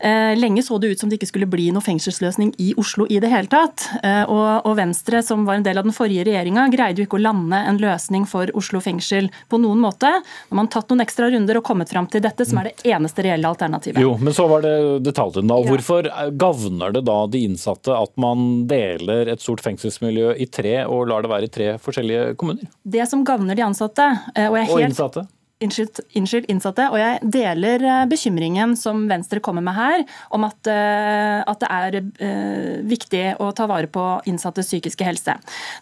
Eh, 0.00 0.36
lenge 0.36 0.62
så 0.62 0.78
det 0.78 0.86
ut 0.86 1.00
som 1.00 1.10
det 1.10 1.18
ikke 1.18 1.28
skulle 1.28 1.48
bli 1.50 1.66
noe 1.74 1.84
fengselsløsning 1.84 2.54
i 2.62 2.70
Oslo 2.80 3.04
i 3.10 3.18
det 3.20 3.28
hele 3.28 3.50
tatt. 3.52 3.84
Eh, 4.02 4.22
og, 4.24 4.70
Venstre, 4.78 5.20
som 5.24 5.44
var 5.44 5.58
en 5.58 5.66
del 5.66 5.76
av 5.76 5.84
den 5.84 5.94
forrige 5.96 6.24
regjeringa, 6.28 6.68
greide 6.72 7.02
jo 7.02 7.08
ikke 7.08 7.18
å 7.18 7.24
lande 7.26 7.58
en 7.68 7.80
løsning 7.80 8.24
for 8.28 8.48
Oslo 8.56 8.80
fengsel 8.80 9.28
på 9.50 9.60
noen 9.60 9.82
måte. 9.82 10.12
Når 10.48 10.60
man 10.60 10.70
tatt 10.72 10.88
noen 10.92 11.04
ekstra 11.04 11.28
runder 11.32 11.60
og 11.60 11.66
kommet 11.66 11.92
fram 11.92 12.08
til 12.10 12.24
dette, 12.24 12.46
som 12.48 12.62
er 12.62 12.70
det 12.70 12.94
eneste 12.94 13.26
reelle 13.26 13.50
alternativet. 13.50 14.00
Jo, 14.00 14.14
men 14.20 14.36
så 14.36 14.46
var 14.50 14.64
det 14.64 14.74
detaljene. 15.04 15.50
da. 15.50 15.60
Hvorfor 15.68 16.08
gagner 16.40 16.96
det 16.96 17.04
da 17.08 17.18
de 17.28 17.44
innsatte 17.50 17.92
at 17.96 18.14
man 18.20 18.64
deler 18.70 19.28
et 19.28 19.44
stort 19.44 19.60
fengselsmiljø 19.64 20.32
i 20.40 20.48
tre 20.48 20.78
og 20.86 21.10
lar 21.10 21.26
det 21.26 21.32
være 21.32 21.50
i 21.50 21.52
tre 21.52 21.68
forskjellige 21.82 22.38
kommuner? 22.40 22.72
Det 22.82 23.04
som 23.10 23.26
gagner 23.26 23.58
de 23.58 23.66
ansatte, 23.68 24.08
og 24.32 24.56
er 24.56 24.64
helt... 24.64 24.72
og 24.78 24.86
innsatte? 24.88 25.26
Unnskyld, 25.60 26.46
innsatte. 26.48 26.86
Og 26.88 26.96
jeg 26.96 27.18
deler 27.36 27.82
eh, 27.84 28.04
bekymringen 28.08 28.72
som 28.80 29.02
Venstre 29.10 29.42
kommer 29.44 29.60
med 29.60 29.76
her, 29.76 30.04
om 30.32 30.46
at, 30.46 30.70
eh, 30.72 31.42
at, 31.44 31.60
det 31.60 31.68
er 31.68 31.96
eh, 32.00 32.78
viktig 32.88 33.22
å 33.44 33.50
ta 33.56 33.66
vare 33.68 33.90
på 33.92 34.04
innsattes 34.30 34.70
psykiske 34.70 35.04
helse. 35.04 35.34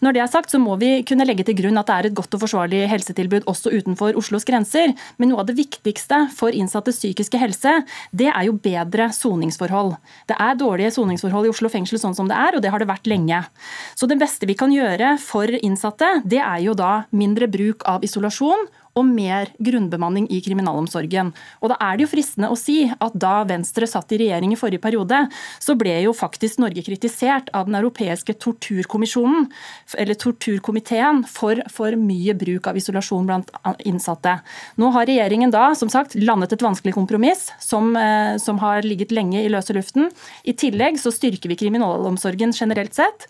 Når 0.03 0.16
det 0.16 0.22
er 0.24 0.33
sagt, 0.33 0.51
så 0.51 0.59
må 0.59 0.74
vi 0.81 1.05
kunne 1.07 1.26
legge 1.29 1.47
til 1.47 1.55
grunn 1.61 1.79
at 1.79 1.87
det 1.87 1.95
er 1.95 2.09
et 2.09 2.16
godt 2.18 2.35
og 2.35 2.43
forsvarlig 2.43 2.81
helsetilbud 2.91 3.47
også 3.47 3.70
utenfor 3.70 4.18
Oslos 4.18 4.49
grenser. 4.49 4.97
Men 5.22 5.31
noe 5.31 5.45
av 5.45 5.53
det 5.53 5.55
viktigste 5.61 6.24
for 6.35 6.51
innsattes 6.51 6.99
psykiske 6.99 7.39
helse, 7.39 7.76
det 8.11 8.33
er 8.33 8.49
jo 8.49 8.59
bedre 8.59 9.12
soningsforhold. 9.14 9.95
Det 10.26 10.41
er 10.43 10.59
dårlige 10.59 10.91
soningsforhold 10.99 11.47
i 11.47 11.55
Oslo 11.55 11.70
fengsel 11.70 12.03
sånn 12.03 12.18
som 12.18 12.26
det 12.26 12.35
er, 12.35 12.59
og 12.59 12.66
det 12.66 12.74
har 12.74 12.83
det 12.83 12.91
vært 12.91 13.07
lenge. 13.07 13.45
Så 13.95 14.11
det 14.11 14.18
beste 14.18 14.51
vi 14.51 14.59
kan 14.59 14.74
gjøre 14.74 15.14
for 15.22 15.55
innsatte, 15.62 16.16
det 16.26 16.43
er 16.43 16.66
jo 16.66 16.74
da 16.74 17.05
mindre 17.14 17.47
bruk 17.47 17.87
av 17.87 18.03
isolasjon 18.03 18.66
og 18.99 19.07
mer 19.07 19.53
grunnbemanning 19.62 20.28
i 20.34 20.40
kriminalomsorgen. 20.44 21.32
Og 21.62 21.72
Da 21.72 21.78
er 21.80 21.96
det 21.96 22.07
jo 22.07 22.12
fristende 22.12 22.51
å 22.51 22.59
si 22.59 22.80
at 22.88 23.14
da 23.14 23.44
Venstre 23.49 23.86
satt 23.86 24.12
i 24.12 24.20
regjering 24.24 24.53
i 24.53 24.59
forrige 24.59 24.82
periode, 24.82 25.28
så 25.62 25.76
ble 25.78 25.94
jo 26.03 26.14
faktisk 26.16 26.59
Norge 26.59 26.82
kritisert 26.82 27.51
av 27.55 27.66
Den 27.68 27.78
europeiske 27.78 28.34
torturkommisjonen, 28.34 29.49
eller 29.96 30.14
torturkomiteen, 30.14 31.24
for 31.28 31.61
for 31.70 31.94
mye 31.99 32.34
bruk 32.38 32.66
av 32.70 32.78
isolasjon 32.78 33.26
blant 33.28 33.53
innsatte. 33.88 34.38
Nå 34.80 34.90
har 34.94 35.09
regjeringen 35.09 35.53
da 35.55 35.70
som 35.78 35.90
sagt 35.92 36.16
landet 36.18 36.55
et 36.55 36.64
vanskelig 36.64 36.94
kompromiss 36.96 37.49
som, 37.62 37.94
eh, 37.96 38.36
som 38.38 38.59
har 38.59 38.82
ligget 38.82 39.12
lenge 39.12 39.44
i 39.44 39.49
løse 39.53 39.74
luften. 39.74 40.11
I 40.44 40.53
tillegg 40.53 40.99
så 40.99 41.12
styrker 41.12 41.49
vi 41.49 41.57
kriminalomsorgen 41.57 42.53
generelt 42.53 42.94
sett. 42.94 43.28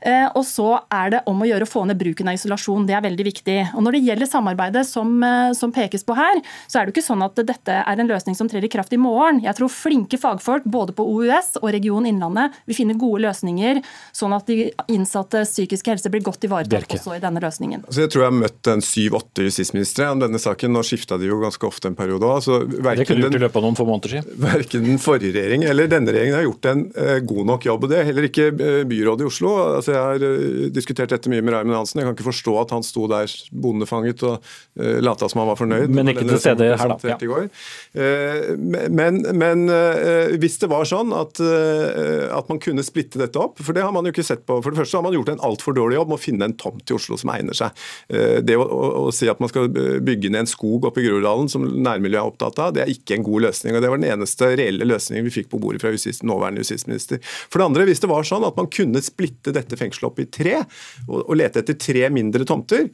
Eh, 0.00 0.26
og 0.34 0.44
så 0.48 0.68
er 0.92 1.12
det 1.14 1.20
om 1.28 1.42
å 1.42 1.48
gjøre 1.48 1.66
å 1.66 1.70
få 1.70 1.84
ned 1.88 1.98
bruken 2.00 2.30
av 2.30 2.38
isolasjon. 2.38 2.86
Det 2.88 2.96
er 2.96 3.04
veldig 3.04 3.26
viktig. 3.26 3.58
Og 3.76 3.84
Når 3.84 3.96
det 3.96 4.02
gjelder 4.06 4.30
samarbeidet 4.30 4.84
som, 4.88 5.12
eh, 5.22 5.52
som 5.52 5.72
pekes 5.72 6.04
på 6.04 6.16
her, 6.16 6.40
så 6.68 6.80
er 6.80 6.86
det 6.86 6.94
ikke 6.94 7.04
sånn 7.04 7.24
at 7.24 7.34
dette 7.36 7.68
er 7.68 8.00
en 8.00 8.08
løsning 8.08 8.36
som 8.36 8.48
trer 8.48 8.64
i 8.64 8.68
kraft 8.72 8.92
i 8.92 8.96
morgen. 8.96 9.42
Jeg 9.42 9.56
tror 9.56 9.68
flinke 9.68 10.18
fagfolk 10.18 10.64
både 10.64 10.94
på 10.96 11.04
OUS 11.04 11.56
og 11.62 11.70
Region 11.72 12.06
Innlandet 12.06 12.52
vil 12.66 12.76
finne 12.76 12.98
gode 12.98 13.22
løsninger, 13.26 13.82
sånn 14.12 14.34
at 14.34 14.46
de 14.46 14.70
innsattes 14.88 15.52
psykiske 15.52 15.90
helse 15.90 16.10
blir 16.10 16.22
godt 16.22 16.44
ivaretatt 16.44 16.96
også 16.96 17.16
i 17.16 17.20
denne 17.20 17.40
løsningen. 17.40 17.84
Altså 17.86 18.04
jeg 18.04 18.10
tror 18.10 18.24
jeg 18.24 18.30
har 18.30 18.40
møtt 18.40 18.70
en 18.72 18.80
syv-åtte 18.84 19.44
justisministre 19.44 20.08
om 20.10 20.20
denne 20.22 20.40
saken. 20.40 20.72
Nå 20.72 20.82
skifta 20.86 21.18
de 21.18 21.28
jo 21.28 21.40
ganske 21.42 21.66
ofte 21.66 21.90
en 21.90 21.98
periode 21.98 22.24
òg. 22.24 22.40
Altså, 22.40 22.64
det 22.64 23.06
kunne 23.06 23.20
du 23.20 23.26
gjort 23.28 23.40
i 23.40 23.44
løpet 23.44 23.60
av 23.60 23.66
noen 23.66 23.78
få 23.78 23.86
måneder 23.88 24.16
siden. 24.16 24.40
Verken 24.50 24.86
den 24.86 25.02
forrige 25.02 25.36
regjeringen 25.36 25.68
eller 25.68 25.90
denne 25.90 26.14
regjeringen 26.14 26.38
har 26.38 26.46
gjort 26.46 26.70
en 26.70 26.86
uh, 26.96 27.18
god 27.20 27.50
nok 27.52 27.68
jobb. 27.68 27.84
og 27.84 27.92
Det 27.92 27.98
er 28.00 28.08
heller 28.08 28.28
ikke 28.30 28.50
byrådet 28.88 29.26
i 29.26 29.30
Oslo. 29.30 29.54
Altså 29.76 29.89
så 29.90 29.96
jeg 29.96 30.06
har 30.06 30.24
uh, 30.24 30.68
diskutert 30.74 31.10
dette 31.10 31.30
mye 31.32 31.42
med 31.42 31.54
Raymond 31.54 31.80
Hansen. 31.80 32.00
Jeg 32.00 32.08
kan 32.08 32.16
ikke 32.16 32.28
forstå 32.28 32.54
at 32.62 32.74
han 32.74 32.86
sto 32.86 33.06
der 33.10 33.30
bondefanget 33.50 34.22
og 34.28 34.38
uh, 34.38 34.98
lata 35.02 35.28
som 35.30 35.42
han 35.42 35.50
var 35.50 35.58
fornøyd. 35.58 35.90
Men 35.94 36.12
ikke 36.12 36.26
til 36.28 36.40
stede 36.42 36.70
her, 36.78 36.94
da. 36.94 36.98
Ja. 37.10 37.42
Uh, 37.98 38.54
men, 38.60 39.22
men 39.34 39.66
hvis 40.40 40.60
det 40.62 40.70
var 40.70 40.86
sånn 40.88 41.12
at, 41.16 41.40
at, 41.40 42.48
man 42.50 42.60
kunne 42.62 42.84
splitte 42.86 43.20
dette 43.20 43.38
opp, 43.40 43.60
for 43.62 43.76
det 43.76 43.84
har 43.84 43.92
man 43.94 44.06
jo 44.06 44.14
ikke 44.14 44.26
sett 44.26 44.44
på. 44.46 44.60
For 44.62 44.72
det 44.72 44.82
første 44.82 44.98
har 44.98 45.04
man 45.06 45.14
gjort 45.16 45.32
en 45.34 45.42
altfor 45.46 45.76
dårlig 45.76 45.98
jobb 45.98 46.12
med 46.12 46.18
å 46.18 46.22
finne 46.22 46.48
en 46.48 46.56
tomt 46.60 46.90
i 46.90 46.96
Oslo 46.96 47.18
som 47.20 47.32
egner 47.34 47.56
seg. 47.56 47.76
Det 48.08 48.56
å, 48.58 48.64
å, 48.64 48.88
å 49.06 49.14
si 49.14 49.28
at 49.30 49.40
man 49.42 49.50
skal 49.52 49.70
bygge 49.70 50.32
ned 50.32 50.44
en 50.44 50.50
skog 50.50 50.88
oppe 50.88 51.02
i 51.02 51.06
Groruddalen, 51.06 51.50
som 51.52 51.66
nærmiljøet 51.66 52.20
er 52.20 52.32
opptatt 52.32 52.60
av, 52.62 52.74
det 52.76 52.84
er 52.84 52.92
ikke 52.92 53.18
en 53.18 53.26
god 53.26 53.46
løsning. 53.48 53.76
og 53.76 53.84
Det 53.84 53.92
var 53.92 54.02
den 54.02 54.10
eneste 54.10 54.52
reelle 54.58 54.88
løsningen 54.88 55.26
vi 55.28 55.34
fikk 55.40 55.50
på 55.52 55.60
bordet 55.62 55.82
fra 55.82 55.92
justis, 55.94 56.22
nåværende 56.26 56.64
justisminister. 56.64 57.20
For 57.50 57.60
det 57.60 57.68
andre, 57.70 57.86
hvis 57.88 58.02
det 58.02 58.10
var 58.10 58.26
sånn 58.26 58.46
at 58.46 58.58
man 58.58 58.70
kunne 58.72 59.02
splitte 59.04 59.54
dette 59.54 59.78
fengselet 59.80 60.10
opp 60.10 60.22
i 60.22 60.28
tre, 60.30 60.60
og, 61.08 61.18
og 61.24 61.34
lete 61.40 61.64
etter 61.64 61.78
tre 61.80 62.06
mindre 62.14 62.46
tomter, 62.48 62.86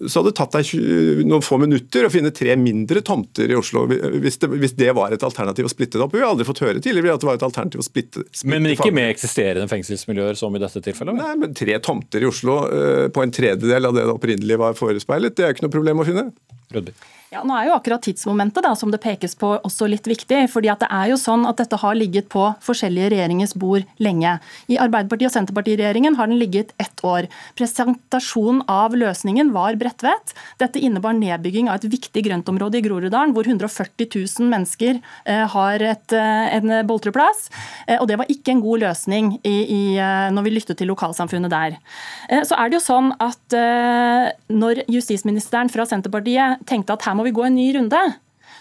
så 0.00 0.20
hadde 0.20 0.30
det 0.30 0.38
tatt 0.38 0.56
deg 0.58 1.24
noen 1.26 1.42
få 1.42 1.58
minutter 1.62 2.06
å 2.06 2.10
finne 2.12 2.30
tre 2.34 2.54
mindre 2.58 3.02
tomter 3.06 3.50
i 3.50 3.56
Oslo. 3.58 3.86
Hvis 3.90 4.38
det, 4.42 4.50
hvis 4.62 4.76
det 4.78 4.92
var 4.96 5.14
et 5.14 5.24
alternativ 5.26 5.66
å 5.66 5.72
splitte 5.72 5.98
det 5.98 6.04
opp. 6.06 6.14
Vi 6.14 6.22
har 6.22 6.30
aldri 6.30 6.46
fått 6.46 6.62
høre 6.62 6.82
tidligere 6.82 7.16
at 7.18 7.24
det 7.24 7.30
var 7.30 7.40
et 7.40 7.46
alternativ 7.46 7.82
å 7.82 7.86
splitte, 7.86 8.22
splitte 8.28 8.52
Men, 8.52 8.66
men 8.66 8.76
ikke 8.76 8.92
med 8.94 9.10
eksisterende 9.10 9.66
fengselsmiljøer 9.70 10.38
som 10.38 10.54
i 10.54 10.62
dette 10.62 10.82
tilfellet? 10.84 11.18
Nei, 11.18 11.32
men 11.42 11.56
tre 11.58 11.78
tomter 11.82 12.22
i 12.22 12.30
Oslo 12.30 12.60
uh, 12.70 13.06
på 13.12 13.24
en 13.24 13.34
tredjedel 13.34 13.90
av 13.90 13.96
det 13.96 14.00
det 14.06 14.14
opprinnelig 14.14 14.58
var 14.60 14.76
forespeilet, 14.78 15.36
det 15.36 15.46
er 15.46 15.56
ikke 15.56 15.66
noe 15.68 15.78
problem 15.78 16.02
å 16.02 16.06
finne. 16.08 16.30
Rødby. 16.70 16.94
Ja, 17.30 17.44
nå 17.46 17.54
er 17.54 17.68
jo 17.68 17.74
akkurat 17.76 18.02
tidsmomentet 18.02 18.64
da, 18.66 18.72
som 18.78 18.90
det 18.90 18.98
pekes 19.02 19.36
på 19.38 19.52
også 19.66 19.86
litt 19.90 20.06
viktig. 20.10 20.48
fordi 20.50 20.70
at 20.72 20.80
det 20.82 20.88
er 20.90 21.12
jo 21.12 21.18
sånn 21.18 21.46
at 21.46 21.60
Dette 21.62 21.78
har 21.78 21.94
ligget 21.94 22.26
på 22.32 22.42
forskjellige 22.64 23.10
regjeringers 23.12 23.54
bord 23.54 23.86
lenge. 24.02 24.38
I 24.66 24.78
Arbeiderparti- 24.82 25.28
og 25.28 25.34
Senterpartiregjeringen 25.34 26.16
har 26.18 26.29
den 26.30 26.38
ligget 26.40 26.72
ett 26.78 27.04
år. 27.04 27.28
Presentasjonen 27.58 28.62
av 28.70 28.94
løsningen 28.96 29.52
var 29.52 29.76
Bredtvet. 29.80 30.34
Dette 30.62 30.80
innebar 30.80 31.16
nedbygging 31.18 31.70
av 31.70 31.80
et 31.80 31.88
viktig 31.90 32.24
grøntområde 32.26 32.78
i 32.78 32.84
Groruddalen, 32.84 33.34
hvor 33.36 33.48
140 33.48 34.08
000 34.14 34.50
mennesker 34.50 35.00
eh, 35.24 35.44
har 35.54 35.86
et, 35.92 36.16
eh, 36.16 36.56
en 36.56 36.74
boltreplass. 36.86 37.48
Eh, 37.86 37.98
og 37.98 38.08
Det 38.10 38.18
var 38.18 38.30
ikke 38.32 38.54
en 38.54 38.64
god 38.64 38.82
løsning 38.86 39.34
i, 39.44 39.56
i, 39.70 39.82
når 40.34 40.46
vi 40.46 40.54
lyttet 40.54 40.78
til 40.80 40.90
lokalsamfunnet 40.90 41.52
der. 41.52 41.76
Så 42.46 42.56
er 42.58 42.70
det 42.70 42.78
jo 42.78 42.82
sånn 42.82 43.12
at 43.22 43.54
Når 44.50 44.82
justisministeren 44.90 45.70
fra 45.70 45.86
Senterpartiet 45.86 46.64
tenkte 46.66 46.94
at 46.94 47.06
her 47.06 47.14
må 47.14 47.24
vi 47.26 47.34
gå 47.34 47.44
en 47.46 47.56
ny 47.56 47.68
runde 47.76 48.00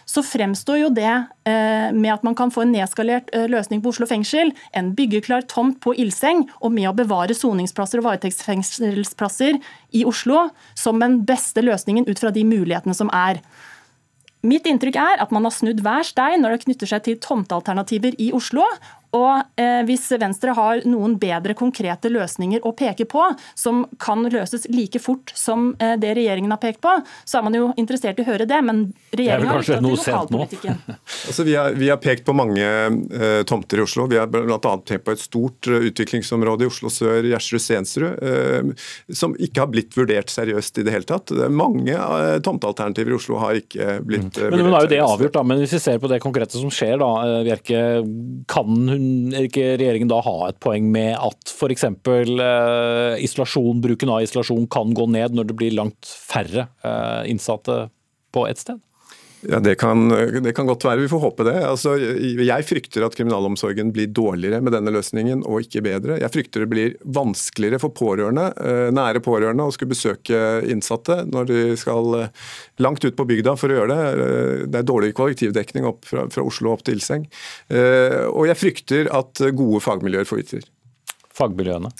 så 0.10 0.24
fremstår 0.26 0.80
jo 0.82 0.89
det 0.93 1.12
eh, 1.12 1.89
med 1.93 2.10
at 2.16 2.24
man 2.26 2.36
kan 2.38 2.49
få 2.53 2.64
en 2.66 2.72
nedskalert 2.74 3.30
eh, 3.36 3.45
løsning 3.51 3.84
på 3.84 3.91
Oslo 3.93 4.07
fengsel, 4.10 4.51
en 4.74 4.93
byggeklar 4.97 5.45
tomt 5.51 5.78
på 5.84 5.93
Ilseng, 6.01 6.47
og 6.66 6.74
med 6.74 6.89
å 6.89 6.95
bevare 6.97 7.38
soningsplasser 7.38 8.01
og 8.01 8.07
varetektsfengselsplasser 8.07 9.60
i 9.99 10.05
Oslo, 10.10 10.47
som 10.74 11.01
den 11.03 11.22
beste 11.30 11.62
løsningen 11.62 12.10
ut 12.10 12.22
fra 12.22 12.34
de 12.34 12.45
mulighetene 12.47 12.97
som 12.97 13.12
er. 13.14 13.43
Mitt 14.49 14.66
inntrykk 14.72 14.95
er 14.97 15.22
at 15.22 15.34
man 15.36 15.45
har 15.45 15.53
snudd 15.53 15.82
hver 15.84 16.05
stein 16.07 16.41
når 16.41 16.55
det 16.55 16.64
knytter 16.64 16.89
seg 16.89 17.05
til 17.05 17.18
tomtealternativer 17.22 18.16
i 18.24 18.32
Oslo, 18.34 18.66
og 19.16 19.60
eh, 19.60 19.82
Hvis 19.88 20.05
Venstre 20.22 20.53
har 20.57 20.84
noen 20.86 21.16
bedre 21.22 21.55
konkrete 21.57 22.12
løsninger 22.12 22.66
å 22.66 22.74
peke 22.78 23.07
på, 23.10 23.24
som 23.57 23.82
kan 24.01 24.28
løses 24.30 24.68
like 24.70 25.01
fort 25.01 25.34
som 25.38 25.72
eh, 25.82 25.95
det 25.99 26.14
regjeringen 26.18 26.53
har 26.53 26.62
pekt 26.62 26.82
på, 26.84 26.93
så 27.26 27.39
er 27.39 27.47
man 27.47 27.57
jo 27.57 27.72
interessert 27.82 28.20
i 28.22 28.26
å 28.26 28.30
høre 28.30 28.45
det. 28.49 28.60
Men 28.66 28.84
regjeringen 29.10 29.49
har 29.49 29.64
lyttet 29.64 29.82
til 29.82 29.95
lokalpolitikken. 29.95 30.78
altså, 31.30 31.45
vi, 31.47 31.55
har, 31.57 31.74
vi, 31.80 31.89
har, 31.89 31.97
pekt 32.03 32.28
på 32.28 32.36
mange 32.38 32.68
eh, 32.68 33.41
tomter 33.49 33.82
i 33.82 33.86
Oslo. 33.88 34.05
Vi 34.12 34.20
har 34.20 34.30
bl.a. 34.30 34.60
pekt 34.60 35.07
på 35.07 35.16
et 35.16 35.24
stort 35.24 35.72
uh, 35.72 35.80
utviklingsområde 35.89 36.68
i 36.68 36.70
Oslo 36.70 36.91
sør, 36.93 37.26
Gjersrud-Sensrud, 37.32 38.22
eh, 38.22 38.86
som 39.10 39.34
ikke 39.41 39.66
har 39.66 39.74
blitt 39.74 39.97
vurdert 39.97 40.30
seriøst 40.32 40.82
i 40.82 40.86
det 40.86 40.93
hele 40.93 41.10
tatt. 41.10 41.34
Mange 41.49 41.97
eh, 41.97 42.38
tomtealternativer 42.45 43.16
i 43.16 43.18
Oslo 43.18 43.41
har 43.41 43.57
ikke 43.57 43.99
blitt 44.05 44.38
mm. 44.38 44.45
men, 44.53 44.62
men 44.62 44.70
nå 44.70 44.78
er 44.78 44.86
jo 44.86 44.93
det 44.93 45.01
avgjort, 45.07 45.36
da. 45.39 45.45
Men 45.49 45.64
hvis 45.64 45.76
vi 45.80 45.82
ser 45.82 45.99
på 46.01 46.12
det 46.12 46.22
konkrete 46.24 46.62
som 46.62 46.70
skjer, 46.74 46.99
da, 47.01 47.12
Bjerke, 47.47 47.84
kan 48.49 48.89
hun 48.89 48.99
ikke 49.45 49.76
regjeringen 49.80 50.10
da 50.12 50.20
ha 50.26 50.36
et 50.50 50.60
poeng 50.64 50.89
med 50.93 51.14
at 51.16 51.54
f.eks. 51.54 51.86
Eh, 51.86 53.16
isolasjon, 53.26 53.82
bruken 53.84 54.12
av 54.14 54.26
isolasjon 54.26 54.68
kan 54.72 54.93
gå 54.97 55.08
ned 55.12 55.38
når 55.38 55.50
det 55.50 55.58
blir 55.60 55.76
langt 55.78 56.10
færre 56.10 56.68
eh, 56.86 57.24
innsatte 57.32 57.88
på 58.36 58.45
ett 58.50 58.62
sted? 58.62 58.82
Ja, 59.42 59.60
det 59.64 59.76
kan, 59.76 60.10
det 60.44 60.52
kan, 60.54 60.68
godt 60.68 60.84
være. 60.84 61.00
Vi 61.06 61.10
får 61.12 61.22
håpe 61.24 61.46
det. 61.48 61.56
Altså, 61.64 61.94
jeg 61.96 62.66
frykter 62.68 63.06
at 63.06 63.16
kriminalomsorgen 63.16 63.94
blir 63.96 64.10
dårligere 64.12 64.60
med 64.64 64.76
denne 64.76 64.92
løsningen, 64.92 65.46
og 65.48 65.64
ikke 65.64 65.84
bedre. 65.86 66.18
Jeg 66.20 66.34
frykter 66.34 66.66
det 66.66 66.70
blir 66.74 66.98
vanskeligere 67.16 67.80
for 67.80 67.96
pårørende, 67.96 68.50
eh, 68.60 68.90
nære 68.96 69.24
pårørende 69.24 69.70
å 69.70 69.72
skulle 69.76 69.94
besøke 69.94 70.42
innsatte 70.68 71.22
når 71.30 71.50
de 71.52 71.62
skal 71.80 72.20
eh, 72.20 72.52
langt 72.84 73.06
ut 73.06 73.16
på 73.16 73.28
bygda 73.32 73.56
for 73.60 73.72
å 73.72 73.80
gjøre 73.80 73.96
det. 73.96 74.28
Eh, 74.28 74.68
det 74.68 74.82
er 74.82 74.92
dårlig 74.92 75.14
kollektivdekning 75.16 75.88
fra, 76.04 76.28
fra 76.34 76.44
Oslo 76.44 76.76
opp 76.76 76.84
til 76.84 77.00
Ilseng. 77.00 77.30
Og 77.70 78.44
jeg 78.50 78.60
frykter 78.60 79.10
at 79.16 79.40
gode 79.56 79.80
fagmiljøer 79.84 80.28
forvitrer. 80.28 80.68
Fagmiljøene? 81.36 81.94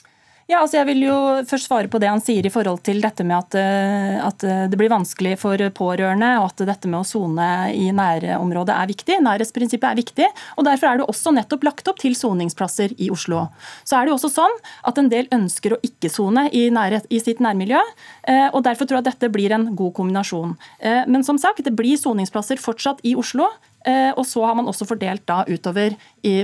Ja, 0.50 0.64
altså 0.64 0.80
jeg 0.80 0.88
vil 0.88 1.04
jo 1.06 1.16
først 1.46 1.68
svare 1.68 1.90
på 1.94 2.00
det 2.02 2.08
han 2.10 2.22
sier 2.26 2.42
i 2.48 2.50
forhold 2.50 2.80
til 2.82 3.04
dette 3.04 3.22
med 3.22 3.36
at, 3.38 3.58
eh, 3.60 4.16
at 4.18 4.46
eh, 4.48 4.64
det 4.72 4.80
blir 4.82 4.90
vanskelig 4.90 5.36
for 5.38 5.62
pårørende, 5.78 6.32
og 6.42 6.48
at 6.48 6.64
dette 6.72 6.90
med 6.90 7.04
å 7.04 7.06
sone 7.06 7.50
i 7.78 7.92
nærområdet 7.94 8.74
er 8.74 8.90
viktig. 8.90 9.20
Nærhetsprinsippet 9.28 9.86
er 9.92 10.00
viktig. 10.00 10.32
og 10.58 10.66
Derfor 10.66 10.90
er 10.90 10.98
det 10.98 11.08
også 11.14 11.36
nettopp 11.38 11.70
lagt 11.70 11.94
opp 11.94 12.02
til 12.02 12.18
soningsplasser 12.18 12.98
i 12.98 13.12
Oslo. 13.14 13.46
Så 13.86 14.00
er 14.00 14.08
det 14.08 14.16
jo 14.16 14.18
også 14.18 14.34
sånn 14.40 14.58
at 14.90 14.98
en 14.98 15.14
del 15.14 15.30
ønsker 15.38 15.78
å 15.78 15.82
ikke 15.86 16.10
sone 16.10 16.48
i, 16.50 16.66
i, 16.74 17.22
sitt 17.22 17.46
nærmiljø. 17.46 17.86
Eh, 18.26 18.48
og 18.50 18.66
Derfor 18.66 18.90
tror 18.90 19.04
jeg 19.04 19.06
at 19.06 19.14
dette 19.14 19.30
blir 19.30 19.54
en 19.54 19.70
god 19.78 19.94
kombinasjon. 20.02 20.58
Men 20.82 21.22
som 21.28 21.38
sagt, 21.38 21.62
det 21.62 21.78
blir 21.78 22.00
soningsplasser 22.00 22.58
fortsatt 22.58 23.06
i 23.06 23.14
Oslo. 23.20 23.52
Eh, 23.88 24.12
og 24.18 24.26
så 24.28 24.44
har 24.46 24.56
man 24.56 24.68
også 24.68 24.88
fordelt 24.90 25.24
da 25.30 25.44
utover 25.48 25.96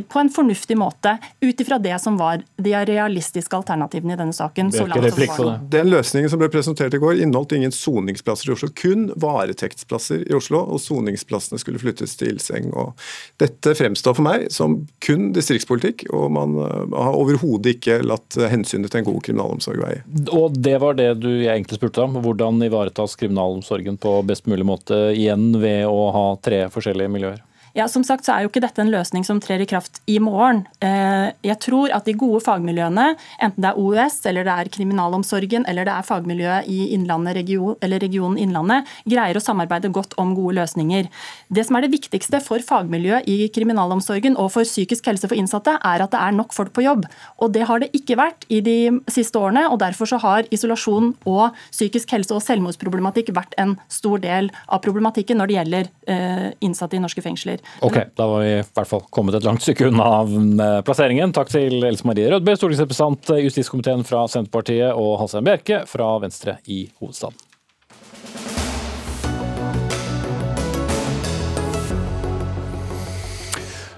på 0.08 0.20
en 0.20 0.30
fornuftig 0.32 0.78
måte, 0.80 1.18
ut 1.42 1.62
ifra 1.62 1.76
det 1.84 1.98
som 2.00 2.16
var 2.18 2.44
de 2.64 2.72
realistiske 2.88 3.58
alternativene 3.58 4.16
i 4.16 4.20
denne 4.20 4.36
saken. 4.36 4.72
Den 4.72 5.90
løsningen 5.92 6.32
som 6.32 6.40
ble 6.40 6.48
presentert 6.52 6.96
i 6.96 7.02
går, 7.02 7.20
inneholdt 7.26 7.58
ingen 7.58 7.74
soningsplasser 7.76 8.50
i 8.50 8.54
Oslo. 8.56 8.70
Kun 8.80 9.10
varetektsplasser 9.20 10.24
i 10.30 10.36
Oslo, 10.38 10.62
og 10.64 10.80
soningsplassene 10.80 11.60
skulle 11.60 11.82
flyttes 11.82 12.16
til 12.20 12.36
Ilseng. 12.36 12.72
Og 12.72 12.96
dette 13.42 13.76
fremstår 13.76 14.16
for 14.16 14.26
meg 14.26 14.48
som 14.54 14.78
kun 15.04 15.34
distriktspolitikk, 15.36 16.08
og 16.16 16.32
man 16.38 16.56
eh, 16.64 16.96
har 16.96 17.20
overhodet 17.20 17.76
ikke 17.76 18.00
latt 18.06 18.40
hensynet 18.52 18.94
til 18.94 19.04
en 19.04 19.10
god 19.10 19.22
kriminalomsorg 19.28 19.84
veie. 19.84 20.06
Og 20.32 20.56
det 20.56 20.78
var 20.84 20.96
det 21.00 21.12
du 21.20 21.30
egentlig 21.34 21.82
spurte 21.82 22.06
om. 22.06 22.16
Hvordan 22.24 22.64
ivaretas 22.64 23.18
kriminalomsorgen 23.20 24.00
på 24.02 24.18
best 24.28 24.48
mulig 24.48 24.68
måte 24.68 25.10
igjen 25.12 25.52
ved 25.60 25.84
å 25.90 26.10
ha 26.16 26.26
tre 26.44 26.66
forskjellige 26.72 27.12
miljøer? 27.12 27.35
Ja, 27.76 27.90
som 27.92 28.06
sagt 28.08 28.24
så 28.24 28.32
er 28.32 28.46
jo 28.46 28.48
ikke 28.48 28.62
dette 28.64 28.80
en 28.80 28.88
løsning 28.88 29.26
som 29.28 29.42
trer 29.44 29.60
i 29.60 29.66
kraft 29.68 29.98
i 30.08 30.14
morgen. 30.24 30.62
Eh, 30.80 31.34
jeg 31.44 31.58
tror 31.60 31.92
at 31.92 32.06
de 32.08 32.14
gode 32.16 32.40
fagmiljøene, 32.46 33.10
enten 33.44 33.66
det 33.66 33.68
er 33.68 33.80
OUS, 33.82 34.22
eller 34.30 34.46
det 34.48 34.54
er 34.54 34.70
kriminalomsorgen 34.72 35.66
eller 35.68 35.84
det 35.84 35.92
er 35.92 36.06
fagmiljøet 36.08 36.70
i 36.72 36.94
Innlandet 36.96 37.36
region, 37.36 37.76
eller 37.84 38.00
regionen 38.00 38.40
Innlandet, 38.40 38.88
greier 39.04 39.36
å 39.36 39.42
samarbeide 39.44 39.92
godt 39.92 40.16
om 40.22 40.32
gode 40.38 40.56
løsninger. 40.62 41.10
Det 41.52 41.66
som 41.68 41.76
er 41.76 41.84
det 41.84 41.92
viktigste 41.98 42.40
for 42.46 42.64
fagmiljøet 42.64 43.28
i 43.28 43.50
kriminalomsorgen 43.52 44.40
og 44.40 44.54
for 44.56 44.64
psykisk 44.64 45.12
helse 45.12 45.28
for 45.28 45.36
innsatte, 45.36 45.76
er 45.76 46.06
at 46.06 46.16
det 46.16 46.24
er 46.24 46.40
nok 46.40 46.56
folk 46.56 46.72
på 46.72 46.88
jobb. 46.88 47.04
Og 47.44 47.52
Det 47.52 47.68
har 47.68 47.84
det 47.84 47.92
ikke 47.92 48.16
vært 48.16 48.48
i 48.48 48.62
de 48.64 49.02
siste 49.12 49.36
årene. 49.36 49.66
og 49.68 49.82
Derfor 49.84 50.08
så 50.08 50.22
har 50.24 50.48
isolasjon 50.48 51.12
og 51.28 51.52
psykisk 51.76 52.16
helse 52.16 52.32
og 52.32 52.44
selvmordsproblematikk 52.48 53.36
vært 53.36 53.52
en 53.60 53.76
stor 53.92 54.24
del 54.24 54.48
av 54.72 54.80
problematikken 54.80 55.44
når 55.44 55.52
det 55.52 55.60
gjelder 55.60 55.94
eh, 56.08 56.50
innsatte 56.64 56.96
i 56.96 57.04
norske 57.04 57.24
fengsler. 57.24 57.65
Ok, 57.86 58.00
da 58.18 58.28
var 58.30 58.44
vi 58.44 58.52
i 58.58 58.62
hvert 58.64 58.90
fall 58.90 59.04
kommet 59.14 59.38
et 59.38 59.46
langt 59.48 59.64
stykke 59.66 59.90
unna 59.92 60.10
eh, 60.26 60.78
plasseringen. 60.88 61.34
Takk 61.36 61.52
til 61.54 61.84
Else 61.86 62.08
Marie 62.08 62.30
Rødby, 62.32 62.56
stortingsrepresentant 62.58 63.36
i 63.38 63.46
justiskomiteen 63.46 64.06
fra 64.08 64.26
Senterpartiet, 64.32 64.94
og 64.96 65.20
Halsheim 65.22 65.48
Bjerke 65.48 65.84
fra 65.90 66.14
Venstre 66.24 66.60
i 66.72 66.86
hovedstaden. 67.02 67.45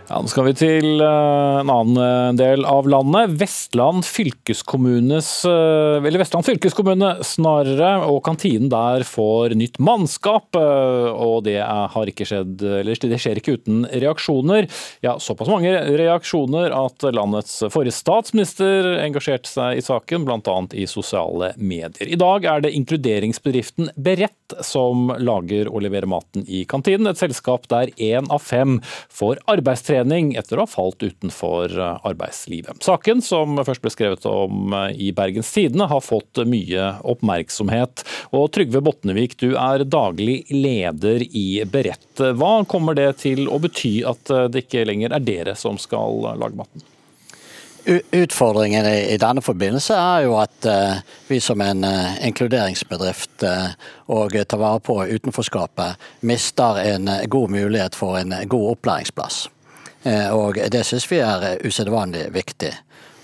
Ja, 0.08 0.22
nå 0.24 0.30
skal 0.32 0.46
vi 0.48 0.54
til 0.56 1.02
eh, 1.04 1.58
en 1.60 1.68
annen 1.68 1.98
eh, 2.00 2.36
del 2.40 2.62
av 2.64 2.86
landet. 2.88 3.34
Vestland 3.42 4.06
eh, 5.44 5.98
Vestland 6.22 6.48
fylkeskommune 6.48 7.10
snarere, 7.28 7.90
og 8.08 8.22
kantinen 8.24 8.70
der 8.72 9.04
får 9.04 9.58
nytt 9.60 9.82
mannskap. 9.84 10.56
Og 10.56 11.44
det 11.44 11.58
skjedd, 12.30 12.64
det 12.64 13.20
skjer 13.20 13.42
ikke 13.42 13.58
uten 13.60 13.84
reaksjoner. 13.92 14.70
Ja, 15.04 15.18
såpass 15.20 15.52
mange 15.52 15.74
reaksjoner 16.00 16.72
at 16.72 17.04
landets 17.12 17.60
forrige 17.74 17.98
statsminister 17.98 18.88
engasjerte 19.04 19.52
seg 19.52 19.82
i 19.82 19.84
saken, 19.84 20.24
bl.a. 20.28 20.58
i 20.72 20.88
sosiale 20.88 21.52
medier. 21.60 22.08
I 22.08 22.20
dag 22.20 22.48
er 22.48 22.64
det 22.64 22.74
inkluderingsbedriften 22.80 23.92
Berett 24.00 24.56
som 24.64 25.12
lager 25.20 25.68
og 25.68 25.84
leverer 25.84 26.08
maten 26.10 26.48
i 26.48 26.64
kantinen. 26.70 27.12
Et 27.12 27.20
selskap 27.20 27.68
der 27.72 27.92
én 28.00 28.32
av 28.32 28.46
fem 28.48 28.80
får 29.12 29.44
arbeidstrening 29.52 29.97
gjenforening 29.98 30.36
etter 30.38 30.58
å 30.58 30.66
ha 30.66 30.70
falt 30.70 31.04
utenfor 31.04 31.74
arbeidslivet. 32.08 32.84
Saken, 32.84 33.22
som 33.22 33.58
først 33.66 33.82
ble 33.82 33.92
skrevet 33.92 34.26
om 34.30 34.74
i 34.94 35.12
Bergens 35.16 35.52
Tidende, 35.54 35.88
har 35.90 36.02
fått 36.02 36.38
mye 36.46 36.94
oppmerksomhet. 37.04 38.04
Og 38.32 38.52
Trygve 38.54 38.82
Botnevik, 38.82 39.38
du 39.40 39.56
er 39.58 39.86
daglig 39.86 40.46
leder 40.50 41.24
i 41.26 41.64
Berett. 41.66 42.08
Hva 42.18 42.66
kommer 42.66 42.98
det 42.98 43.18
til 43.24 43.48
å 43.50 43.60
bety 43.60 44.04
at 44.08 44.30
det 44.52 44.68
ikke 44.68 44.86
lenger 44.88 45.16
er 45.18 45.26
dere 45.26 45.56
som 45.56 45.78
skal 45.82 46.38
lage 46.38 46.58
maten? 46.58 46.86
Utfordringen 47.88 48.84
i 48.84 49.16
denne 49.16 49.40
forbindelse 49.40 49.96
er 49.96 50.26
jo 50.26 50.34
at 50.42 50.66
vi 51.30 51.40
som 51.40 51.62
en 51.64 51.86
inkluderingsbedrift 51.88 53.46
og 54.12 54.36
tar 54.44 54.60
vare 54.60 54.84
på 54.84 54.98
utenforskapet, 55.08 55.96
mister 56.20 56.82
en 56.84 57.08
god 57.32 57.56
mulighet 57.56 57.96
for 57.96 58.20
en 58.20 58.36
god 58.44 58.74
opplæringsplass. 58.74 59.46
Og 60.06 60.60
Det 60.72 60.84
syns 60.86 61.08
vi 61.12 61.18
er 61.20 61.58
usedvanlig 61.66 62.28
viktig. 62.32 62.70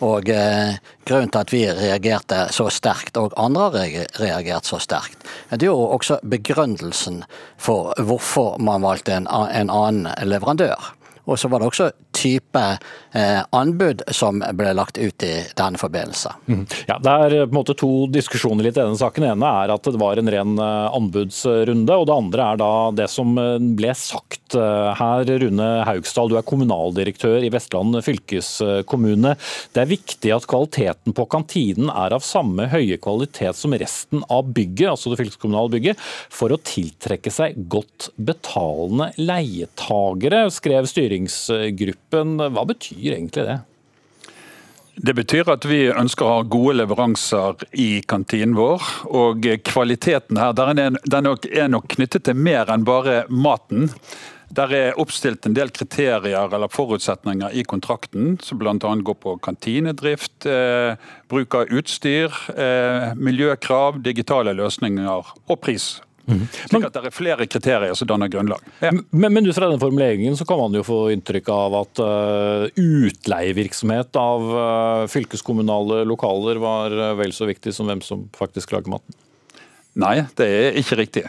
Og 0.03 0.25
Grunnen 0.25 1.29
til 1.31 1.39
at 1.39 1.53
vi 1.53 1.61
reagerte 1.71 2.47
så 2.51 2.65
sterkt, 2.73 3.15
og 3.17 3.35
andre 3.39 3.69
har 3.69 4.09
reagert 4.19 4.67
så 4.67 4.79
sterkt, 4.81 5.21
det 5.51 5.63
er 5.63 5.71
jo 5.71 5.93
også 5.95 6.17
begrunnelsen 6.27 7.21
for 7.55 7.93
hvorfor 8.01 8.57
man 8.59 8.83
valgte 8.83 9.15
en, 9.15 9.29
en 9.29 9.71
annen 9.71 10.09
leverandør. 10.27 10.91
Og 11.23 11.39
så 11.39 11.47
var 11.47 11.61
det 11.61 11.69
også 11.71 11.91
type 12.13 12.63
eh, 13.11 13.41
anbud 13.49 14.03
som 14.13 14.41
ble 14.53 14.73
lagt 14.77 14.97
ut 14.97 15.25
i 15.25 15.33
denne 15.57 15.79
forbindelse. 15.81 16.33
Mm. 16.47 16.65
Ja, 16.87 16.99
Det 17.01 17.13
er 17.13 17.35
på 17.43 17.51
en 17.51 17.57
måte 17.57 17.75
to 17.77 17.91
diskusjoner 18.13 18.67
litt 18.67 18.77
i 18.77 18.83
denne 18.83 18.99
saken. 18.99 19.25
Den 19.25 19.35
ene 19.35 19.51
er 19.63 19.73
at 19.73 19.89
det 19.89 20.01
var 20.01 20.19
en 20.19 20.31
ren 20.31 20.55
eh, 20.61 20.97
anbudsrunde, 20.99 21.97
og 21.97 22.07
det 22.09 22.17
andre 22.17 22.47
er 22.53 22.61
da 22.61 22.71
det 23.01 23.09
som 23.11 23.35
eh, 23.41 23.57
ble 23.77 23.93
sagt 23.97 24.39
her. 24.53 25.25
Rune 25.41 25.67
Haugsdal, 25.87 26.29
du 26.29 26.35
er 26.37 26.45
kommunaldirektør 26.45 27.41
i 27.41 27.49
Vestland 27.49 27.97
fylkeskommune. 28.05 29.31
Det 29.73 29.81
er 29.81 29.89
viktig 29.89 30.33
at 30.35 30.45
kvaliteten 30.49 31.15
på 31.17 31.25
kantinen 31.31 31.89
er 31.89 32.13
av 32.13 32.21
samme 32.25 32.67
høye 32.69 32.99
kvalitet 33.01 33.57
som 33.57 33.73
resten 33.73 34.21
av 34.29 34.51
bygget, 34.53 34.91
altså 34.91 35.09
det 35.09 35.23
fylkeskommunale 35.23 35.73
bygget, 35.73 36.03
for 36.29 36.53
å 36.53 36.61
tiltrekke 36.61 37.33
seg 37.33 37.57
godt 37.71 38.11
betalende 38.21 39.09
leietagere, 39.17 40.45
skrev 40.53 40.85
styringsgruppen 40.91 42.02
gruppen. 42.13 42.37
Hva 42.53 42.65
betyr 42.65 43.15
egentlig 43.17 43.45
det? 43.45 43.59
Det 44.95 45.13
betyr 45.17 45.49
at 45.49 45.65
vi 45.65 45.89
ønsker 45.89 46.25
å 46.25 46.35
ha 46.37 46.43
gode 46.45 46.77
leveranser 46.77 47.65
i 47.73 48.03
kantinen 48.05 48.53
vår. 48.55 48.81
Og 49.09 49.47
kvaliteten 49.65 50.37
her 50.37 50.53
den 50.53 50.77
er 51.25 51.67
nok 51.67 51.87
knyttet 51.95 52.25
til 52.25 52.37
mer 52.37 52.69
enn 52.69 52.85
bare 52.85 53.25
maten. 53.29 53.89
Der 54.53 54.69
er 54.69 54.99
oppstilt 55.01 55.47
en 55.47 55.55
del 55.57 55.71
kriterier 55.73 56.45
eller 56.53 56.69
forutsetninger 56.69 57.55
i 57.57 57.63
kontrakten, 57.65 58.37
som 58.37 58.59
bl.a. 58.61 58.77
går 58.77 59.17
på 59.17 59.39
kantinedrift, 59.41 60.45
eh, 60.45 60.93
bruk 61.27 61.55
av 61.57 61.73
utstyr, 61.73 62.29
eh, 62.53 63.15
miljøkrav, 63.17 63.97
digitale 64.05 64.53
løsninger 64.53 65.33
og 65.49 65.57
pris. 65.59 66.03
Mm. 66.23 66.45
Slik 66.47 66.85
at 66.87 66.95
det 66.95 67.09
er 67.09 67.15
flere 67.15 67.47
kriterier 67.51 67.97
som 67.99 68.07
danner 68.07 68.31
grunnlag. 68.31 68.63
Ja. 68.79 68.93
Men, 69.11 69.33
men, 69.33 69.43
ut 69.43 69.55
fra 69.57 69.67
denne 69.67 69.81
formuleringen 69.81 70.37
så 70.39 70.47
kan 70.47 70.61
man 70.61 70.75
jo 70.77 70.85
få 70.87 70.99
inntrykk 71.15 71.51
av 71.51 71.75
at 71.81 72.03
uh, 72.03 72.79
utleievirksomhet 72.79 74.19
av 74.19 74.47
uh, 74.53 75.03
fylkeskommunale 75.11 76.03
lokaler 76.07 76.61
var 76.63 76.95
uh, 76.95 77.11
vel 77.19 77.35
så 77.35 77.49
viktig 77.49 77.75
som 77.75 77.91
hvem 77.91 78.03
som 78.05 78.27
faktisk 78.37 78.75
lager 78.75 78.95
maten? 78.95 79.17
Nei, 79.99 80.21
det 80.39 80.47
er 80.49 80.79
ikke 80.79 80.97
riktig. 81.03 81.25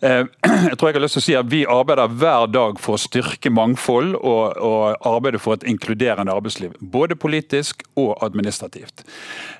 Eh, 0.00 0.24
jeg 0.70 0.78
tror 0.78 0.88
jeg 0.88 0.96
har 0.96 1.04
lyst 1.04 1.18
til 1.18 1.22
å 1.22 1.26
si 1.26 1.36
at 1.36 1.48
Vi 1.52 1.60
arbeider 1.68 2.12
hver 2.20 2.46
dag 2.52 2.80
for 2.80 2.96
å 2.96 3.00
styrke 3.00 3.52
mangfold 3.52 4.14
og, 4.16 4.56
og 4.56 5.06
arbeide 5.06 5.40
for 5.42 5.58
et 5.58 5.66
inkluderende 5.68 6.32
arbeidsliv. 6.32 6.76
Både 6.80 7.18
politisk 7.20 7.84
og 8.00 8.14
administrativt. 8.24 9.04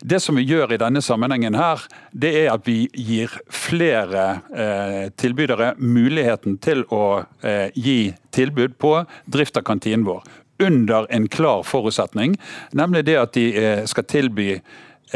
Det 0.01 0.21
som 0.25 0.39
vi 0.41 0.47
gjør 0.49 0.75
i 0.75 0.81
denne 0.81 1.03
sammenhengen, 1.05 1.59
her, 1.61 1.85
det 2.13 2.33
er 2.45 2.53
at 2.55 2.65
vi 2.69 2.87
gir 2.97 3.33
flere 3.53 4.27
eh, 4.51 5.09
tilbydere 5.21 5.75
muligheten 5.79 6.57
til 6.65 6.87
å 6.89 7.25
eh, 7.45 7.69
gi 7.77 8.15
tilbud 8.33 8.79
på 8.81 8.95
drift 9.29 9.61
av 9.61 9.67
kantinen 9.69 10.07
vår. 10.09 10.25
Under 10.61 11.07
en 11.13 11.27
klar 11.33 11.65
forutsetning, 11.65 12.37
nemlig 12.77 13.07
det 13.09 13.17
at 13.21 13.37
de 13.37 13.47
eh, 13.57 13.83
skal 13.89 14.09
tilby 14.09 14.55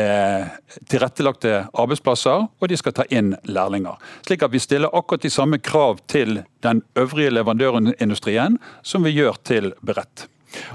eh, 0.01 0.47
tilrettelagte 0.91 1.65
arbeidsplasser, 1.73 2.47
og 2.61 2.71
de 2.71 2.79
skal 2.79 2.95
ta 2.97 3.07
inn 3.15 3.35
lærlinger. 3.47 3.99
Slik 4.27 4.45
at 4.47 4.53
vi 4.55 4.63
stiller 4.63 4.93
akkurat 4.93 5.25
de 5.25 5.33
samme 5.33 5.61
krav 5.63 6.01
til 6.11 6.43
den 6.65 6.83
øvrige 6.99 7.35
leverandørindustrien 7.35 8.59
som 8.83 9.05
vi 9.07 9.15
gjør 9.17 9.39
til 9.45 9.73
Berett. 9.85 10.27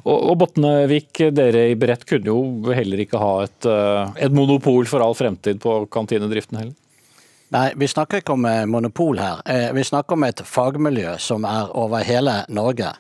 Og, 0.04 0.16
og 0.16 0.38
Botnevik, 0.42 1.22
dere 1.32 1.70
i 1.72 1.78
Berett 1.80 2.04
kunne 2.08 2.32
jo 2.32 2.74
heller 2.76 3.00
ikke 3.00 3.22
ha 3.22 3.34
et, 3.46 3.66
eh, 3.66 4.16
et 4.28 4.36
monopol 4.36 4.88
for 4.90 5.04
all 5.06 5.18
fremtid 5.18 5.62
på 5.64 5.82
kantinedriften 5.92 6.60
heller? 6.60 6.78
Nei, 7.50 7.70
vi 7.82 7.88
snakker 7.90 8.22
ikke 8.22 8.36
om 8.36 8.46
eh, 8.46 8.66
monopol 8.70 9.22
her. 9.22 9.40
Vi 9.74 9.86
snakker 9.88 10.18
om 10.18 10.26
et 10.28 10.44
fagmiljø 10.46 11.16
som 11.22 11.48
er 11.50 11.72
over 11.78 12.04
hele 12.06 12.44
Norge. 12.50 12.96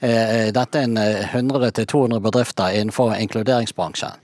Dette 0.00 0.80
er 0.80 1.26
100-200 1.36 2.22
bedrifter 2.24 2.72
innenfor 2.72 3.10
inkluderingsbransjen. 3.20 4.14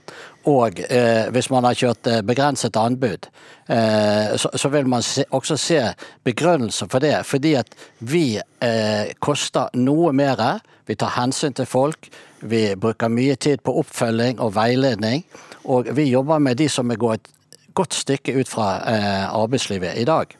Og 0.47 0.79
eh, 0.79 1.27
hvis 1.35 1.49
man 1.51 1.65
har 1.67 1.75
kjørt 1.75 2.07
eh, 2.07 2.21
begrenset 2.23 2.77
anbud, 2.79 3.27
eh, 3.67 4.35
så, 4.39 4.51
så, 4.55 4.71
vil 4.71 4.87
man 4.87 5.03
se, 5.03 5.25
også 5.35 5.57
se 5.59 5.81
begrunnelser 6.23 6.87
for 6.91 7.03
det. 7.03 7.17
Fordi 7.27 7.53
at 7.59 7.75
vi 7.99 8.39
eh, 8.39 9.11
koster 9.19 9.73
noe 9.75 10.13
mer. 10.15 10.61
Vi 10.87 10.95
tar 10.95 11.17
hensyn 11.17 11.57
til 11.57 11.67
folk. 11.67 12.07
Vi 12.39 12.75
bruker 12.79 13.11
mye 13.11 13.35
tid 13.35 13.63
på 13.65 13.75
oppfølging 13.81 14.39
og 14.39 14.55
veiledning. 14.55 15.25
Og 15.67 15.91
vi 15.97 16.07
jobber 16.13 16.39
med 16.39 16.61
de 16.61 16.69
som 16.71 16.87
går 16.95 17.17
et 17.17 17.31
godt 17.75 17.93
stykke 17.93 18.39
ut 18.39 18.49
fra 18.49 18.69
eh, 18.87 19.25
arbeidslivet 19.27 19.99
i 19.99 20.07
dag. 20.07 20.31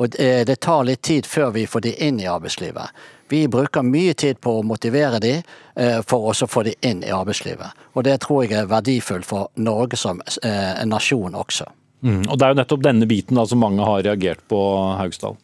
Og 0.00 0.14
det, 0.16 0.46
det 0.48 0.60
tar 0.64 0.86
litt 0.88 1.02
tid 1.04 1.28
før 1.28 1.52
vi 1.54 1.68
får 1.68 1.84
de 1.84 1.98
inn 2.06 2.20
i 2.22 2.30
arbeidslivet. 2.30 2.96
Vi 3.30 3.44
bruker 3.48 3.86
mye 3.86 4.14
tid 4.18 4.40
på 4.42 4.56
å 4.58 4.62
motivere 4.66 5.20
de 5.22 5.36
eh, 5.38 6.00
for 6.06 6.32
å 6.32 6.48
få 6.50 6.64
de 6.66 6.74
inn 6.82 7.04
i 7.06 7.12
arbeidslivet. 7.14 7.84
Og 7.94 8.02
det 8.06 8.16
tror 8.24 8.42
jeg 8.42 8.56
er 8.58 8.70
verdifullt 8.70 9.28
for 9.28 9.52
Norge 9.54 9.98
som 10.00 10.18
eh, 10.42 10.82
nasjon 10.90 11.38
også. 11.38 11.68
Mm, 12.02 12.24
og 12.26 12.34
Det 12.38 12.46
er 12.46 12.50
jo 12.50 12.58
nettopp 12.58 12.82
denne 12.82 13.06
biten 13.06 13.38
da, 13.38 13.44
som 13.46 13.62
mange 13.62 13.86
har 13.86 14.02
reagert 14.02 14.42
på, 14.50 14.58
Haugsdal. 14.98 15.38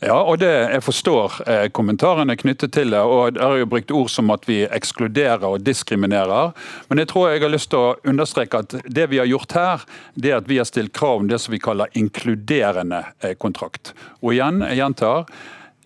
Ja, 0.00 0.16
og 0.16 0.38
det, 0.40 0.48
jeg 0.48 0.80
forstår 0.80 1.34
eh, 1.44 1.66
kommentarene 1.76 2.32
knyttet 2.40 2.72
til 2.72 2.94
det. 2.94 3.02
og 3.04 3.36
Det 3.36 3.42
er 3.44 3.60
jo 3.60 3.68
brukt 3.68 3.92
ord 3.92 4.08
som 4.08 4.32
at 4.32 4.48
vi 4.48 4.62
ekskluderer 4.64 5.44
og 5.44 5.60
diskriminerer. 5.66 6.54
Men 6.88 7.02
jeg 7.02 7.10
tror 7.10 7.28
jeg 7.28 7.42
har 7.44 7.52
lyst 7.52 7.68
til 7.74 7.84
å 7.84 7.94
understreke 8.08 8.62
at 8.64 8.78
det 8.88 9.10
vi 9.12 9.20
har 9.20 9.28
gjort 9.28 9.52
her, 9.58 9.84
det 10.16 10.32
er 10.32 10.40
at 10.40 10.48
vi 10.48 10.56
har 10.62 10.68
stilt 10.70 10.96
krav 10.96 11.20
om 11.20 11.28
det 11.28 11.42
som 11.44 11.52
vi 11.52 11.60
kaller 11.60 11.92
inkluderende 11.92 13.04
eh, 13.20 13.36
kontrakt. 13.36 13.92
Og 14.24 14.32
igjen, 14.32 14.64
jeg 14.70 14.80
gjentar, 14.80 15.28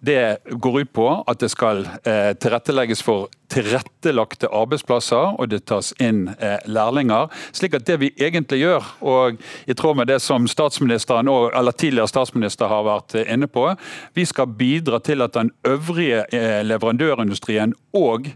det 0.04 0.38
går 0.50 0.80
ut 0.80 0.92
på 0.92 1.06
at 1.26 1.40
det 1.40 1.50
skal 1.52 1.84
eh, 2.04 2.32
tilrettelegges 2.40 3.02
for 3.04 3.30
tilrettelagte 3.54 4.48
arbeidsplasser, 4.52 5.36
og 5.38 5.50
det 5.52 5.62
tas 5.70 5.92
inn 6.02 6.26
eh, 6.34 6.58
lærlinger. 6.66 7.30
Slik 7.54 7.76
at 7.78 7.86
det 7.88 7.98
vi 8.02 8.10
egentlig 8.18 8.62
gjør, 8.64 8.88
og 9.06 9.40
i 9.70 9.76
tråd 9.76 10.00
med 10.00 10.10
det 10.10 10.20
som 10.24 10.48
statsministeren 10.50 11.30
og, 11.30 11.50
eller 11.56 11.76
tidligere 11.76 12.10
statsminister 12.10 12.70
har 12.72 12.86
vært 12.88 13.16
eh, 13.20 13.28
inne 13.34 13.48
på, 13.50 13.68
vi 14.16 14.26
skal 14.28 14.54
bidra 14.58 15.00
til 15.04 15.24
at 15.24 15.36
den 15.36 15.52
øvrige 15.68 16.24
leverandørindustrien 16.64 17.74
og 17.96 18.32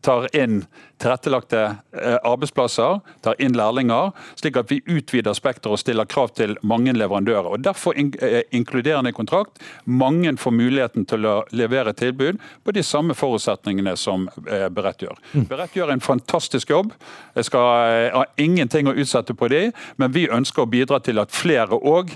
tar 0.00 0.28
inn 0.36 0.64
tilrettelagte 1.00 1.60
eh, 1.92 2.16
arbeidsplasser, 2.24 3.00
tar 3.24 3.38
inn 3.40 3.56
lærlinger, 3.56 4.10
slik 4.36 4.58
at 4.60 4.70
vi 4.72 4.80
utvider 4.84 5.36
spekteret 5.36 5.72
og 5.74 5.80
stiller 5.80 6.08
krav 6.08 6.32
til 6.36 6.56
mange 6.66 6.92
leverandører. 6.96 7.48
Og 7.54 7.64
Derfor 7.64 7.96
eh, 7.96 8.42
inkluderende 8.56 9.12
kontrakt. 9.16 9.62
Mange 9.84 10.34
får 10.40 10.56
muligheten 10.56 11.06
til 11.08 11.26
å 11.28 11.36
levere 11.56 11.94
tilbud 11.96 12.40
på 12.64 12.76
de 12.76 12.84
samme 12.86 13.16
forutsetningene 13.16 13.96
som 13.96 14.28
eh, 14.46 14.68
Berett 14.68 15.06
gjør. 15.06 15.20
Mm. 15.32 15.46
Berett 15.48 15.76
gjør 15.76 15.94
en 15.94 16.04
fantastisk 16.04 16.70
jobb. 16.70 16.92
Jeg 17.36 17.48
skal 17.48 18.10
ha 18.14 18.24
ingenting 18.40 18.90
å 18.90 18.96
utsette 18.96 19.36
på 19.36 19.48
de, 19.52 19.68
men 19.96 20.12
vi 20.12 20.28
ønsker 20.28 20.64
å 20.64 20.70
bidra 20.70 21.00
til 21.04 21.20
at 21.22 21.32
flere 21.34 21.76
òg 21.76 22.12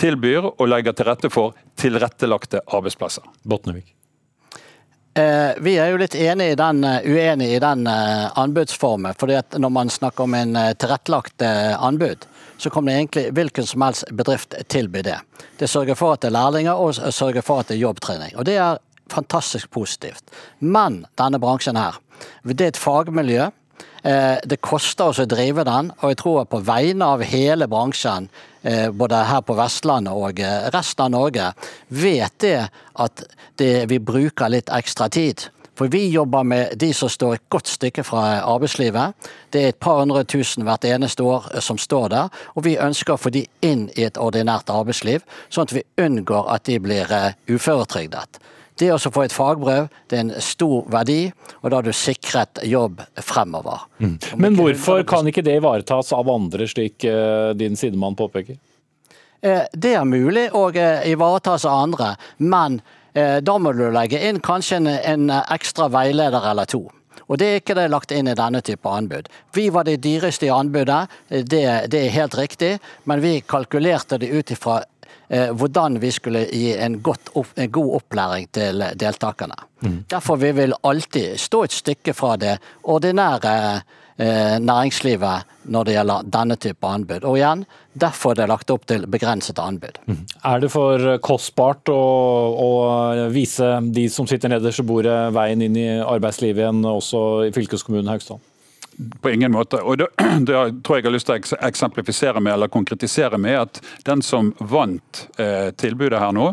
tilbyr 0.00 0.52
og 0.52 0.66
legger 0.70 0.94
til 0.96 1.08
rette 1.10 1.30
for 1.32 1.56
tilrettelagte 1.80 2.62
arbeidsplasser. 2.70 3.26
Botnevik. 3.42 3.99
Eh, 5.20 5.52
vi 5.58 5.74
er 5.78 5.90
jo 5.90 5.98
litt 6.00 6.14
enig 6.14 6.52
i 6.52 6.56
den, 6.56 6.84
eh, 6.84 7.04
uenig 7.04 7.48
i 7.54 7.58
den 7.58 7.86
eh, 7.86 8.38
anbudsformen. 8.38 9.14
fordi 9.14 9.34
at 9.34 9.58
Når 9.58 9.68
man 9.70 9.90
snakker 9.90 10.24
om 10.24 10.34
en 10.34 10.54
tilrettelagt 10.54 11.42
anbud, 11.42 12.26
så 12.56 12.70
kommer 12.70 12.92
det 12.92 12.98
egentlig 12.98 13.32
hvilken 13.32 13.66
som 13.66 13.82
helst 13.82 14.04
bedrift 14.10 14.54
tilby 14.68 15.02
det. 15.02 15.18
Det 15.58 15.68
sørger 15.68 15.94
for 15.94 16.12
at 16.12 16.20
det 16.20 16.28
er 16.28 16.38
lærlinger 16.38 16.74
og 16.74 16.94
sørger 16.94 17.42
for 17.42 17.60
at 17.60 17.68
det 17.68 17.76
er 17.76 17.86
jobbtrening. 17.86 18.36
Og 18.36 18.44
Det 18.44 18.56
er 18.56 18.78
fantastisk 19.08 19.70
positivt. 19.70 20.22
Men 20.60 21.06
denne 21.18 21.38
bransjen 21.38 21.76
her, 21.76 21.98
det 22.44 22.60
er 22.60 22.68
et 22.68 22.76
fagmiljø 22.76 23.50
det 24.02 24.60
koster 24.64 25.10
oss 25.10 25.20
å 25.20 25.28
drive 25.28 25.64
den, 25.68 25.90
og 26.00 26.12
jeg 26.12 26.20
tror 26.22 26.44
på 26.48 26.62
vegne 26.64 27.08
av 27.14 27.24
hele 27.26 27.68
bransjen, 27.70 28.28
eh, 28.62 28.90
både 28.90 29.24
her 29.28 29.40
på 29.40 29.56
Vestlandet 29.58 30.12
og 30.12 30.40
eh, 30.40 30.68
resten 30.74 31.04
av 31.04 31.14
Norge, 31.14 31.52
vet 31.88 32.38
det 32.40 32.68
at 32.94 33.24
det, 33.56 33.86
vi 33.90 33.98
bruker 33.98 34.48
litt 34.48 34.70
ekstra 34.72 35.08
tid. 35.08 35.48
For 35.76 35.88
vi 35.88 36.10
jobber 36.12 36.44
med 36.44 36.74
de 36.76 36.90
som 36.92 37.08
står 37.08 37.34
et 37.34 37.46
godt 37.48 37.68
stykke 37.68 38.04
fra 38.04 38.42
arbeidslivet. 38.44 39.14
Det 39.48 39.62
er 39.62 39.68
et 39.72 39.80
par 39.80 40.02
hundre 40.02 40.26
tusen 40.28 40.66
hvert 40.66 40.84
eneste 40.84 41.24
år 41.24 41.46
som 41.64 41.78
står 41.80 42.10
der. 42.12 42.28
Og 42.52 42.66
vi 42.66 42.76
ønsker 42.76 43.14
å 43.14 43.20
få 43.20 43.32
de 43.32 43.46
inn 43.64 43.86
i 43.96 44.04
et 44.04 44.20
ordinært 44.20 44.68
arbeidsliv, 44.68 45.24
sånn 45.48 45.70
at 45.70 45.72
vi 45.78 45.86
unngår 45.96 46.52
at 46.52 46.68
de 46.68 46.76
blir 46.84 47.08
uføretrygdet. 47.48 48.42
Det 48.80 48.88
å 48.94 48.98
få 48.98 49.26
et 49.26 49.34
fagbrev 49.34 49.88
det 50.08 50.16
er 50.16 50.22
en 50.24 50.32
stor 50.44 50.86
verdi, 50.92 51.26
og 51.60 51.70
da 51.70 51.80
har 51.80 51.86
du 51.86 51.92
sikret 51.96 52.62
jobb 52.66 53.02
fremover. 53.20 53.86
Mm. 54.00 54.16
Men 54.40 54.56
hvorfor 54.58 55.04
kan 55.08 55.28
ikke 55.28 55.44
det 55.44 55.58
ivaretas 55.60 56.14
av 56.16 56.30
andre, 56.32 56.68
slik 56.70 57.04
din 57.60 57.76
sidemann 57.76 58.16
påpeker? 58.18 58.56
Det 59.40 59.92
er 59.96 60.08
mulig 60.08 60.48
å 60.56 60.66
ivaretas 60.72 61.64
av 61.68 61.84
andre, 61.86 62.14
men 62.44 62.80
da 63.12 63.56
må 63.58 63.72
du 63.76 63.86
legge 63.92 64.20
inn 64.28 64.40
kanskje 64.44 64.80
en, 64.80 65.30
ekstra 65.30 65.88
veileder 65.92 66.44
eller 66.52 66.68
to. 66.68 66.84
Og 67.30 67.38
Det 67.38 67.46
er 67.46 67.60
ikke 67.60 67.76
det 67.78 67.90
lagt 67.92 68.10
inn 68.10 68.26
i 68.26 68.34
denne 68.34 68.58
type 68.66 68.90
anbud. 68.90 69.28
Vi 69.54 69.68
var 69.70 69.86
de 69.86 69.94
dyreste 70.02 70.48
i 70.48 70.50
anbudet, 70.50 71.04
det, 71.28 71.62
det 71.92 72.00
er 72.02 72.16
helt 72.16 72.34
riktig, 72.34 72.72
men 73.06 73.22
vi 73.22 73.36
kalkulerte 73.46 74.18
det 74.18 74.32
ut 74.34 74.50
ifra 74.50 74.80
eh, 74.82 74.99
hvordan 75.30 76.00
vi 76.02 76.10
skulle 76.10 76.40
gi 76.50 76.72
en, 76.74 76.96
godt, 77.06 77.30
en, 77.54 77.70
god 77.70 77.94
opplæring 78.00 78.48
til 78.50 78.82
deltakerne. 78.98 79.54
Mm. 79.80 80.04
Derfor 80.10 80.36
vi 80.36 80.50
vil 80.52 80.74
alltid 80.82 81.38
stå 81.38 81.62
et 81.64 81.76
stykke 81.76 82.14
fra 82.14 82.32
det 82.40 82.56
ordinære 82.82 83.52
eh, 84.20 84.56
næringslivet 84.58 85.46
når 85.70 85.86
det 85.86 85.94
gjelder 85.94 86.28
denne 86.34 86.56
type 86.60 86.86
anbud. 86.86 87.24
Og 87.24 87.38
igjen, 87.38 87.64
derfor 87.92 88.34
er 88.34 88.42
det 88.42 88.48
lagt 88.50 88.74
opp 88.74 88.86
til 88.90 89.06
begrenset 89.10 89.58
anbud. 89.62 90.00
Mm. 90.06 90.20
Er 90.50 90.62
det 90.62 90.70
for 90.72 91.06
kostbart 91.24 91.92
å, 91.92 92.00
å, 92.50 92.70
vise 93.32 93.72
de 93.94 94.08
som 94.12 94.28
sitter 94.30 94.52
nederst 94.52 94.82
ved 94.82 94.90
bordet 94.90 95.18
veien 95.36 95.62
inn 95.66 95.78
i 95.78 95.88
arbeidslivet 96.02 96.64
igjen, 96.64 96.84
også 96.84 97.24
i 97.48 97.54
fylkeskommunen 97.56 98.10
Haugstad? 98.12 98.42
På 99.20 99.30
ingen 99.30 99.52
måte. 99.52 99.80
Og 99.82 99.98
det, 99.98 100.06
det, 100.46 100.82
tror 100.84 100.98
jeg 100.98 101.06
har 101.08 101.14
lyst 101.14 101.30
til 101.30 101.40
å 101.40 101.58
eksemplifisere 101.68 102.40
med, 102.40 102.52
eller 102.52 102.72
konkretisere 102.72 103.38
med, 103.40 103.58
at 103.60 103.82
den 104.08 104.22
som 104.22 104.52
vant 104.58 105.26
eh, 105.40 105.70
tilbudet 105.80 106.20
her 106.20 106.34
nå, 106.36 106.52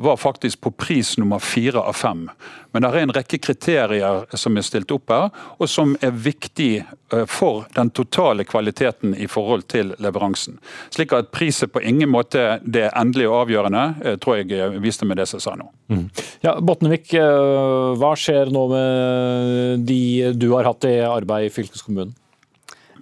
var 0.00 0.16
faktisk 0.16 0.60
på 0.60 0.70
pris 0.70 1.18
nummer 1.18 1.38
fire 1.38 1.80
av 1.80 1.92
fem. 1.92 2.30
Men 2.72 2.82
det 2.82 2.88
er 2.88 3.02
en 3.02 3.12
rekke 3.12 3.38
kriterier 3.42 4.22
som 4.38 4.56
er 4.56 4.64
stilt 4.64 4.92
opp 4.94 5.12
her, 5.12 5.26
og 5.58 5.68
som 5.68 5.92
er 6.00 6.14
viktig 6.14 6.70
eh, 6.80 7.24
for 7.28 7.66
den 7.76 7.90
totale 7.92 8.46
kvaliteten 8.48 9.12
i 9.12 9.28
forhold 9.28 9.66
til 9.68 9.92
leveransen. 10.00 10.56
Slik 10.94 11.12
at 11.16 11.32
priset 11.34 11.72
på 11.74 11.82
ingen 11.84 12.08
måte 12.12 12.60
det 12.64 12.86
endelige 12.96 13.28
og 13.28 13.42
avgjørende, 13.42 13.84
eh, 14.04 14.16
tror 14.22 14.40
jeg 14.40 14.80
viste 14.80 15.08
med 15.08 15.20
det 15.20 15.28
som 15.28 15.40
jeg 15.40 15.46
sa 15.48 15.56
nå. 15.60 15.68
Mm. 15.92 16.06
Ja, 16.46 16.54
Botnevik, 16.60 17.12
eh, 17.14 17.92
hva 18.00 18.14
skjer 18.16 18.52
nå 18.54 18.64
med 18.72 19.84
de 19.90 20.32
du 20.32 20.48
har 20.54 20.70
hatt 20.70 20.88
i 20.88 20.96
arbeid 21.04 21.50
i 21.50 21.52
fylkeskommunen? 21.58 22.16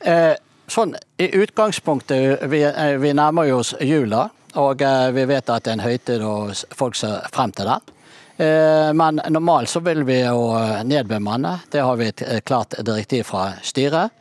Eh, 0.03 0.35
sånn, 0.67 0.97
I 1.19 1.31
utgangspunktet, 1.45 2.43
vi, 2.51 2.65
vi 3.03 3.15
nærmer 3.15 3.55
oss 3.55 3.75
jula. 3.79 4.29
Og 4.59 4.83
eh, 4.83 5.11
vi 5.15 5.25
vet 5.29 5.51
at 5.51 5.65
det 5.65 5.73
er 5.73 5.79
en 5.79 5.87
høytid 5.87 6.25
og 6.27 6.53
folk 6.75 6.99
ser 6.99 7.27
frem 7.35 7.55
til 7.55 7.69
den. 7.69 7.95
Eh, 8.39 8.91
men 8.97 9.21
normalt 9.31 9.71
så 9.71 9.83
vil 9.85 10.05
vi 10.09 10.21
jo 10.23 10.51
eh, 10.59 10.81
nedbemanne. 10.87 11.59
Det 11.71 11.85
har 11.85 11.99
vi 12.01 12.11
et 12.11 12.45
klart 12.47 12.79
direktiv 12.83 13.29
fra 13.31 13.53
styret. 13.63 14.15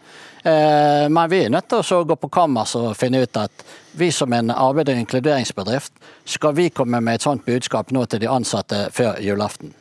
Men 0.47 1.27
vi 1.27 1.41
er 1.43 1.49
nødt 1.51 1.65
til 1.67 1.81
å 1.97 2.05
gå 2.07 2.15
på 2.21 2.29
kammers 2.31 2.71
og 2.79 2.93
finne 2.95 3.19
ut 3.25 3.39
at 3.41 3.63
vi 3.99 4.07
som 4.15 4.31
en 4.31 4.53
arbeids- 4.53 4.93
og 4.93 5.01
inkluderingsbedrift, 5.01 5.97
skal 6.23 6.55
vi 6.55 6.69
komme 6.69 7.01
med 7.03 7.17
et 7.17 7.25
sånt 7.25 7.43
budskap 7.43 7.91
nå 7.91 8.05
til 8.07 8.21
de 8.21 8.29
ansatte 8.31 8.85
før 8.95 9.17
julaften? 9.19 9.73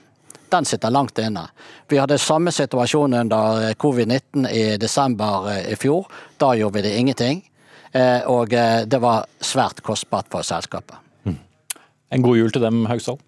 Den 0.50 0.66
sitter 0.66 0.90
langt 0.90 1.20
inne. 1.22 1.44
Vi 1.86 2.00
hadde 2.00 2.18
samme 2.18 2.50
situasjon 2.50 3.14
under 3.20 3.76
covid-19 3.78 4.48
i 4.50 4.64
desember 4.80 5.52
i 5.60 5.76
fjor. 5.78 6.08
Da 6.40 6.56
gjorde 6.58 6.80
vi 6.80 6.88
det 6.88 6.96
ingenting. 6.98 7.44
Eh, 7.92 8.26
og 8.30 8.52
eh, 8.52 8.82
det 8.86 9.00
var 9.02 9.26
svært 9.40 9.82
kostbart 9.86 10.30
for 10.32 10.46
selskapet. 10.46 10.98
Mm. 11.24 11.38
En 12.16 12.26
god 12.26 12.36
jul 12.38 12.52
til 12.54 12.66
dem, 12.66 12.84
Haugsdal? 12.90 13.18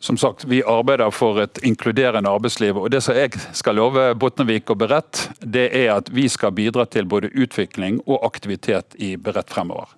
Som 0.00 0.16
sagt, 0.16 0.44
Vi 0.44 0.62
arbeider 0.62 1.10
for 1.10 1.40
et 1.42 1.58
inkluderende 1.62 2.30
arbeidsliv. 2.30 2.76
og 2.76 2.90
Det 2.90 3.02
som 3.02 3.16
jeg 3.16 3.32
skal 3.52 3.74
love 3.74 4.14
Botnevik 4.14 4.70
og 4.70 4.78
Berett, 4.78 5.28
det 5.40 5.74
er 5.74 5.96
at 5.96 6.10
vi 6.14 6.28
skal 6.28 6.52
bidra 6.52 6.86
til 6.86 7.04
både 7.04 7.32
utvikling 7.34 8.00
og 8.06 8.24
aktivitet 8.24 8.94
i 8.98 9.16
Berett 9.16 9.50
fremover. 9.50 9.88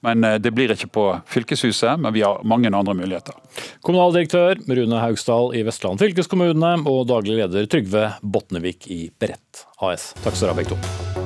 Men 0.00 0.24
eh, 0.24 0.38
Det 0.38 0.54
blir 0.54 0.70
ikke 0.70 0.86
på 0.86 1.06
fylkeshuset, 1.26 1.98
men 1.98 2.14
vi 2.14 2.22
har 2.22 2.44
mange 2.44 2.70
andre 2.70 2.94
muligheter. 2.94 3.34
Kommunaldirektør 3.82 4.62
Rune 4.68 5.02
Haugsdal 5.02 5.56
i 5.58 5.64
Vestland 5.66 5.98
fylkeskommune 5.98 6.76
og 6.86 7.06
daglig 7.10 7.40
leder 7.42 7.66
Trygve 7.66 8.12
Botnevik 8.22 8.86
i 8.86 9.08
Berett 9.18 9.66
AS. 9.82 10.12
Takk 10.22 10.36
skal 10.36 10.48
dere 10.48 10.54
ha, 10.54 10.62
begge 10.62 10.76
to. 10.76 11.17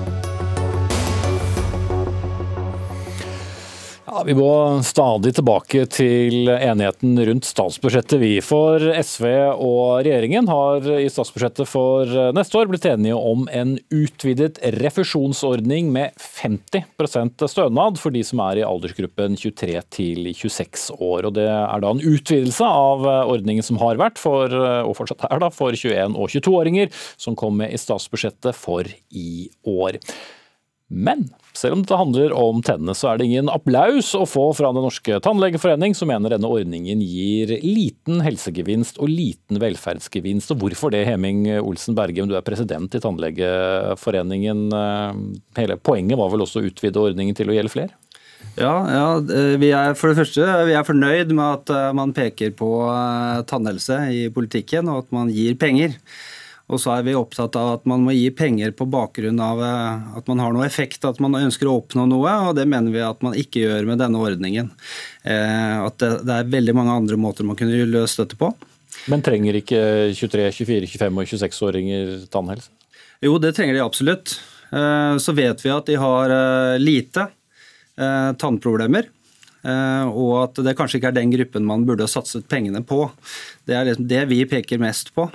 Ja, 4.13 4.21
Vi 4.29 4.35
må 4.37 4.83
stadig 4.85 5.31
tilbake 5.39 5.87
til 5.89 6.51
enigheten 6.53 7.15
rundt 7.25 7.47
statsbudsjettet. 7.49 8.19
Vi 8.21 8.33
for 8.45 8.83
SV 9.01 9.25
og 9.55 10.03
regjeringen 10.05 10.51
har 10.53 10.85
i 10.99 11.07
statsbudsjettet 11.09 11.71
for 11.71 12.13
neste 12.37 12.59
år 12.61 12.69
blitt 12.69 12.85
enige 12.91 13.17
om 13.17 13.47
en 13.49 13.79
utvidet 13.89 14.61
refusjonsordning 14.75 15.89
med 15.95 16.13
50% 16.21 17.47
stønad 17.55 17.97
for 18.03 18.13
de 18.13 18.21
som 18.29 18.45
er 18.51 18.61
i 18.61 18.67
aldersgruppen 18.69 19.41
23 19.41 19.81
til 19.97 20.29
26 20.29 20.85
år. 20.99 21.31
Og 21.31 21.33
Det 21.41 21.49
er 21.49 21.81
da 21.81 21.95
en 21.97 22.05
utvidelse 22.13 22.69
av 22.69 23.09
ordningen 23.23 23.65
som 23.65 23.81
har 23.81 23.97
vært 23.97 24.21
for, 24.21 24.53
og 24.53 24.93
fortsatt 25.01 25.25
er 25.31 25.41
da, 25.41 25.49
for 25.49 25.73
21- 25.73 26.21
og 26.21 26.29
22-åringer, 26.37 26.93
som 27.17 27.33
kom 27.33 27.57
med 27.65 27.73
i 27.73 27.81
statsbudsjettet 27.81 28.61
for 28.61 28.85
i 29.09 29.49
år. 29.65 30.03
Men 30.93 31.25
selv 31.57 31.77
om 31.77 31.83
det 31.85 31.97
handler 31.97 32.35
om 32.37 32.61
tennene, 32.65 32.95
så 32.97 33.11
er 33.11 33.19
det 33.19 33.27
ingen 33.29 33.51
applaus 33.53 34.13
å 34.17 34.27
få 34.29 34.49
fra 34.57 34.71
Den 34.73 34.85
norske 34.87 35.19
tannlegeforening, 35.25 35.97
som 35.97 36.11
mener 36.13 36.35
denne 36.35 36.49
ordningen 36.49 37.03
gir 37.05 37.57
liten 37.65 38.23
helsegevinst 38.25 39.01
og 39.03 39.11
liten 39.13 39.61
velferdsgevinst. 39.63 40.55
Og 40.55 40.63
hvorfor 40.65 40.95
det, 40.95 41.05
Heming 41.09 41.45
Olsen 41.61 41.97
Bergem, 41.99 42.31
du 42.31 42.37
er 42.39 42.47
president 42.47 42.95
i 42.95 43.03
Tannlegeforeningen. 43.03 44.69
Hele 45.59 45.81
poenget 45.81 46.21
var 46.21 46.33
vel 46.33 46.47
også 46.47 46.63
å 46.63 46.71
utvide 46.71 47.05
ordningen 47.11 47.37
til 47.37 47.53
å 47.53 47.59
gjelde 47.59 47.75
flere? 47.75 47.99
Ja, 48.59 48.73
ja, 48.93 49.07
vi 49.57 49.71
er 49.73 49.95
for 49.97 50.13
det 50.13 50.19
første 50.19 50.45
vi 50.69 50.75
er 50.77 50.85
fornøyd 50.85 51.31
med 51.33 51.45
at 51.47 51.73
eh, 51.73 51.93
man 51.97 52.13
peker 52.13 52.53
på 52.57 52.69
eh, 52.85 53.41
tannhelse 53.49 53.97
i 54.13 54.27
politikken, 54.35 54.91
og 54.93 55.07
at 55.07 55.15
man 55.15 55.31
gir 55.33 55.57
penger. 55.57 55.97
Og 56.73 56.81
så 56.81 56.95
er 56.95 57.05
vi 57.05 57.15
opptatt 57.17 57.57
av 57.61 57.75
at 57.75 57.89
man 57.89 58.05
må 58.07 58.15
gi 58.17 58.31
penger 58.33 58.73
på 58.77 58.87
bakgrunn 58.89 59.41
av 59.45 59.61
eh, 59.61 60.05
at 60.19 60.29
man 60.31 60.41
har 60.41 60.55
noe 60.55 60.65
effekt, 60.65 61.05
at 61.05 61.21
man 61.21 61.37
ønsker 61.37 61.69
å 61.69 61.77
oppnå 61.83 62.07
noe, 62.09 62.33
og 62.49 62.57
det 62.57 62.65
mener 62.69 62.95
vi 62.95 63.03
at 63.05 63.21
man 63.25 63.37
ikke 63.37 63.67
gjør 63.67 63.89
med 63.91 64.01
denne 64.01 64.21
ordningen. 64.23 64.71
Eh, 65.29 65.77
at 65.85 66.01
det 66.01 66.39
er 66.39 66.53
veldig 66.53 66.77
mange 66.79 66.97
andre 67.03 67.19
måter 67.21 67.47
man 67.49 67.59
kunne 67.61 67.85
løst 67.91 68.23
dette 68.23 68.39
på. 68.41 68.49
Men 69.13 69.25
trenger 69.25 69.59
ikke 69.61 69.83
23-, 70.17 70.49
24-, 70.63 70.89
25- 70.97 71.21
og 71.21 71.35
26-åringer 71.35 72.15
tannhelse? 72.33 72.73
Jo, 73.23 73.37
det 73.43 73.53
trenger 73.57 73.77
de 73.77 73.85
absolutt. 73.85 74.39
Eh, 74.73 75.15
så 75.21 75.37
vet 75.37 75.61
vi 75.65 75.75
at 75.77 75.93
de 75.93 76.01
har 76.01 76.37
lite 76.81 77.29
tannproblemer. 77.93 79.05
Og 79.63 80.33
at 80.41 80.59
det 80.67 80.75
kanskje 80.75 80.99
ikke 80.99 81.13
er 81.13 81.19
den 81.21 81.31
gruppen 81.31 81.67
man 81.69 81.85
burde 81.87 82.09
satset 82.11 82.49
pengene 82.51 82.81
på. 82.83 83.05
Det 83.69 83.77
er 83.79 83.87
liksom 83.87 84.09
det 84.11 84.25
vi 84.33 84.41
peker 84.51 84.81
mest 84.83 85.13
på 85.15 85.29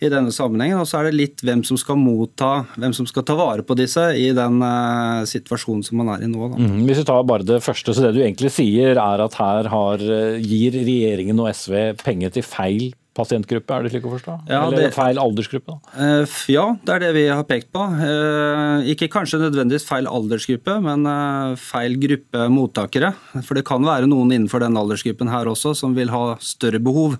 i 0.00 0.08
denne 0.12 0.32
sammenhengen. 0.34 0.80
Og 0.80 0.88
så 0.88 1.00
er 1.00 1.08
det 1.08 1.18
litt 1.18 1.44
hvem 1.44 1.62
som 1.66 1.78
skal 1.80 1.98
motta, 2.00 2.64
hvem 2.80 2.94
som 2.96 3.08
skal 3.08 3.24
ta 3.26 3.36
vare 3.38 3.64
på 3.66 3.76
disse 3.78 4.04
i 4.16 4.30
den 4.36 4.60
uh, 4.64 5.26
situasjonen 5.28 5.84
som 5.86 6.00
man 6.00 6.12
er 6.14 6.24
i 6.24 6.30
nå. 6.30 6.52
Mm, 6.56 6.82
hvis 6.88 7.02
vi 7.02 7.08
tar 7.08 7.26
bare 7.28 7.46
det 7.46 7.60
første, 7.64 7.94
så 7.94 8.06
det 8.06 8.14
du 8.16 8.22
egentlig 8.22 8.52
sier 8.54 9.00
er 9.00 9.24
at 9.24 9.36
her 9.40 9.70
har, 9.72 10.04
eh, 10.04 10.40
gir 10.40 10.76
regjeringen 10.76 11.40
og 11.42 11.50
SV 11.52 11.76
penger 12.04 12.34
til 12.36 12.46
feil 12.46 12.90
pasientgruppe, 13.20 13.76
er 13.76 13.86
det 13.86 13.94
slik 13.94 14.08
å 14.08 14.14
forstå? 14.16 14.36
Ja, 14.50 14.64
Eller 14.64 14.86
det, 14.86 14.90
feil 14.96 15.20
aldersgruppe? 15.20 15.76
Da? 15.76 16.18
ja, 16.50 16.66
det 16.82 16.96
er 16.96 17.04
det 17.06 17.12
vi 17.18 17.24
har 17.30 17.46
pekt 17.48 17.70
på. 17.76 17.86
Uh, 18.00 18.82
ikke 18.90 19.10
kanskje 19.12 19.42
nødvendigvis 19.44 19.86
feil 19.88 20.08
aldersgruppe, 20.10 20.80
men 20.84 21.06
uh, 21.06 21.56
feil 21.60 21.98
gruppe 22.00 22.50
mottakere. 22.52 23.14
For 23.44 23.58
det 23.58 23.66
kan 23.68 23.84
være 23.86 24.10
noen 24.10 24.32
innenfor 24.34 24.64
den 24.64 24.78
aldersgruppen 24.80 25.30
her 25.32 25.50
også 25.50 25.76
som 25.78 25.96
vil 25.98 26.12
ha 26.14 26.34
større 26.42 26.80
behov. 26.82 27.18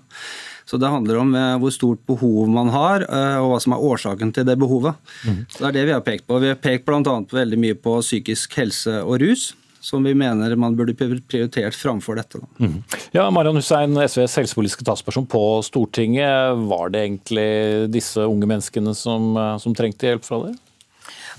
Så 0.71 0.77
det 0.79 0.87
handler 0.87 1.17
om 1.19 1.33
eh, 1.35 1.55
hvor 1.59 1.73
stort 1.73 1.99
behov 2.07 2.49
man 2.51 2.69
har, 2.71 3.03
eh, 3.03 3.37
og 3.41 3.49
hva 3.51 3.57
som 3.63 3.75
er 3.75 3.85
årsaken 3.91 4.31
til 4.35 4.45
det 4.47 4.55
behovet. 4.61 4.95
Mm. 5.27 5.41
Så 5.51 5.63
Det 5.63 5.67
er 5.67 5.77
det 5.79 5.87
vi 5.89 5.95
har 5.97 6.05
pekt 6.05 6.27
på. 6.27 6.37
Vi 6.39 6.51
har 6.53 6.59
pekt 6.61 6.85
bl.a. 6.87 7.15
veldig 7.31 7.59
mye 7.59 7.75
på 7.75 7.97
psykisk 7.99 8.55
helse 8.61 9.01
og 9.01 9.19
rus 9.23 9.51
som 9.81 10.03
vi 10.05 10.13
mener 10.15 10.55
man 10.55 10.75
burde 10.77 10.93
prioritert 10.95 11.75
framfor 11.75 12.15
dette. 12.19 12.39
Mm. 12.61 12.79
Ja, 13.11 13.25
Marian 13.33 13.57
Hussein, 13.57 13.97
SVs 13.97 14.37
helsepolitiske 14.37 14.85
talsperson 14.85 15.25
på 15.29 15.43
Stortinget. 15.65 16.57
Var 16.69 16.93
det 16.93 17.05
egentlig 17.05 17.47
disse 17.93 18.25
unge 18.29 18.49
menneskene 18.49 18.93
som, 18.95 19.33
eh, 19.37 19.57
som 19.57 19.75
trengte 19.75 20.11
hjelp 20.11 20.27
fra 20.27 20.43
dere? 20.45 20.59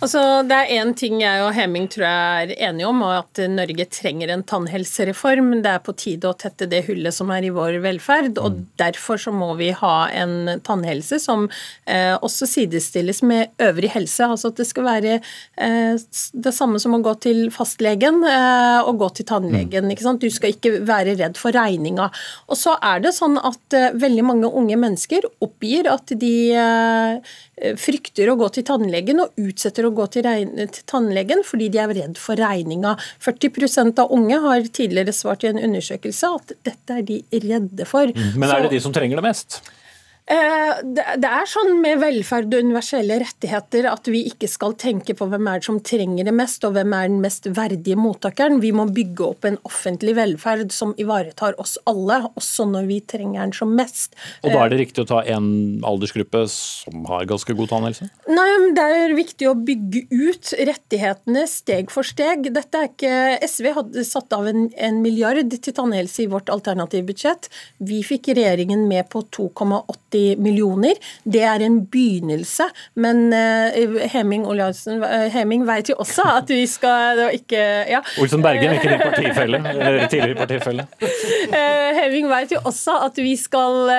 Altså, 0.00 0.20
det 0.48 0.56
er 0.56 0.72
én 0.80 0.92
ting 0.96 1.20
jeg 1.20 1.42
og 1.44 1.52
Heming 1.56 1.88
tror 1.92 2.06
jeg 2.06 2.46
er 2.56 2.70
enige 2.70 2.88
om, 2.88 3.02
og 3.04 3.14
at 3.18 3.42
Norge 3.52 3.86
trenger 3.92 4.32
en 4.32 4.44
tannhelsereform. 4.48 5.50
Det 5.64 5.72
er 5.74 5.82
på 5.84 5.94
tide 5.98 6.30
å 6.30 6.36
tette 6.38 6.68
det 6.70 6.84
hullet 6.88 7.14
som 7.14 7.30
er 7.34 7.46
i 7.46 7.52
vår 7.54 7.80
velferd. 7.84 8.38
og 8.38 8.56
mm. 8.56 8.64
Derfor 8.80 9.20
så 9.20 9.34
må 9.34 9.52
vi 9.60 9.70
ha 9.76 9.96
en 10.08 10.62
tannhelse 10.64 11.20
som 11.22 11.48
eh, 11.86 12.14
også 12.16 12.48
sidestilles 12.48 13.22
med 13.26 13.52
øvrig 13.62 13.92
helse. 13.94 14.26
Altså 14.26 14.52
at 14.52 14.62
det 14.62 14.68
skal 14.70 14.88
være 14.88 15.18
eh, 15.18 15.94
det 16.32 16.54
samme 16.56 16.80
som 16.82 16.96
å 16.96 17.02
gå 17.04 17.14
til 17.26 17.44
fastlegen 17.54 18.22
eh, 18.28 18.80
og 18.80 19.02
gå 19.02 19.12
til 19.18 19.28
tannlegen. 19.28 19.86
Mm. 19.86 19.94
ikke 19.94 20.06
sant? 20.08 20.24
Du 20.24 20.32
skal 20.32 20.56
ikke 20.56 20.78
være 20.88 21.16
redd 21.20 21.40
for 21.40 21.54
regninga. 21.54 22.08
Og 22.48 22.58
så 22.58 22.76
er 22.80 23.04
det 23.04 23.14
sånn 23.16 23.38
at 23.40 23.78
eh, 23.78 23.92
veldig 23.92 24.26
mange 24.32 24.50
unge 24.50 24.78
mennesker 24.80 25.28
oppgir 25.44 25.90
at 25.92 26.14
de 26.18 26.34
eh, 26.56 27.34
frykter 27.78 28.30
å 28.30 28.36
gå 28.40 28.48
til 28.54 28.66
tannlegen 28.66 29.22
og 29.22 29.40
utsetter 29.40 29.86
å 29.86 29.91
gå 29.96 30.06
til, 30.14 30.28
til 30.62 30.86
tannlegen 30.90 31.44
fordi 31.46 31.68
de 31.72 31.82
er 31.82 31.94
redd 31.96 32.20
for 32.20 32.40
regninga. 32.40 32.96
40% 33.24 34.02
av 34.02 34.12
unge 34.14 34.40
har 34.46 34.66
tidligere 34.68 35.14
svart 35.16 35.46
i 35.46 35.52
en 35.52 35.62
undersøkelse 35.62 36.32
at 36.38 36.56
dette 36.68 36.98
er 36.98 37.06
de 37.08 37.22
redde 37.46 37.88
for. 37.88 38.10
Mm. 38.12 38.34
Men 38.36 38.50
er 38.50 38.66
det 38.66 38.76
de 38.76 38.82
som 38.84 38.94
trenger 38.94 39.20
det 39.20 39.28
mest? 39.30 39.62
Eh, 40.30 40.72
det 40.86 41.26
er 41.26 41.48
sånn 41.50 41.80
med 41.82 41.98
velferd 41.98 42.52
og 42.54 42.62
universelle 42.62 43.16
rettigheter 43.24 43.88
at 43.90 44.06
vi 44.06 44.20
ikke 44.30 44.46
skal 44.46 44.76
tenke 44.78 45.16
på 45.18 45.26
hvem 45.26 45.48
er 45.50 45.58
det 45.58 45.66
som 45.66 45.80
trenger 45.82 46.28
det 46.28 46.34
mest, 46.36 46.62
og 46.62 46.76
hvem 46.76 46.94
er 46.94 47.08
den 47.10 47.18
mest 47.24 47.48
verdige 47.50 47.98
mottakeren. 47.98 48.60
Vi 48.62 48.70
må 48.76 48.86
bygge 48.94 49.26
opp 49.26 49.48
en 49.48 49.58
offentlig 49.66 50.14
velferd 50.16 50.70
som 50.74 50.94
ivaretar 51.00 51.58
oss 51.62 51.74
alle, 51.90 52.20
også 52.38 52.68
når 52.70 52.86
vi 52.90 53.00
trenger 53.02 53.42
den 53.42 53.54
som 53.56 53.74
mest. 53.74 54.14
Og 54.44 54.54
da 54.54 54.62
er 54.62 54.72
det 54.72 54.78
riktig 54.84 55.02
å 55.02 55.08
ta 55.10 55.24
en 55.34 55.82
aldersgruppe 55.88 56.44
som 56.54 57.02
har 57.10 57.26
ganske 57.30 57.58
god 57.58 57.72
tannhelse? 57.74 58.08
Nei, 58.30 58.48
det 58.78 58.86
er 59.02 59.16
viktig 59.18 59.50
å 59.50 59.56
bygge 59.58 60.04
ut 60.12 60.54
rettighetene 60.70 61.44
steg 61.50 61.90
for 61.90 62.06
steg. 62.06 62.46
Dette 62.54 62.78
er 62.78 62.92
ikke 62.92 63.50
SV 63.50 63.72
hadde 63.80 64.06
satt 64.06 64.38
av 64.38 64.46
en, 64.52 64.68
en 64.70 65.02
milliard 65.02 65.50
til 65.58 65.74
tannhelse 65.74 66.22
i 66.22 66.30
vårt 66.30 66.52
alternative 66.52 67.10
budsjett. 67.10 67.50
Vi 67.82 68.04
fikk 68.06 68.30
regjeringen 68.36 68.86
med 68.86 69.10
på 69.10 69.26
2,8 69.34 70.11
80 70.12 70.36
millioner. 70.42 70.98
Det 71.24 71.42
er 71.46 71.64
en 71.64 71.80
begynnelse, 71.90 72.68
men 73.00 73.32
uh, 73.32 73.98
Heming 74.12 74.44
Olaussen 74.48 75.02
uh, 75.02 75.28
Heming 75.32 75.64
vet 75.68 75.92
jo 75.92 75.98
også 76.02 76.26
at 76.36 76.52
vi 76.52 76.64
skal 76.70 77.24
ikke 77.32 77.62
ja. 77.90 78.02
Olsen 78.20 78.42
Bergen, 78.44 78.76
ikke 78.76 78.92
din 78.92 79.02
partifelle, 79.02 79.60
tidligere 80.08 80.38
partifelle. 80.38 80.86
Uh, 81.00 81.90
Heming 82.02 82.28
vet 82.30 82.56
jo 82.56 82.62
også 82.68 82.98
at 83.08 83.18
vi 83.22 83.34
skal 83.40 83.92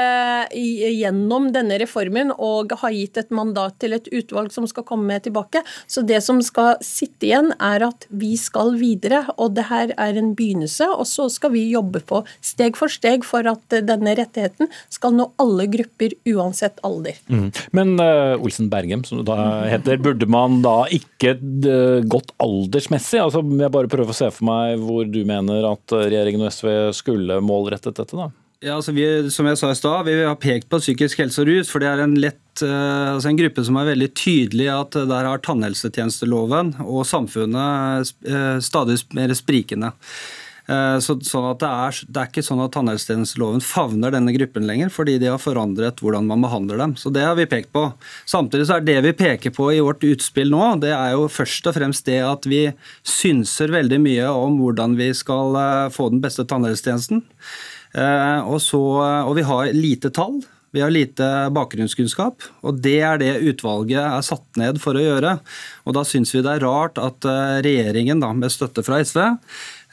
gjennom 0.53 1.49
denne 1.53 1.77
reformen 1.81 2.33
og 2.33 2.73
har 2.81 2.93
gitt 2.93 3.19
et 3.21 3.31
mandat 3.33 3.77
til 3.81 3.95
et 3.95 4.07
utvalg 4.13 4.51
som 4.53 4.67
skal 4.69 4.85
komme 4.87 5.17
tilbake. 5.23 5.63
Så 5.87 6.03
det 6.05 6.21
som 6.25 6.41
skal 6.43 6.75
sitte 6.83 7.27
igjen, 7.29 7.51
er 7.63 7.87
at 7.87 8.07
vi 8.09 8.33
skal 8.39 8.75
videre, 8.79 9.23
og 9.37 9.55
det 9.57 9.67
her 9.69 9.93
er 9.97 10.19
en 10.19 10.33
begynnelse. 10.37 10.87
Og 10.93 11.07
så 11.09 11.29
skal 11.31 11.53
vi 11.55 11.65
jobbe 11.71 12.03
på 12.05 12.23
steg 12.43 12.77
for 12.79 12.91
steg 12.91 13.25
for 13.27 13.47
at 13.49 13.77
denne 13.87 14.15
rettigheten 14.17 14.69
skal 14.93 15.15
nå 15.17 15.29
alle 15.41 15.67
grupper 15.71 16.02
grupper 16.03 16.33
uansett 16.33 16.79
alder. 16.83 17.15
Mm. 17.27 17.51
Men 17.71 17.99
uh, 17.99 18.41
Olsen 18.41 18.69
Bergem, 18.69 19.03
som 19.03 19.21
det 19.21 19.27
da 19.27 19.65
heter, 19.69 19.97
burde 20.03 20.25
man 20.25 20.61
da 20.63 20.85
ikke 20.91 21.35
uh, 21.39 22.03
gått 22.03 22.33
aldersmessig? 22.43 23.21
Altså, 23.21 23.43
jeg 23.43 23.73
bare 23.73 23.91
prøver 23.91 24.13
å 24.13 24.17
se 24.17 24.29
for 24.33 24.47
meg 24.47 24.79
hvor 24.83 25.05
du 25.07 25.23
mener 25.27 25.65
at 25.73 25.93
regjeringen 25.93 26.43
og 26.43 26.53
SV 26.53 26.71
skulle 26.95 27.41
målrettet 27.43 27.99
dette, 27.99 28.17
da? 28.17 28.31
Ja, 28.63 28.77
altså 28.77 28.93
vi, 28.95 29.03
som 29.33 29.47
jeg 29.49 29.59
sa 29.59 29.73
i 29.73 29.75
stad, 29.75 30.05
Vi 30.07 30.21
har 30.23 30.37
pekt 30.39 30.69
på 30.71 30.79
psykisk 30.79 31.19
helse 31.19 31.41
og 31.43 31.49
rus, 31.49 31.67
for 31.67 31.83
det 31.83 31.89
er 31.89 31.99
en, 32.05 32.13
lett, 32.15 32.39
altså 32.63 33.27
en 33.27 33.39
gruppe 33.41 33.65
som 33.67 33.75
er 33.75 33.89
veldig 33.89 34.07
tydelig 34.15 34.69
at 34.71 34.95
der 35.09 35.27
har 35.27 35.41
tannhelsetjenesteloven 35.43 36.71
og 36.85 37.03
samfunnet 37.09 38.13
stadig 38.63 39.01
mer 39.19 39.35
sprikende. 39.35 39.91
Eh, 40.63 40.97
så, 41.03 41.17
sånn 41.27 41.49
det, 41.59 41.67
er, 41.67 41.97
det, 42.07 42.21
er, 42.21 42.29
ikke 42.29 42.43
sånn 42.45 42.61
at 42.63 42.71
tannhelsetjenesteloven 42.75 43.63
favner 43.63 44.13
denne 44.15 44.31
gruppen 44.35 44.67
lenger, 44.69 44.93
fordi 44.93 45.17
de 45.19 45.27
har 45.33 45.41
forandret 45.41 45.99
hvordan 46.03 46.29
man 46.29 46.45
behandler 46.45 46.79
dem. 46.79 46.95
Så 46.99 47.11
Det 47.13 47.25
har 47.25 47.35
vi 47.39 47.49
pekt 47.49 47.73
på. 47.75 47.89
Samtidig 48.29 48.69
så 48.69 48.79
er 48.79 48.87
det 48.87 49.01
vi 49.09 49.15
peker 49.25 49.55
på 49.55 49.69
i 49.73 49.81
vårt 49.83 50.05
utspill 50.07 50.53
nå, 50.53 50.63
det 50.83 50.93
er 50.95 51.17
jo 51.17 51.27
først 51.31 51.67
og 51.67 51.77
fremst 51.79 52.07
det 52.07 52.21
at 52.23 52.47
vi 52.47 52.65
synser 53.03 53.75
veldig 53.75 53.99
mye 54.03 54.31
om 54.31 54.57
hvordan 54.61 54.97
vi 54.99 55.11
skal 55.17 55.59
eh, 55.59 55.91
få 55.93 56.09
den 56.15 56.23
beste 56.23 56.47
tannhelsetjenesten. 56.47 57.25
Eh, 57.93 58.41
og, 58.47 58.59
så, 58.63 58.81
og 59.27 59.35
vi 59.37 59.47
har 59.47 59.75
lite 59.75 60.13
tall. 60.15 60.41
Vi 60.73 60.81
har 60.81 60.89
lite 60.89 61.27
bakgrunnskunnskap, 61.53 62.47
og 62.65 62.79
det 62.81 62.95
er 63.05 63.19
det 63.21 63.43
utvalget 63.45 63.99
er 64.01 64.23
satt 64.25 64.57
ned 64.57 64.79
for 64.81 64.97
å 64.97 65.03
gjøre. 65.03 65.35
Og 65.85 65.93
Da 65.93 66.01
syns 66.01 66.33
vi 66.33 66.41
det 66.41 66.49
er 66.55 66.65
rart 66.65 66.97
at 66.97 67.27
regjeringen, 67.61 68.23
da, 68.23 68.31
med 68.33 68.49
støtte 68.49 68.81
fra 68.81 68.97
SV, 69.05 69.21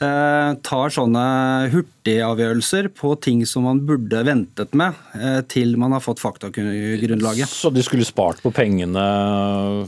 tar 0.01 0.91
sånne 0.93 1.23
hurtigavgjørelser 1.71 2.87
på 2.97 3.13
ting 3.21 3.43
som 3.45 3.67
man 3.67 3.81
burde 3.85 4.23
ventet 4.25 4.73
med 4.77 4.97
eh, 5.13 5.41
til 5.51 5.75
man 5.77 5.93
har 5.93 6.01
fått 6.01 6.21
faktagrunnlaget. 6.21 7.49
Så 7.49 7.69
de 7.69 7.83
skulle 7.85 8.07
spart 8.07 8.41
på 8.41 8.51
pengene 8.55 9.03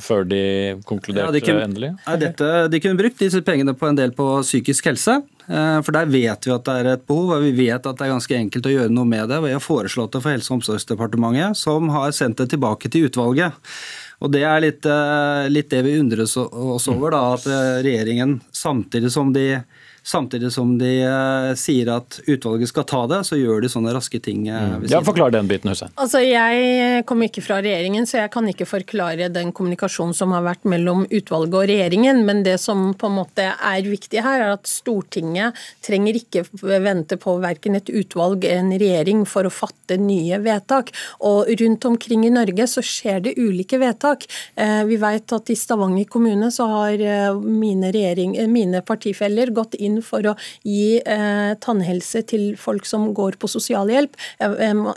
før 0.03 0.27
de 0.29 0.43
konkluderte 0.85 1.31
ja, 1.31 1.33
de 1.33 1.41
kunne, 1.41 1.65
endelig? 1.65 1.91
Dette, 2.21 2.51
de 2.69 2.81
kunne 2.83 2.99
brukt 2.99 3.19
disse 3.19 3.41
pengene 3.45 3.73
på 3.77 3.89
en 3.89 3.97
del 3.97 4.13
på 4.15 4.27
psykisk 4.45 4.91
helse. 4.91 5.19
Eh, 5.47 5.79
for 5.83 5.95
der 5.95 6.11
vet 6.13 6.45
vi 6.47 6.53
at 6.53 6.69
det 6.69 6.77
er 6.79 6.91
et 6.93 7.07
behov, 7.09 7.35
og 7.37 7.47
vi 7.47 7.53
vet 7.63 7.81
at 7.81 7.97
det 7.97 8.05
er 8.07 8.13
ganske 8.13 8.37
enkelt 8.37 8.69
å 8.69 8.75
gjøre 8.77 8.93
noe 8.93 9.09
med 9.09 9.33
det. 9.33 9.41
Vi 9.47 9.55
har 9.55 9.63
foreslått 9.63 10.13
det 10.15 10.23
for 10.23 10.35
Helse- 10.35 10.53
og 10.53 10.61
omsorgsdepartementet, 10.61 11.59
som 11.59 11.89
har 11.93 12.13
sendt 12.15 12.43
det 12.43 12.51
tilbake 12.53 12.91
til 12.93 13.09
utvalget. 13.09 13.57
Og 14.23 14.31
Det 14.31 14.43
er 14.47 14.61
litt, 14.63 14.85
litt 15.51 15.67
det 15.73 15.81
vi 15.83 15.97
undres 15.99 16.37
oss 16.39 16.85
over, 16.87 17.11
da, 17.11 17.33
at 17.33 17.47
regjeringen 17.83 18.37
samtidig 18.55 19.11
som 19.11 19.33
de 19.35 19.57
Samtidig 20.05 20.51
som 20.51 20.73
de 20.77 20.89
uh, 21.07 21.53
sier 21.55 21.87
at 21.93 22.17
utvalget 22.27 22.67
skal 22.67 22.83
ta 22.83 23.05
det, 23.07 23.21
så 23.23 23.37
gjør 23.39 23.61
de 23.63 23.69
sånne 23.71 23.93
raske 23.95 24.19
ting. 24.19 24.41
Uh, 24.51 24.81
ja, 24.91 24.99
Forklar 25.05 25.31
den 25.31 25.47
biten, 25.47 25.71
Hussein. 25.71 25.93
Altså, 25.95 26.19
Jeg 26.19 27.05
kommer 27.07 27.29
ikke 27.29 27.43
fra 27.45 27.61
regjeringen, 27.63 28.03
så 28.09 28.19
jeg 28.19 28.33
kan 28.33 28.49
ikke 28.51 28.67
forklare 28.67 29.29
den 29.31 29.53
kommunikasjonen 29.55 30.11
som 30.17 30.35
har 30.35 30.43
vært 30.43 30.67
mellom 30.67 31.05
utvalget 31.07 31.55
og 31.55 31.67
regjeringen. 31.71 32.19
Men 32.27 32.43
det 32.43 32.57
som 32.59 32.89
på 32.99 33.07
en 33.07 33.15
måte 33.21 33.45
er 33.55 33.87
viktig 33.87 34.19
her, 34.25 34.43
er 34.43 34.57
at 34.57 34.67
Stortinget 34.67 35.55
trenger 35.87 36.19
ikke 36.19 36.43
vente 36.83 37.15
på 37.21 37.37
verken 37.39 37.79
et 37.79 37.87
utvalg 37.93 38.43
eller 38.43 38.59
en 38.59 38.75
regjering 38.75 39.23
for 39.29 39.47
å 39.47 39.53
fatte 39.53 39.95
nye 40.01 40.41
vedtak. 40.43 40.91
Og 41.23 41.47
rundt 41.63 41.87
omkring 41.87 42.27
i 42.27 42.33
Norge 42.33 42.67
så 42.67 42.83
skjer 42.83 43.23
det 43.29 43.37
ulike 43.39 43.79
vedtak. 43.79 44.27
Vi 44.89 44.99
vet 44.99 45.37
at 45.39 45.51
i 45.53 45.57
Stavanger 45.57 46.11
kommune 46.11 46.51
så 46.51 46.67
har 46.67 47.07
mine, 47.39 47.93
mine 48.51 48.83
partifeller 48.83 49.55
gått 49.55 49.79
inn 49.79 49.92
inn 49.93 50.01
for 50.05 50.25
å 50.27 50.35
gi 50.65 50.99
eh, 50.99 51.53
tannhelse 51.63 52.23
til 52.29 52.53
folk 52.59 52.87
som 52.89 53.11
går 53.15 53.37
på 53.41 53.49
sosialhjelp. 53.51 54.17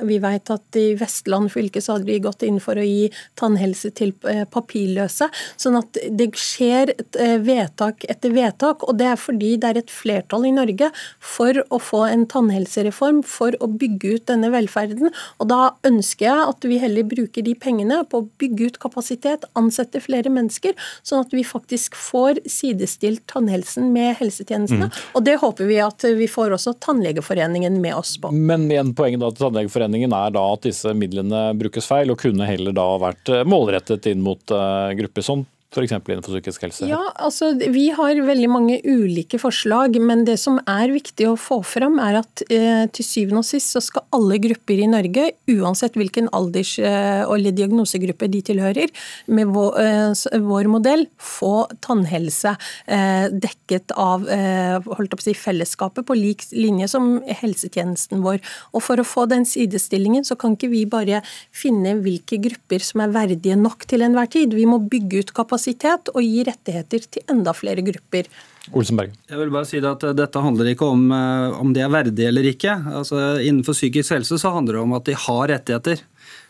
Vi 0.06 0.18
vet 0.22 0.52
at 0.52 0.78
i 0.80 0.88
Vestland 0.98 1.52
fylke 1.52 1.82
så 1.84 1.96
hadde 1.96 2.08
vi 2.08 2.22
gått 2.24 2.44
inn 2.46 2.58
for 2.62 2.78
å 2.78 2.86
gi 2.86 3.10
tannhelse 3.38 3.92
til 3.96 4.14
eh, 4.28 4.44
papirløse. 4.50 5.28
Sånn 5.60 5.78
at 5.80 6.00
det 6.16 6.30
skjer 6.40 6.94
et 6.96 7.20
eh, 7.20 7.36
vedtak 7.42 8.06
etter 8.10 8.34
vedtak, 8.34 8.84
og 8.86 8.98
det 9.00 9.10
er 9.12 9.20
fordi 9.20 9.54
det 9.60 9.70
er 9.70 9.80
et 9.82 9.92
flertall 9.92 10.46
i 10.48 10.54
Norge 10.54 10.90
for 11.22 11.62
å 11.70 11.80
få 11.82 12.04
en 12.08 12.26
tannhelsereform, 12.30 13.22
for 13.26 13.56
å 13.60 13.70
bygge 13.70 14.16
ut 14.16 14.26
denne 14.30 14.50
velferden. 14.54 15.12
Og 15.40 15.50
da 15.50 15.72
ønsker 15.86 16.28
jeg 16.28 16.50
at 16.52 16.68
vi 16.68 16.80
heller 16.82 17.06
bruker 17.06 17.44
de 17.46 17.54
pengene 17.58 18.02
på 18.08 18.22
å 18.22 18.28
bygge 18.40 18.70
ut 18.70 18.80
kapasitet, 18.82 19.46
ansette 19.58 20.02
flere 20.04 20.32
mennesker, 20.32 20.76
sånn 21.06 21.24
at 21.24 21.34
vi 21.34 21.44
faktisk 21.46 21.96
får 21.98 22.42
sidestilt 22.50 23.24
tannhelsen 23.30 23.90
med 23.94 24.16
helsetjenestene. 24.20 24.85
Mm. 24.86 25.02
Og 25.18 25.26
det 25.26 25.36
håper 25.42 25.68
vi 25.68 25.80
at 25.82 26.06
vi 26.18 26.28
får 26.30 26.56
også 26.56 26.76
Tannlegeforeningen 26.86 27.80
med 27.82 27.98
oss 27.98 28.16
på. 28.22 28.30
Men 28.32 28.68
igjen 28.70 28.94
poenget 28.96 29.24
da 29.24 29.32
til 29.32 29.46
Tannlegeforeningen 29.46 30.14
er 30.16 30.32
da 30.36 30.46
at 30.54 30.66
disse 30.68 30.94
midlene 30.96 31.48
brukes 31.58 31.88
feil, 31.88 32.12
og 32.12 32.20
kunne 32.22 32.48
heller 32.48 32.76
da 32.76 32.86
vært 33.02 33.32
målrettet 33.48 34.08
inn 34.10 34.24
mot 34.24 34.54
uh, 34.54 34.92
grupper 34.96 35.24
sånn 35.26 35.46
F.eks. 35.74 35.92
innenfor 35.92 36.30
psykisk 36.30 36.62
helse? 36.62 36.86
Ja, 36.88 37.00
altså 37.18 37.50
Vi 37.58 37.88
har 37.94 38.16
veldig 38.22 38.48
mange 38.48 38.76
ulike 38.86 39.38
forslag, 39.40 39.96
men 39.98 40.22
det 40.24 40.38
som 40.38 40.60
er 40.62 40.92
viktig 40.94 41.26
å 41.26 41.34
få 41.36 41.58
fram, 41.66 41.98
er 42.00 42.20
at 42.22 42.42
eh, 42.46 42.86
til 42.94 43.04
syvende 43.04 43.42
og 43.42 43.48
sist 43.48 43.74
så 43.74 43.82
skal 43.82 44.06
alle 44.14 44.38
grupper 44.40 44.78
i 44.78 44.86
Norge, 44.88 45.26
uansett 45.50 45.98
hvilken 45.98 46.30
alders- 46.36 46.78
eh, 46.78 47.24
eller 47.26 47.56
diagnosegruppe 47.56 48.28
de 48.30 48.42
tilhører, 48.46 48.92
med 49.26 49.50
vår, 49.56 49.80
eh, 49.82 50.38
vår 50.46 50.70
modell 50.70 51.04
få 51.18 51.66
tannhelse 51.84 52.54
eh, 52.86 53.26
dekket 53.34 53.92
av 53.98 54.28
eh, 54.30 54.78
holdt 54.86 55.18
opp 55.18 55.24
å 55.24 55.26
si, 55.26 55.34
fellesskapet 55.36 56.06
på 56.06 56.16
lik 56.16 56.46
linje 56.54 56.88
som 56.94 57.18
helsetjenesten 57.26 58.22
vår. 58.24 58.38
Og 58.72 58.86
For 58.86 59.02
å 59.02 59.08
få 59.08 59.26
den 59.28 59.44
sidestillingen 59.48 60.24
så 60.24 60.38
kan 60.38 60.54
ikke 60.54 60.70
vi 60.70 60.86
bare 60.88 61.24
finne 61.50 61.98
hvilke 62.06 62.38
grupper 62.46 62.86
som 62.86 63.02
er 63.02 63.12
verdige 63.12 63.58
nok 63.58 63.84
til 63.90 64.06
enhver 64.06 64.30
tid. 64.30 64.54
Vi 64.54 64.68
må 64.70 64.78
bygge 64.86 65.26
ut 65.26 65.34
kapasitet 65.34 65.55
kapasitet 65.56 66.10
og 66.12 66.22
gi 66.22 66.44
rettigheter 66.44 67.06
til 67.08 67.22
enda 67.32 67.52
flere 67.56 67.82
grupper. 67.82 68.28
Olsenberg. 68.74 69.14
Jeg 69.30 69.38
vil 69.38 69.52
bare 69.54 69.66
si 69.68 69.78
at 69.78 70.02
eh, 70.04 70.16
Dette 70.16 70.42
handler 70.42 70.72
ikke 70.72 70.84
om 70.90 71.06
eh, 71.12 71.54
om 71.60 71.72
de 71.72 71.80
er 71.80 71.92
verdige 71.92 72.28
eller 72.28 72.44
ikke. 72.50 72.74
Altså, 72.92 73.38
innenfor 73.40 73.76
psykisk 73.76 74.12
helse 74.12 74.38
så 74.38 74.52
handler 74.52 74.76
det 74.76 74.82
om 74.82 74.94
at 74.96 75.06
de 75.06 75.14
har 75.14 75.48
rettigheter. 75.48 76.02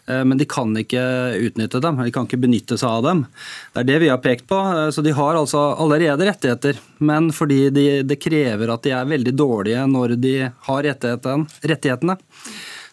eh, 0.08 0.24
men 0.24 0.38
de 0.38 0.46
kan 0.48 0.72
ikke 0.76 1.02
utnytte 1.44 1.80
dem. 1.80 2.00
De 2.02 2.10
kan 2.10 2.26
ikke 2.26 2.40
benytte 2.40 2.78
seg 2.78 2.88
av 2.88 3.02
dem. 3.04 3.26
Det 3.74 3.84
er 3.84 3.90
det 3.90 3.98
vi 4.00 4.08
har 4.08 4.22
pekt 4.24 4.48
på. 4.48 4.58
Så 4.90 5.04
de 5.04 5.12
har 5.12 5.36
altså 5.36 5.76
allerede 5.76 6.26
rettigheter, 6.26 6.80
men 6.98 7.30
fordi 7.32 7.68
de, 7.70 8.02
det 8.02 8.18
krever 8.18 8.72
at 8.72 8.82
de 8.82 8.96
er 8.96 9.12
veldig 9.12 9.36
dårlige 9.36 9.84
når 9.86 10.16
de 10.16 10.38
har 10.48 10.88
rettighetene, 10.88 12.16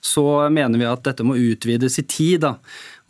så 0.03 0.49
mener 0.51 0.80
vi 0.80 0.86
at 0.86 1.05
dette 1.05 1.24
må 1.24 1.39
utvides 1.39 1.95
i 2.01 2.03
tid. 2.03 2.41
da. 2.43 2.57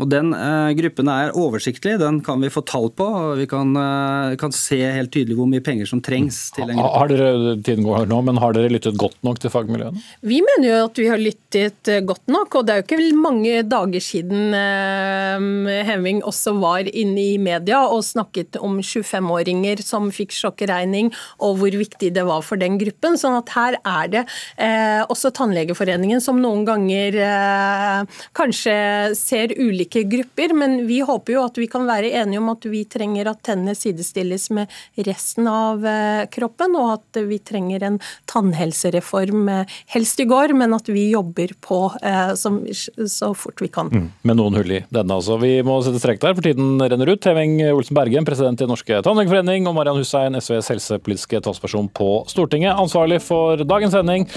Og 0.02 0.10
Den 0.10 0.34
eh, 0.34 0.72
gruppen 0.78 1.10
er 1.12 1.36
oversiktlig, 1.38 2.00
den 2.02 2.18
kan 2.26 2.42
vi 2.42 2.50
få 2.52 2.64
tall 2.66 2.90
på. 2.98 3.06
og 3.06 3.38
Vi 3.38 3.46
kan, 3.50 3.76
eh, 3.78 4.36
kan 4.42 4.54
se 4.56 4.80
helt 4.82 5.12
tydelig 5.14 5.38
hvor 5.38 5.50
mye 5.50 5.62
penger 5.64 5.86
som 5.90 6.02
trengs. 6.02 6.50
til 6.54 6.70
en 6.70 6.78
gruppe. 6.78 6.98
Har 6.98 7.08
dere, 7.12 7.58
tiden 7.62 7.86
går 7.86 8.08
nå, 8.10 8.22
men 8.26 8.38
har 8.42 8.54
dere 8.54 8.72
lyttet 8.74 8.98
godt 8.98 9.18
nok 9.24 9.40
til 9.40 9.54
fagmiljøene? 9.54 10.02
Vi 10.26 10.42
mener 10.42 10.68
jo 10.68 10.80
at 10.88 10.98
vi 10.98 11.08
har 11.12 11.22
lyttet 11.22 11.92
eh, 11.94 12.02
godt 12.02 12.26
nok, 12.28 12.56
og 12.56 12.66
det 12.66 12.74
er 12.74 12.82
jo 12.82 12.88
ikke 12.88 13.22
mange 13.22 13.62
dager 13.70 14.02
siden 14.02 14.58
eh, 14.58 15.86
Hemming 15.86 16.24
også 16.26 16.56
var 16.58 16.90
inne 16.90 17.22
i 17.36 17.38
media 17.38 17.84
og 17.86 18.04
snakket 18.04 18.58
om 18.58 18.80
25-åringer 18.82 19.84
som 19.86 20.10
fikk 20.14 20.34
sjokkregning, 20.34 21.14
og 21.40 21.60
hvor 21.62 21.78
viktig 21.84 22.12
det 22.16 22.26
var 22.26 22.42
for 22.42 22.58
den 22.58 22.80
gruppen. 22.82 23.18
sånn 23.20 23.38
at 23.38 23.54
her 23.54 23.78
er 23.78 24.10
det 24.10 24.26
eh, 24.58 25.06
også 25.06 25.34
Tannlegeforeningen 25.38 26.22
som 26.24 26.42
noen 26.42 26.66
ganger 26.66 27.22
eh, 27.22 28.22
kanskje 28.34 28.76
ser 29.18 29.54
ulike 29.54 29.83
ulike 29.84 30.04
grupper, 30.04 30.54
men 30.54 30.88
vi 30.88 31.02
håper 31.02 31.34
jo 31.34 31.44
at 31.46 31.58
vi 31.58 31.68
kan 31.68 31.86
være 31.88 32.12
enige 32.12 32.40
om 32.40 32.50
at 32.50 32.66
vi 32.66 32.84
trenger 32.86 33.28
at 33.30 33.42
tennene 33.44 33.76
sidestilles 33.76 34.50
med 34.52 34.68
resten 35.06 35.48
av 35.48 35.86
eh, 35.86 36.26
kroppen, 36.32 36.76
og 36.76 37.00
at 37.00 37.22
vi 37.28 37.40
trenger 37.40 37.84
en 37.84 38.00
tannhelsereform 38.26 39.50
eh, 39.50 39.66
helst 39.94 40.20
i 40.20 40.26
går, 40.26 40.54
men 40.54 40.74
at 40.74 40.88
vi 40.88 41.10
jobber 41.12 41.54
på 41.62 41.92
eh, 42.02 42.34
så 42.36 43.34
fort 43.34 43.62
vi 43.62 43.68
kan. 43.68 43.92
Mm, 43.92 44.12
med 44.24 44.40
noen 44.40 44.60
hull 44.60 44.72
i 44.72 44.84
denne, 44.90 45.20
altså. 45.20 45.38
Vi 45.42 45.62
må 45.66 45.82
sette 45.84 46.02
strek 46.02 46.22
der, 46.22 46.36
for 46.36 46.46
tiden 46.46 46.80
renner 46.82 47.14
ut. 47.14 47.24
Heving 47.24 47.60
Olsen 47.74 47.98
Bergen, 47.98 48.28
president 48.28 48.62
i 48.64 48.70
Norske 48.70 49.02
tannlegeforening, 49.04 49.68
og 49.68 49.78
Marian 49.78 50.00
Hussein, 50.00 50.40
SVs 50.40 50.72
helsepolitiske 50.74 51.44
talsperson 51.44 51.92
på 51.92 52.24
Stortinget, 52.32 52.76
ansvarlig 52.78 53.22
for 53.24 53.64
dagens 53.68 53.96
sending. 53.96 54.28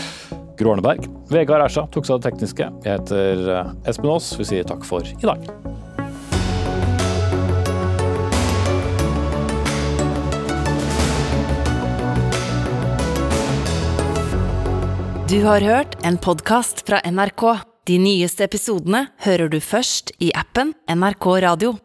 Gro 0.57 0.73
Arneberg. 0.73 1.07
Vegard 1.31 1.67
Ersa 1.67 1.87
tok 1.93 2.07
seg 2.09 2.17
av 2.17 2.23
det 2.23 2.31
tekniske. 2.31 2.69
Jeg 2.85 3.01
heter 3.01 3.49
eh, 3.53 3.73
Espen 3.91 4.13
Aas. 4.13 4.33
Vi 4.41 4.49
sier 4.49 4.69
takk 4.69 4.87
for 4.89 5.05
i 5.05 5.27
dag. 5.27 5.45
Du 15.27 15.41
har 15.43 15.61
hørt 15.61 15.97
en 16.07 16.17
podkast 16.23 16.87
fra 16.87 17.01
NRK. 17.03 17.43
De 17.87 17.99
nyeste 17.99 18.47
episodene 18.47 19.09
hører 19.27 19.51
du 19.51 19.61
først 19.63 20.15
i 20.23 20.33
appen 20.35 20.73
NRK 20.91 21.27
Radio. 21.45 21.77